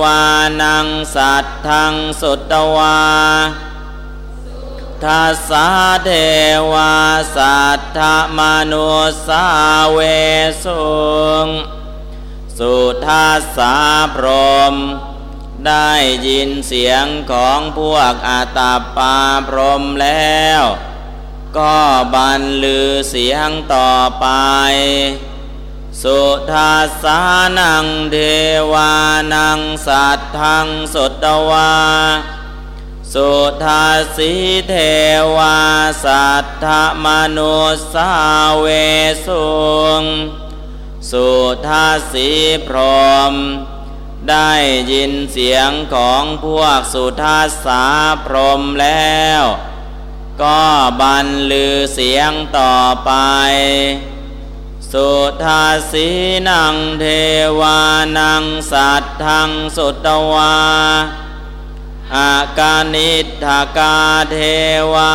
[0.00, 0.22] วา
[0.62, 3.00] นังสัตทังสุตวา
[5.04, 5.68] ทัสสะ
[6.04, 6.10] เท
[6.72, 6.94] วา
[7.36, 7.98] สัทธ
[8.38, 8.40] ม
[8.72, 8.92] นุ
[9.26, 9.46] สา
[9.92, 9.98] เว
[10.64, 10.84] สุ
[11.46, 11.48] ง
[12.58, 12.76] สุ
[13.06, 13.76] ทัสสา
[14.14, 14.26] พร
[14.72, 14.74] ม
[15.66, 15.92] ได้
[16.26, 19.16] ยินเสียงของพวกอาตาปา
[19.48, 20.62] พรมแล้ว
[21.58, 21.78] ก็
[22.14, 24.26] บันลือเสียงต่อไป
[26.02, 26.20] สุ
[26.52, 27.20] ทัสสา
[27.58, 28.16] นังเท
[28.72, 28.92] วา
[29.34, 31.72] นังสัตทังสุตวา
[33.14, 33.30] สุ
[33.64, 34.32] ทัสสี
[34.68, 34.74] เท
[35.36, 35.58] วา
[36.04, 36.66] สัทธ
[37.04, 37.06] ม
[37.36, 37.58] นุ
[37.94, 38.12] สา
[38.60, 38.66] เว
[39.26, 39.50] สุ
[40.00, 40.02] ง
[41.10, 41.28] สุ
[41.66, 42.28] ทัสสี
[42.66, 42.78] พร
[43.32, 43.34] ม
[44.30, 44.52] ได้
[44.92, 47.84] ยินเสียงของพวกสุทัสสา
[48.24, 49.42] พรมแล้ว
[50.42, 50.62] ก็
[51.00, 53.12] บันลือเสียงต่อไป
[54.92, 55.10] สุ
[55.44, 56.08] ทัสสี
[56.48, 57.04] นังเท
[57.60, 57.80] วา
[58.18, 60.56] นังสัตทังสุตวา
[62.16, 63.12] อากานิ
[63.44, 63.96] ทากา
[64.30, 64.36] เท
[64.94, 65.14] วา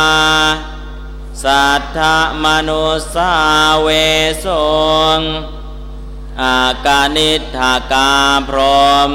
[1.44, 1.98] สัทธ
[2.44, 3.32] มนุสา
[3.82, 3.88] เว
[4.44, 4.48] ส
[5.18, 5.20] ง
[6.42, 8.12] อากานิทากา
[8.48, 8.58] พร
[9.10, 9.12] ม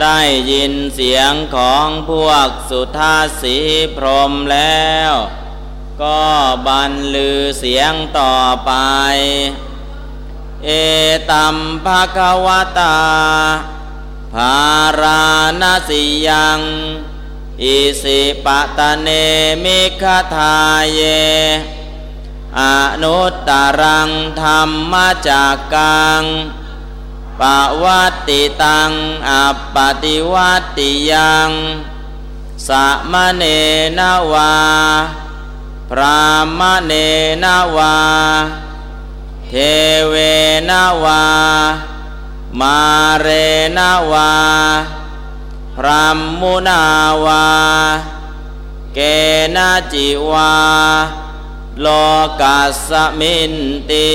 [0.00, 0.20] ได้
[0.50, 3.56] ยินเสียงของพวกสุทาสี
[3.96, 5.12] พรมแล้ว
[6.02, 6.22] ก็
[6.66, 8.36] บันลือเสียงต่อ
[8.66, 8.72] ไป
[10.64, 10.68] เอ
[11.30, 12.48] ตัมภะคะว
[12.78, 12.98] ตา
[14.34, 14.58] ภา
[15.00, 15.26] รา
[15.60, 16.60] ณสิยัง
[17.62, 19.08] อิสิปะตะเน
[19.64, 20.04] มิค
[20.34, 20.56] ทา
[20.92, 21.00] เย
[22.56, 22.60] อ
[23.02, 23.50] นุตต
[23.80, 24.10] รัง
[24.40, 24.60] ธรร
[24.92, 24.94] ม
[25.28, 26.22] จากกัง
[27.40, 27.42] ป
[27.82, 28.92] วัตติตัง
[29.28, 31.50] อัปปติวัตติยัง
[32.68, 33.42] สัมเน
[33.98, 34.00] น
[34.32, 34.54] วา
[35.90, 36.22] พรา
[36.58, 36.92] มเน
[37.44, 37.46] น
[37.76, 37.96] วา
[39.46, 39.52] เท
[40.08, 40.14] เว
[40.68, 40.70] น
[41.04, 41.24] วา
[42.60, 42.78] มา
[43.20, 43.26] เร
[43.76, 44.32] นาวา
[45.76, 46.82] พรหมุนา
[47.24, 47.44] วา
[48.94, 48.98] เก
[49.56, 49.58] ณ
[49.92, 50.52] จิวา
[51.80, 51.88] โล
[52.40, 52.90] กัส
[53.20, 53.54] มิน
[53.90, 54.10] ติ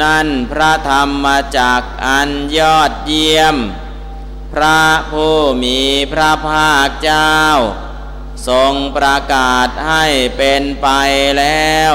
[0.00, 1.26] นั่นพระธรรม
[1.56, 3.56] จักอันยอดเยี่ยม
[4.52, 4.82] พระ
[5.12, 5.80] ผู้มี
[6.12, 7.36] พระภาคเจ้า
[8.48, 10.04] ทรงประกาศให้
[10.36, 10.88] เป็นไป
[11.38, 11.92] แล้ว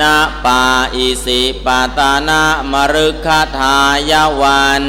[0.00, 0.02] ณ
[0.44, 1.68] ป่าอิสิป
[1.98, 3.28] ตานามรุค
[3.58, 3.80] ทา
[4.10, 4.12] ย
[4.42, 4.84] วัน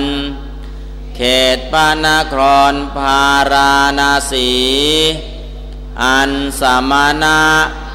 [1.16, 1.22] เข
[1.56, 2.36] ตปานค
[2.72, 4.52] รพาราณสี
[6.04, 6.94] อันสม
[7.24, 7.42] ณะ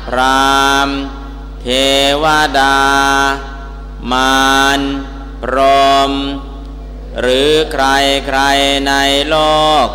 [0.06, 0.88] พราม
[1.62, 1.66] เท
[2.22, 2.24] ว
[2.58, 2.78] ดา
[4.12, 4.80] มาร
[5.42, 5.56] พร
[6.10, 6.12] ม
[7.20, 7.86] หรือใคร
[8.26, 8.40] ใคร
[8.88, 8.92] ใน
[9.28, 9.36] โล
[9.84, 9.86] ก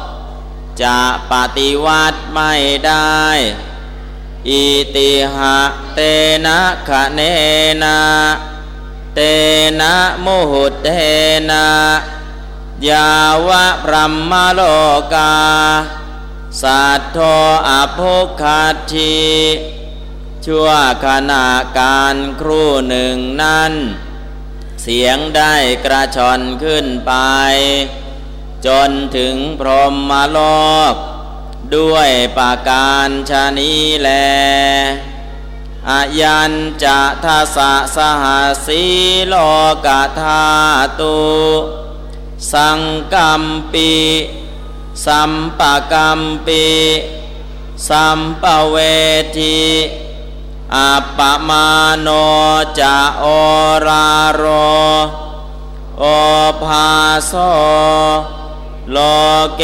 [0.84, 1.00] จะ
[1.32, 2.54] ปฏิวัติไม่
[2.88, 3.22] ได้
[4.50, 4.66] อิ
[4.96, 5.60] ติหะ
[5.94, 6.00] เต
[6.46, 7.20] นะคะเน
[7.84, 8.00] นะ
[9.16, 9.20] เต
[9.80, 9.94] นะ
[10.24, 10.88] มุหุเต
[11.50, 11.66] นะ
[12.90, 13.12] ยา
[13.48, 14.62] วะพรหมโล
[15.14, 15.34] กา
[16.62, 17.18] สัทโท
[17.70, 19.16] อภุคัตที
[20.45, 20.68] ชั่ว
[21.05, 21.47] ขณะ
[21.80, 23.73] การครู่หนึ่งนั้น
[24.81, 25.53] เสียงได้
[25.85, 27.13] กระชอนขึ้นไป
[28.65, 30.39] จนถึงพรหมโล
[30.91, 30.93] ก
[31.76, 34.09] ด้วยปาการชานีแล
[35.89, 36.51] อายัน
[36.84, 37.57] จะทัส
[37.95, 38.84] สหาสี
[39.27, 39.35] โล
[39.85, 39.88] ก
[40.22, 40.45] ธา
[40.99, 41.19] ตุ
[42.53, 42.80] สัง
[43.13, 43.43] กัม
[43.73, 43.91] ปี
[45.05, 46.65] สัมปะกัมปี
[47.89, 48.77] สัมปเว
[49.39, 49.59] ที
[50.76, 51.69] อัปปมา
[51.99, 52.07] โน
[52.80, 53.26] จะโอ
[53.88, 54.43] ราโร
[55.99, 56.03] โอ
[56.64, 56.91] ภา
[57.26, 57.34] โซ
[58.91, 58.98] โล
[59.57, 59.64] เก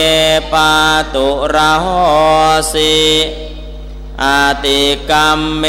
[0.53, 0.71] ปา
[1.13, 1.85] ตุระห
[2.73, 2.97] สิ
[4.23, 5.65] อาติกรรมเม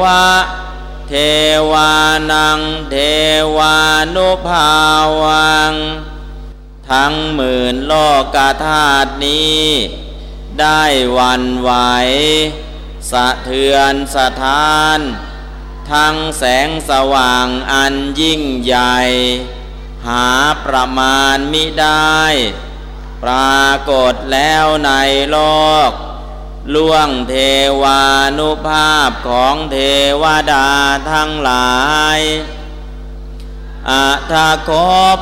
[0.00, 0.26] วะ
[1.08, 1.12] เท
[1.70, 1.94] วา
[2.30, 2.60] นัง
[2.90, 2.96] เท
[3.56, 3.76] วา
[4.14, 4.70] นุภา
[5.22, 5.72] วัง
[6.90, 7.94] ทั้งหมื่นโล
[8.34, 9.62] กธาตุนี้
[10.60, 10.82] ได้
[11.16, 11.70] วันไหว
[13.10, 14.98] สะเทือนสะท้าน
[15.92, 18.98] ทั้งแสงสว่างอันยิ่งใหญ่
[20.06, 20.28] หา
[20.64, 22.18] ประมาณมิได้
[23.22, 24.92] ปรากฏแล้วใน
[25.30, 25.38] โล
[25.88, 25.90] ก
[26.74, 27.34] ล่วงเท
[27.82, 28.02] วา
[28.38, 29.76] นุภาพของเท
[30.22, 30.68] วดา
[31.10, 31.76] ทั้งหลา
[32.18, 32.20] ย
[33.90, 34.70] อัทาโค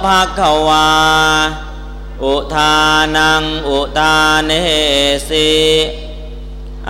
[0.05, 0.89] ภาควา
[2.25, 2.77] อุทา
[3.17, 4.53] นังอุทานเน
[5.29, 5.51] สิ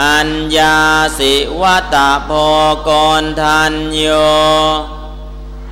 [0.03, 0.79] อัญญา
[1.19, 2.31] สิวัตโพ
[2.89, 2.91] ก
[3.23, 4.05] รทันโย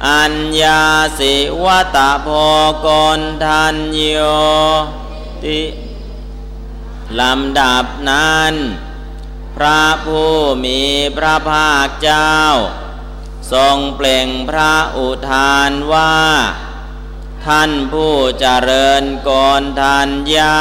[0.09, 0.82] อัญญา
[1.18, 1.34] สิ
[1.64, 2.28] วัตโพ
[2.86, 2.88] ก
[3.18, 4.16] รทันโย
[5.44, 5.60] ติ
[7.20, 8.55] ลำดับนั้น
[9.56, 10.32] พระผู้
[10.64, 10.80] มี
[11.16, 12.34] พระภาคเจ้า
[13.52, 16.18] ทรงเปล่งพระอุทานว่า
[17.46, 19.30] ท่านผู้เจริญก
[19.60, 20.56] รทันยะ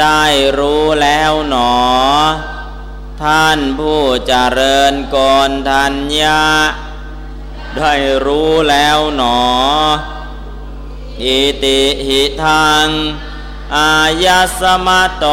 [0.00, 0.24] ได้
[0.58, 1.74] รู้แล้วหนอ
[3.22, 5.16] ท่านผู้เจริญก
[5.48, 6.42] รทัญญา
[7.76, 7.92] ได้
[8.26, 9.40] รู้แล้วหนอ
[11.22, 12.88] อิติหิทัง
[13.76, 13.94] อา
[14.24, 15.26] ยาสมะต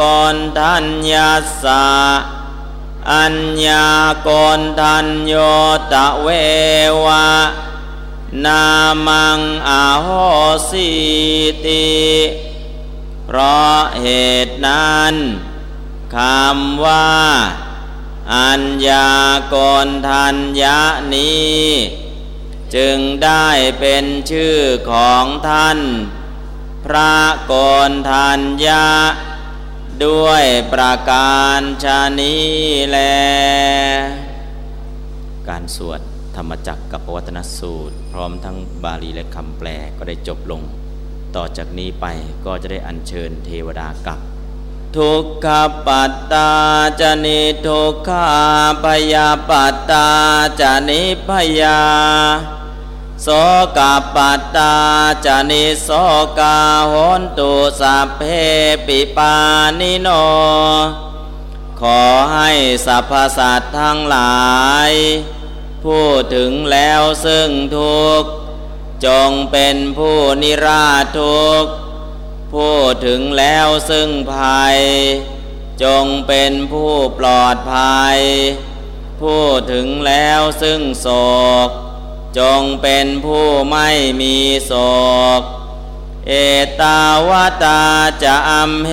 [0.00, 0.02] ก
[0.34, 1.30] รทัญญา
[1.62, 1.84] สา
[3.12, 3.88] อัญญา
[4.28, 5.34] กรทัญโย
[5.92, 6.28] ตะเว
[7.04, 7.28] วะ
[8.44, 8.64] นา
[9.06, 10.08] มังอาโห
[10.68, 10.88] สิ
[11.64, 12.49] ติ
[13.32, 14.08] เพราะเห
[14.46, 15.14] ตุนั้น
[16.16, 17.10] คำว่า
[18.34, 19.10] อัญญา
[19.54, 20.78] กรทัญญา
[21.14, 21.64] นี้
[22.74, 23.48] จึงได้
[23.80, 24.58] เป็นชื่อ
[24.90, 25.78] ของท่าน
[26.84, 27.16] พระ
[27.52, 27.54] ก
[27.88, 28.86] รทัญญา
[30.04, 32.36] ด้วยประการชานี
[32.88, 32.98] แล
[35.48, 36.00] การสวด
[36.36, 40.62] ธรรมจักรกับวัตนสูตร พร้อมทั้งบาลีและคำแปลก็ได้จบลง
[41.36, 42.06] ต่อจากนี้ไป
[42.44, 44.20] ก็จะได้อัญเชิญเทวดากลับ
[44.96, 45.46] ทุกข
[45.86, 46.50] ปัตตา
[47.00, 48.28] จะนิทุกขา
[48.84, 50.08] พยาปัตตา
[50.60, 51.30] จะนิพ
[51.60, 51.80] ยา
[53.22, 53.28] โส
[53.76, 53.80] ก
[54.16, 54.74] ปัตตา
[55.26, 55.88] จะนิโส
[56.38, 56.58] กา
[56.92, 58.20] หนตุสัพเพ
[58.86, 59.34] ปิปา
[59.80, 60.08] นิโน
[61.80, 62.02] ขอ
[62.32, 62.50] ให้
[62.86, 64.40] สรรพสัตว์ทั้งหลา
[64.88, 64.90] ย
[65.84, 68.30] พูดถึงแล้วซึ่งทุกข์
[69.06, 70.86] จงเป็นผู้นิรา
[71.18, 71.72] ทุกข์
[72.54, 74.78] พูดถึงแล้วซึ่งภัย
[75.84, 78.18] จงเป็นผู้ปลอดภัย
[79.22, 81.08] พูดถึงแล้วซึ่งโศ
[81.66, 81.68] ก
[82.38, 83.88] จงเป็นผู้ไม่
[84.20, 84.36] มี
[84.66, 84.72] โศ
[85.38, 85.42] ก
[86.28, 86.32] เอ
[86.80, 87.30] ตาว
[87.64, 87.82] ตา
[88.22, 88.92] จะอัมเห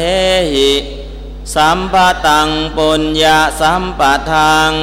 [0.54, 0.72] หิ
[1.56, 1.96] สัมป
[2.28, 4.02] ตังปุญญาสัมป
[4.32, 4.74] ทัง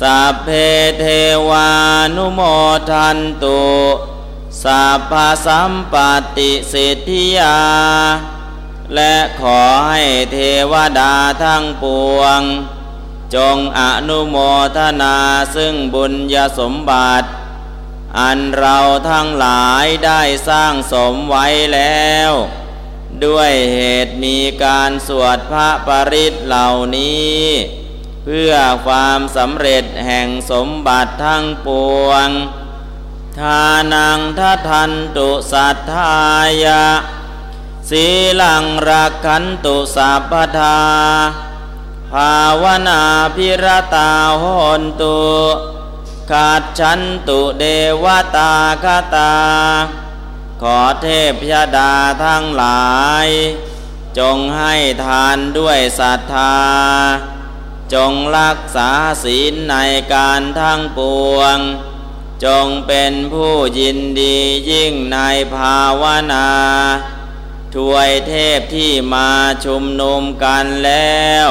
[0.00, 0.48] สัพเพ
[0.98, 1.04] เท
[1.48, 1.70] วา
[2.16, 2.40] นุโม
[2.90, 3.62] ทันตุ
[4.64, 5.12] สัพพ
[5.46, 5.94] สัมป
[6.36, 7.58] ติสิทธิยา
[8.94, 10.02] และขอให้
[10.32, 10.38] เท
[10.72, 11.84] วดาทั้งป
[12.16, 12.40] วง
[13.34, 14.36] จงอนุโม
[14.76, 15.16] ทนา
[15.56, 17.28] ซึ่งบุญญสมบัติ
[18.18, 18.78] อันเรา
[19.10, 22.30] ทั้งหลายได้สร้างสมไว้แล้ว
[23.24, 27.38] ด้วยเหตุมีการสวดพระปริตเหล่านี้
[28.24, 28.52] เพื่อ
[28.86, 31.68] ความสำเร็จแห่งสมบัติทั้งป
[32.06, 32.28] วง
[33.40, 33.62] ทา
[33.94, 36.14] นังทัทันตุสัทธา
[36.64, 36.84] ยะ
[37.90, 38.04] สี
[38.40, 40.78] ลังรักขันตุสัพพทา
[42.12, 43.02] ภาวนา
[43.36, 44.10] พิรตา
[44.42, 44.44] ห
[44.80, 45.18] นตุ
[46.30, 47.64] ขาดฉันตุเด
[48.04, 48.06] ว
[48.36, 48.52] ตา
[48.84, 49.34] คตา
[50.62, 51.92] ขอเทพยดา
[52.24, 52.86] ทั้งหลา
[53.24, 53.26] ย
[54.18, 54.74] จงให้
[55.04, 56.56] ทานด้วยศรัทธา
[57.94, 58.90] จงรักษา
[59.24, 59.76] ศีลใน
[60.14, 60.98] การทั้งป
[61.36, 61.58] วง
[62.44, 64.36] จงเป็นผู้ยินดี
[64.70, 65.18] ยิ่งใน
[65.54, 66.48] ภาวนา
[67.74, 69.30] ถวยเทพที่มา
[69.64, 71.48] ชุมนุมกันแล้ว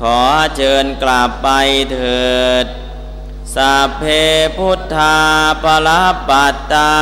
[0.00, 0.20] ขอ
[0.56, 1.48] เชิญกลับไป
[1.92, 2.30] เถิ
[2.64, 2.66] ด
[3.54, 4.02] สัพเพ
[4.56, 5.18] พุทธา
[5.62, 5.88] ปล
[6.28, 6.94] ปัตตา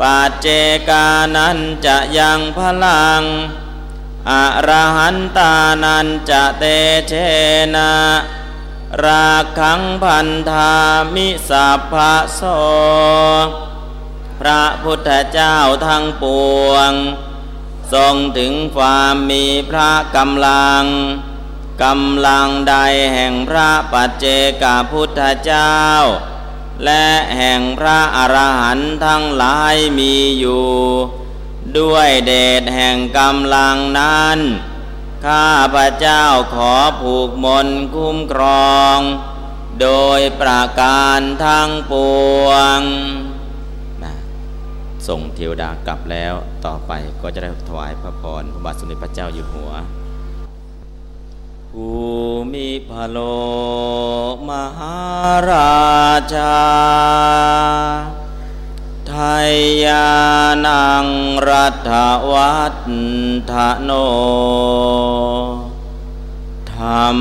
[0.00, 0.46] ปัจเจ
[0.88, 1.06] กา
[1.36, 3.22] นันจะยังพลัง
[4.30, 4.32] อ
[4.68, 5.52] รหันตา
[5.84, 6.64] นันจะเต
[7.08, 7.12] เช
[7.74, 7.92] นะ
[9.04, 10.74] ราคังพันธา
[11.14, 12.42] มิสัพพะโส
[14.40, 15.56] พระพุทธเจ้า
[15.86, 16.24] ทั้งป
[16.68, 16.92] วง
[17.92, 20.84] ทรงถึงความมีพระกำลัง
[21.84, 22.76] กำลังใด
[23.14, 24.26] แห่งพระปัจเจ
[24.62, 25.76] กพุทธเจ้า
[26.84, 27.06] และ
[27.38, 30.68] แห่งพระอรหันต์ทั้งหลายมีอยู่
[31.78, 34.38] ด้วยเดชแห่งกำลังนั้น
[35.26, 36.24] ข้าพระเจ้า
[36.54, 38.42] ขอผูกมนคุ้มคร
[38.72, 38.98] อง
[39.80, 39.88] โด
[40.18, 41.92] ยประการทั้งป
[42.44, 42.48] ว
[42.78, 42.80] ง
[44.04, 44.14] นะ
[45.08, 46.34] ส่งเทวดากลับแล้ว
[46.66, 46.92] ต่อไป
[47.22, 49.72] ก็จะได้ถวายพระพรพระบาทสมเด็จพระเจ้าอยู่หัว
[51.70, 51.88] ภู
[52.52, 53.18] มิพโล
[54.48, 54.98] มหา
[55.48, 55.80] รา
[56.34, 56.56] ชา
[59.14, 59.16] ท
[59.84, 60.08] ยา
[60.66, 61.06] นัง
[61.48, 61.92] รัฐ
[62.32, 62.58] วั
[63.52, 63.90] ฒโน
[66.72, 67.18] ธรม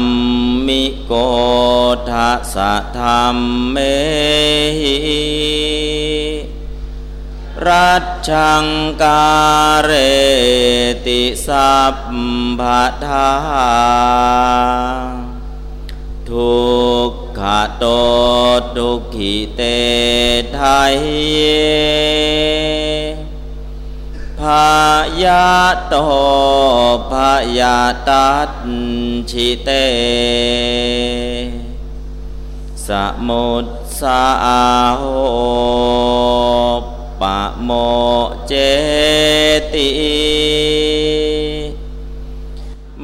[0.68, 1.14] มิโก
[2.12, 2.58] ทัส
[3.00, 3.38] ธรรม
[3.72, 3.78] เม
[4.80, 5.00] หิ
[7.68, 8.66] รัชชัง
[9.02, 9.30] กา
[9.72, 9.92] รเร
[11.06, 11.96] ติสัพ
[12.60, 12.62] พ
[13.06, 13.30] ทา
[16.30, 16.60] ทุ
[17.10, 17.42] ก ข
[17.80, 17.86] โต
[18.76, 19.62] ทุกขิเต
[20.54, 20.62] ไท
[20.94, 20.96] ย
[24.40, 24.70] พา
[25.24, 25.48] ยา
[25.88, 25.96] โต
[27.12, 27.78] พายา
[28.10, 28.50] ตัด
[29.30, 29.70] ชิเต
[32.88, 32.90] ส
[33.28, 33.66] มุท
[34.00, 34.24] สา
[34.98, 35.04] โห
[37.22, 37.70] ปะโม
[38.48, 38.54] เจ
[39.74, 39.90] ติ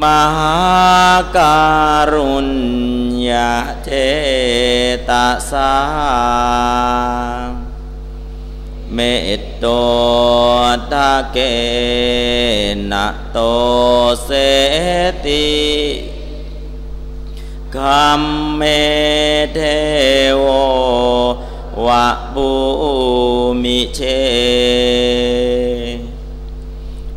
[0.02, 0.03] ม
[0.38, 0.57] หา
[1.36, 1.57] กา
[2.14, 2.49] รุญ
[3.30, 3.49] ญา
[3.84, 3.89] เท
[5.10, 5.11] ต
[5.52, 5.73] สา
[8.93, 8.99] เม
[9.39, 9.65] ตโต
[10.91, 11.38] ตาเก
[12.91, 13.39] นะโต
[14.23, 14.30] เส
[15.26, 15.47] ติ
[17.76, 18.23] คัม
[18.56, 18.61] เม
[19.53, 19.60] เท
[20.38, 20.45] โว
[21.85, 22.52] วะบุ
[23.64, 24.02] มิเช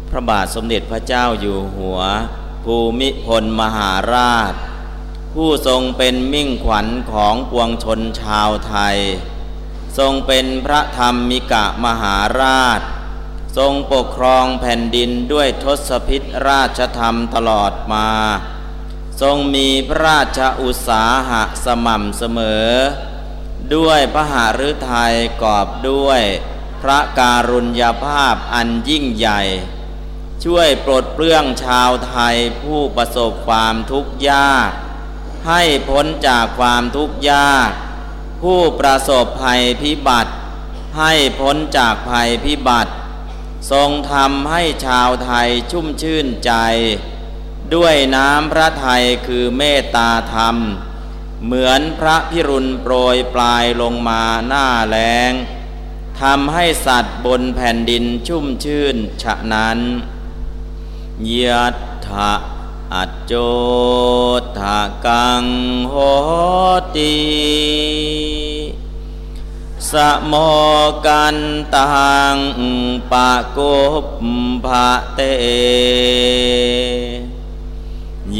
[0.08, 1.98] พระบาทสมเด็จพระเจ้าอยู่หัว
[2.64, 4.54] ภูมิพลมหาราช
[5.34, 8.98] ผู้ทรงเป็นมิ่งขวัญของปวงชนชาวไทย
[9.98, 12.80] ทรงเป็นพระธรรมมิกะมหาราช
[13.58, 18.08] ทรงปกครองแผ่นดินด้วยทศพิษราชธรรมตลอดมา
[19.20, 22.68] ทรงมีพระราชอุตสาหะสม่ำเสมอ
[23.74, 24.34] ด้วยพระห
[24.68, 26.22] ฤทัยกอบด้วย
[26.82, 29.42] พระการุญยภาพอันยิ่งใหญ่
[30.44, 34.70] ช่วยปลดเปลื้องชาวไทยผู้ประสบความทุกข์ยาก
[35.48, 37.70] ให้พ้นจากความทุกข์ยาก
[38.42, 40.32] ผู้ประสบภัยพิบัติ
[40.98, 42.92] ให้พ้นจากภัยพิบัติ
[43.70, 46.52] ทรงทำให้ชาวไทยชุ่มชื่นใจ
[47.74, 50.56] ด้วยน้ำพระทัยคือเมตตาธรรม
[51.44, 54.96] เหมือนพระพิรุณโปรยปลายลงมาหน้าแร
[55.30, 55.32] ง
[56.20, 59.78] ทำให้สัตว์บนแผ่นดินชุ่มชื่นฉะนั้น
[61.40, 61.76] ยัต
[62.06, 62.32] ถะ
[62.94, 63.32] อัจโจ
[64.58, 65.44] ทากัง
[65.90, 65.94] โห
[66.96, 67.16] ติ
[69.90, 69.92] ส
[70.26, 70.34] โม
[71.06, 71.36] กัน
[71.74, 72.36] ตัง
[73.12, 74.22] ปะกุป
[74.64, 75.20] ภะเต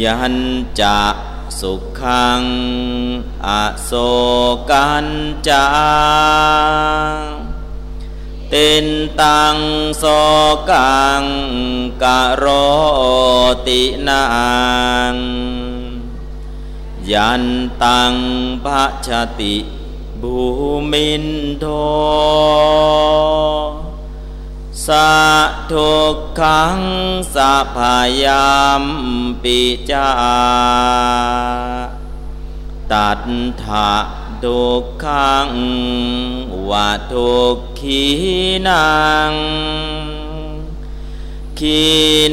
[0.03, 0.35] ยัน
[0.79, 0.99] จะ
[1.59, 2.43] สุขัง
[3.47, 3.49] อ
[3.85, 3.91] โศ
[4.69, 5.07] กัน
[5.47, 5.65] จา
[8.53, 8.87] ติน
[9.21, 9.57] ตัง
[9.97, 10.03] โส
[10.69, 11.23] กัง
[12.03, 12.45] กะโร
[13.67, 14.23] ตินา
[15.13, 15.15] ง
[17.11, 17.43] ยัน
[17.83, 18.13] ตัง
[18.65, 19.09] พระช
[19.39, 19.55] ติ
[20.21, 20.35] ภู
[20.91, 21.25] มิน
[21.59, 21.65] โท
[24.87, 25.13] สะ
[25.71, 26.79] ทุกขัง
[27.35, 27.77] สัพ
[28.23, 28.83] ยาม
[29.43, 29.61] ปิ
[29.91, 30.09] จา
[32.91, 33.19] ตัด
[33.63, 33.93] ถะ
[34.45, 35.49] ทุกขัง
[36.69, 38.03] วะทุกขี
[38.67, 38.89] นั
[39.29, 39.33] ง
[41.59, 41.81] ขี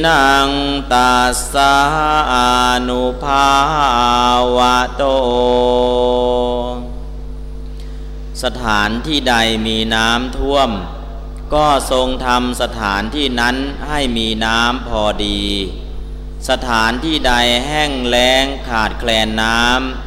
[0.06, 0.48] นัง
[0.92, 1.74] ตัสสา
[2.88, 3.50] นุภา
[4.56, 5.04] วะโต
[8.42, 9.34] สถานที่ใด
[9.66, 10.70] มีน้ำท่วม
[11.54, 13.56] ก็ทรงทำสถานที่นั้น
[13.88, 15.42] ให้มีน้ำพอดี
[16.48, 17.32] สถานที่ใด
[17.66, 20.05] แห้งแล้งขาดแคลนน้ำ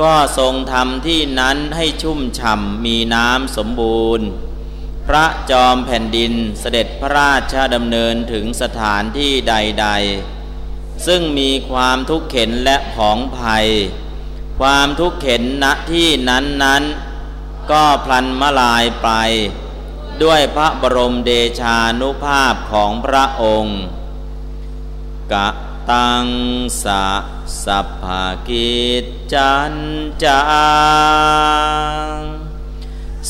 [0.00, 4.26] ก็ทรงทำที่นั้นให้ชุ่มฉ่ำมีน้ำสมบูรณ์
[5.08, 9.88] พระจอมแผ่นดินเสด็จพระราชดำเนินถึงสถานที่ใด
[10.46, 13.66] ๆ ซึ่งมีความทุกข์เข็นและผองภัย
[14.60, 19.08] ความทุกข์เข็นณที่นั้นๆ ก็พลันมาลายไป
[20.22, 23.80] ด้วยพระบรมเดชานุภาพของพระองค์
[25.32, 25.48] กะ
[25.90, 26.26] ตัง
[26.82, 27.06] สะ
[27.64, 28.04] สัพพ
[28.48, 29.74] กิจจัน
[30.24, 30.40] จา
[32.16, 32.18] ง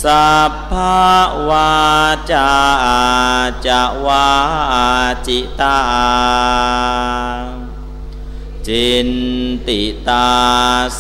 [0.03, 0.73] สัพพ
[1.49, 1.73] วา
[2.33, 2.51] จา
[3.67, 4.29] จะวา
[5.27, 5.81] จิตา
[8.69, 9.11] จิน
[9.69, 10.29] ติตา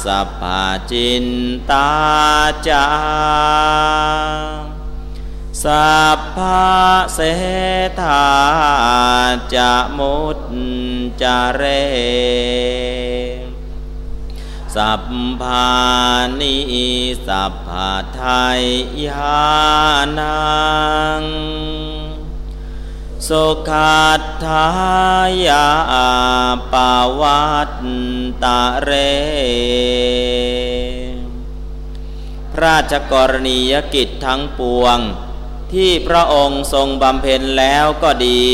[0.05, 0.43] สัพพ
[0.91, 1.27] จิน
[1.71, 1.89] ตา
[2.69, 2.87] จา
[5.61, 6.73] สัพพะ
[7.15, 7.21] เส
[8.01, 8.27] ธา
[9.55, 10.41] จะมุต
[11.23, 11.25] จ
[11.55, 11.63] เร
[14.75, 15.03] สัพ
[15.41, 15.71] พา
[16.41, 16.57] นิ
[17.27, 18.23] สัพพาไท
[18.59, 18.63] ย
[19.07, 19.43] ยา
[20.19, 20.43] นั
[21.21, 21.23] ง
[23.29, 24.69] สุขัตถา
[25.47, 25.67] ยา
[26.73, 27.73] ปาวัต
[28.43, 28.91] ตะเร
[32.53, 35.01] พระราชกรณียกิจทั้งปวง
[35.73, 38.45] ที่พระองค์ทรงบำเพ็ญแล้วก็ดี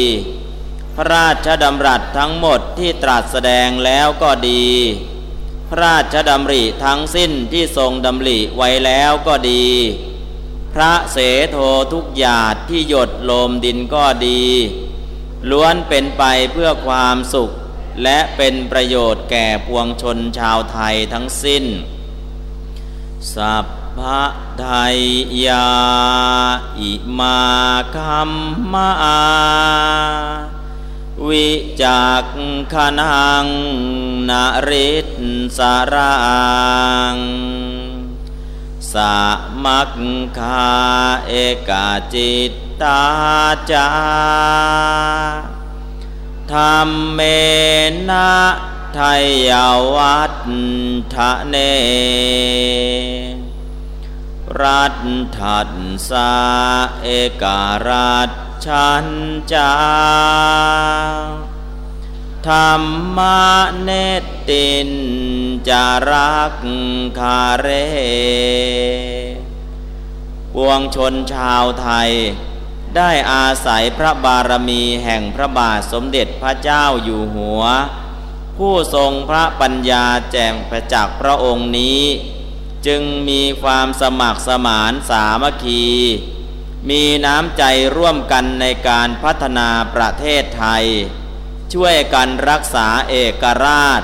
[0.96, 4.64] พระราชดำรัสทั้งหมดที่ตรัสแสดงแล้วก็ดี
[5.68, 9.66] พระราชดำริทั้งสิ้นที่ทรงดำริไว้แล้วก็ดี
[10.74, 11.18] พระเส
[11.50, 11.56] โท
[11.92, 14.42] ทุกหยาดที่หยดลมดินก็ดี
[15.50, 16.22] ล้วนเป็นไป
[16.52, 17.50] เพื่อความสุข
[18.02, 21.64] และเป็นประโยชน์แก่ปวงชนชาวไทยทั้งสิ้น
[23.34, 23.64] สัพ
[23.98, 24.22] พะ
[24.60, 24.66] ไท
[24.96, 24.98] ย
[25.46, 25.70] ยา
[26.80, 27.40] อิมา
[27.94, 28.32] คัม
[28.72, 28.90] มา
[31.26, 31.48] วิ
[31.82, 32.26] จัก
[32.72, 33.46] ขนัง
[34.28, 35.08] นาริต
[35.58, 36.18] สารั
[37.14, 37.16] ง
[38.92, 39.16] สา
[39.64, 39.92] มัก
[40.38, 40.68] คา
[41.26, 41.32] เอ
[41.68, 42.52] กาจิต
[42.82, 43.02] ตา
[43.72, 43.88] จา
[46.52, 47.20] ธรรมเม
[48.08, 48.32] นะ
[48.94, 49.50] ไทย
[49.94, 50.34] วัต
[51.14, 51.56] ทะเน
[54.62, 54.94] รัต
[55.38, 55.68] ถัด
[56.10, 56.32] สา
[57.02, 57.08] เอ
[57.42, 58.30] การัต
[58.64, 59.06] ชัน
[59.52, 59.72] จา
[62.46, 62.72] ธรร
[63.16, 63.18] ม
[63.82, 63.90] เน
[64.48, 64.90] ติน
[65.68, 66.54] จารัก
[67.18, 67.68] คาเร
[70.54, 72.10] ปวงชนชาวไทย
[72.96, 77.62] ได้อาศัยพระบารมีแห่งพระบาทสมเด็จพระเจ้าอยู่หัว
[78.56, 82.02] ผู้ทรงพระปัญญาแจ่มประจักษ์พระองค์นี้
[82.86, 85.86] จึงมีความสมัครสมานสามัคคี
[86.90, 87.64] มีน้ำใจ
[87.96, 90.84] ร่วมกันในการพัฒนาประเทศไทย
[91.72, 94.02] ช่วยกันรักษาเอกราช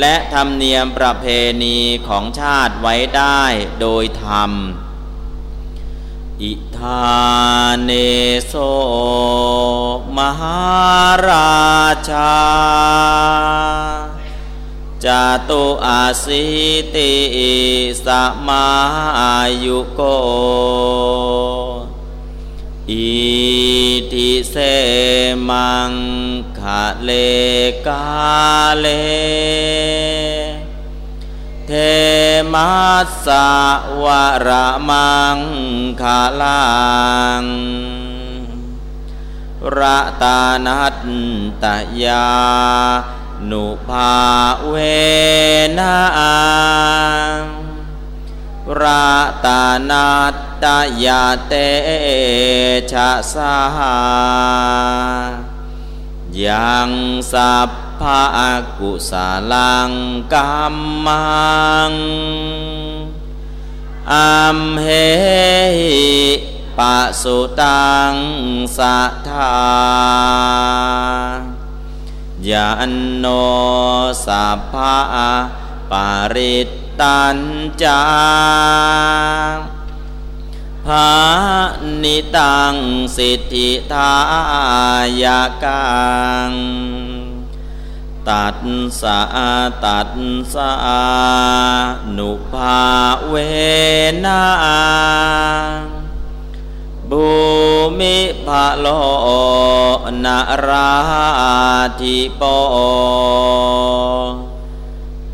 [0.00, 1.26] และธรรมเนียมประเพ
[1.62, 1.78] ณี
[2.08, 3.42] ของชาติไว้ได้
[3.80, 4.52] โดยธรรม
[6.42, 7.08] อิทา
[7.82, 7.90] เน
[8.46, 8.54] โส
[10.18, 10.60] มหา
[11.28, 11.58] รา
[12.10, 12.32] ชา
[15.04, 15.06] จ
[15.48, 16.44] ตุอาสิ
[16.94, 17.12] ติ
[18.04, 18.06] ส
[18.46, 18.66] มา
[19.64, 20.00] ยุโก
[22.90, 23.08] อิ
[24.12, 24.54] ทิเส
[25.48, 25.92] มัง
[26.58, 27.10] คะเล
[27.86, 28.06] กา
[28.78, 28.86] เล
[31.66, 31.72] เท
[32.52, 33.48] มัสสะ
[34.02, 34.04] ว
[34.46, 34.48] ร
[34.88, 35.38] มัง
[36.00, 36.62] คาลั
[37.42, 37.44] ง
[39.76, 40.96] ระตานัต
[41.62, 41.64] ต
[42.02, 42.28] ยา
[43.50, 44.12] นุภา
[44.68, 44.74] เว
[45.78, 45.96] นา
[48.80, 49.08] รา
[49.44, 50.08] ตานั
[50.62, 50.64] ต
[51.04, 51.52] ยาเต
[52.92, 53.56] ชะสา
[56.44, 56.90] ยัง
[57.32, 57.70] สัพ
[58.00, 58.24] พะ
[58.78, 59.90] กุสาลัง
[60.32, 61.22] กัมมั
[61.90, 61.92] ง
[64.12, 64.86] อัมเห
[66.78, 68.14] ปัสุตัง
[68.76, 69.54] สัทธา
[72.50, 73.26] ยันโน
[74.26, 74.96] สัพพะ
[75.90, 76.68] ปาริต
[77.00, 77.38] ตัญ
[77.82, 78.02] จา
[80.86, 81.10] ภา
[82.02, 82.74] นิตัง
[83.16, 84.12] สิทธิทา
[85.22, 85.88] ยากั
[86.48, 86.50] ง
[88.28, 88.56] ตัด
[89.00, 89.20] สะ
[89.84, 90.10] ตัด
[90.54, 90.72] สะ
[92.16, 92.80] นุภา
[93.28, 93.34] เว
[94.24, 94.42] นา
[97.99, 98.87] มิภะโล
[100.23, 100.91] นารา
[101.99, 102.41] ธิป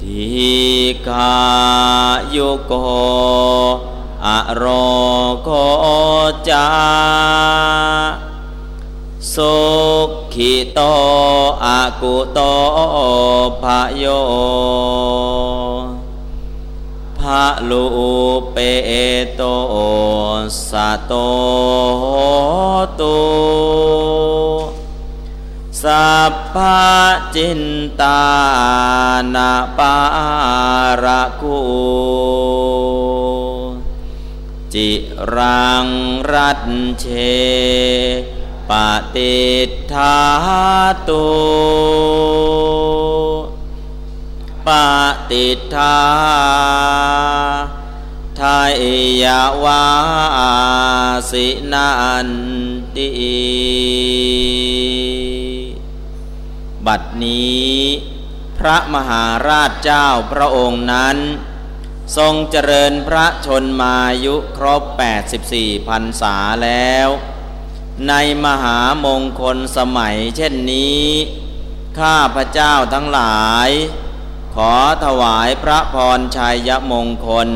[0.02, 0.40] ทิ
[1.08, 1.38] กา
[2.36, 2.74] ยุโก
[4.26, 4.64] อโร
[5.44, 5.50] โค
[6.50, 6.68] จา
[9.34, 9.56] สุ
[10.34, 10.80] ขิโต
[11.66, 12.40] อากุโต
[13.64, 14.06] ภะโย
[15.03, 15.03] ภ
[17.47, 17.87] ะลู
[18.53, 18.57] เป
[19.35, 19.43] โต
[20.69, 21.13] สะโต
[23.01, 23.19] ตุ
[25.83, 26.57] สัพพ
[27.35, 27.63] จิน
[28.01, 28.25] ตา
[29.35, 29.97] นาปา
[31.05, 31.61] ระคู
[34.75, 34.91] จิ
[35.35, 35.87] รัง
[36.33, 36.61] รัต
[37.01, 37.07] เช
[38.71, 38.73] ป
[39.15, 39.39] ฏิ
[39.93, 40.17] ทา
[41.09, 41.25] ตุ
[44.67, 44.69] ป
[45.31, 45.99] ฏิทา
[48.41, 48.61] ทา
[49.23, 49.85] ยาวา
[51.31, 51.91] สินั
[52.27, 52.31] น
[52.97, 53.09] ติ
[56.87, 57.75] บัดนี้
[58.59, 61.17] พระมหาราชเจ้าพระองค์นั้น
[62.17, 64.83] ทรงเจริญพระชนมายุครบ
[65.35, 67.09] 84พรรษาแล้ว
[68.09, 68.13] ใน
[68.45, 71.05] มหามงคลสมัยเช่นนี้
[71.99, 73.71] ข้าพระเจ้าทั้งหลาย
[74.59, 74.75] ขอ
[75.05, 77.49] ถวายพระพรชัยมงคล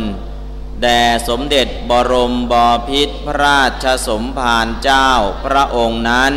[0.83, 2.55] แด่สมเด็จบรมบ
[2.89, 5.11] พิษพระราชสมภารเจ้า
[5.45, 6.33] พระองค์นั้น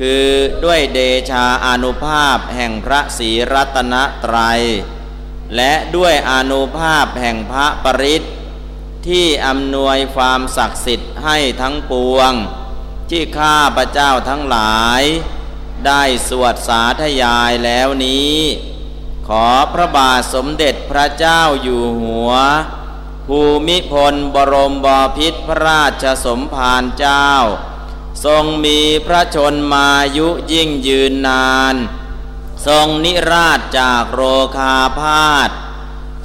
[0.00, 0.28] คือ
[0.64, 1.00] ด้วยเด
[1.30, 4.62] ชาอนุภาพแห่งพระศรีรัตนตรัย
[5.56, 8.22] และด้วยอนุภาพแห่งพระปริศ
[9.08, 12.32] ที่อำนวยความศักดิ์สิทธิ์ให้ทั้งปวง
[13.10, 15.02] ที่ข้าพระเจ้าทั้งหลาย
[15.86, 18.36] ได้สวดสาธยายแล้วนี้
[19.28, 22.32] ขอพระบาทสมเด็จพระเจ้าอยู่หัว
[23.26, 24.86] ภูมิพลบรมบ
[25.16, 27.28] พิษพระราชสมภารเจ้า
[28.24, 31.74] ทรงมีพระชนมายุยิ่งยืนนาน
[32.66, 34.20] ทรงนิราชจากโร
[34.56, 35.50] คาพาธ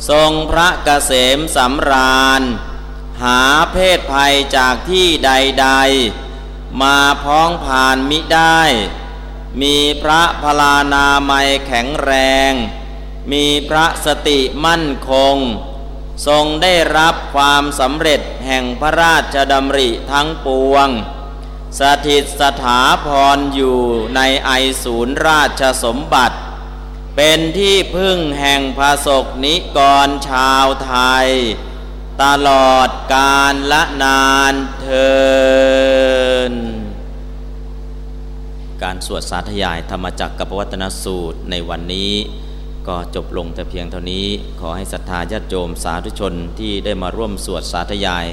[0.09, 2.41] ทรงพระเกษมสำราญ
[3.23, 8.61] หาเพศภัยจากที่ใดๆ มาพ้องผ่านมิได้
[9.61, 12.11] มีพระพลานามัยแข็งแร
[12.51, 12.53] ง
[13.31, 15.35] มีพระสติมั่นคง
[16.27, 20.87] ทรงได้รับความสำเร็จแห่งพระราชดำริทั้งปวง
[21.79, 23.79] สถิตสถาพรอยู่
[24.15, 24.51] ในไอ
[24.83, 26.37] ศูนย์ราชสมบัติ
[27.15, 30.95] เป็นที่พึ่งแห่งพระศกนิกรชาวไท
[31.25, 31.29] ย
[32.23, 35.13] ตลอดกาลละนานเทิ
[36.51, 36.53] น
[38.83, 42.13] การสวดสาธยายธรรมจักรกับวัตนสูตรในวันนี้
[42.87, 44.25] ก็จบลงแต่เพียงเท่านี้
[44.59, 48.25] ขอให้ศรัทธาญาติโยมสาธุชนที่ได้มาร่วมสวดสาธยาย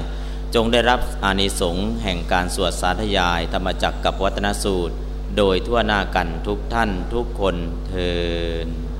[0.55, 4.95] จงได้รับอานิสงส์แห่งการสวดสาธยายธรรมจักรกับวัตนสูตร
[5.37, 7.55] โดยทั่วหน้ากันทุกท่านทุกคน
[7.87, 8.11] เทิ
[8.65, 8.90] น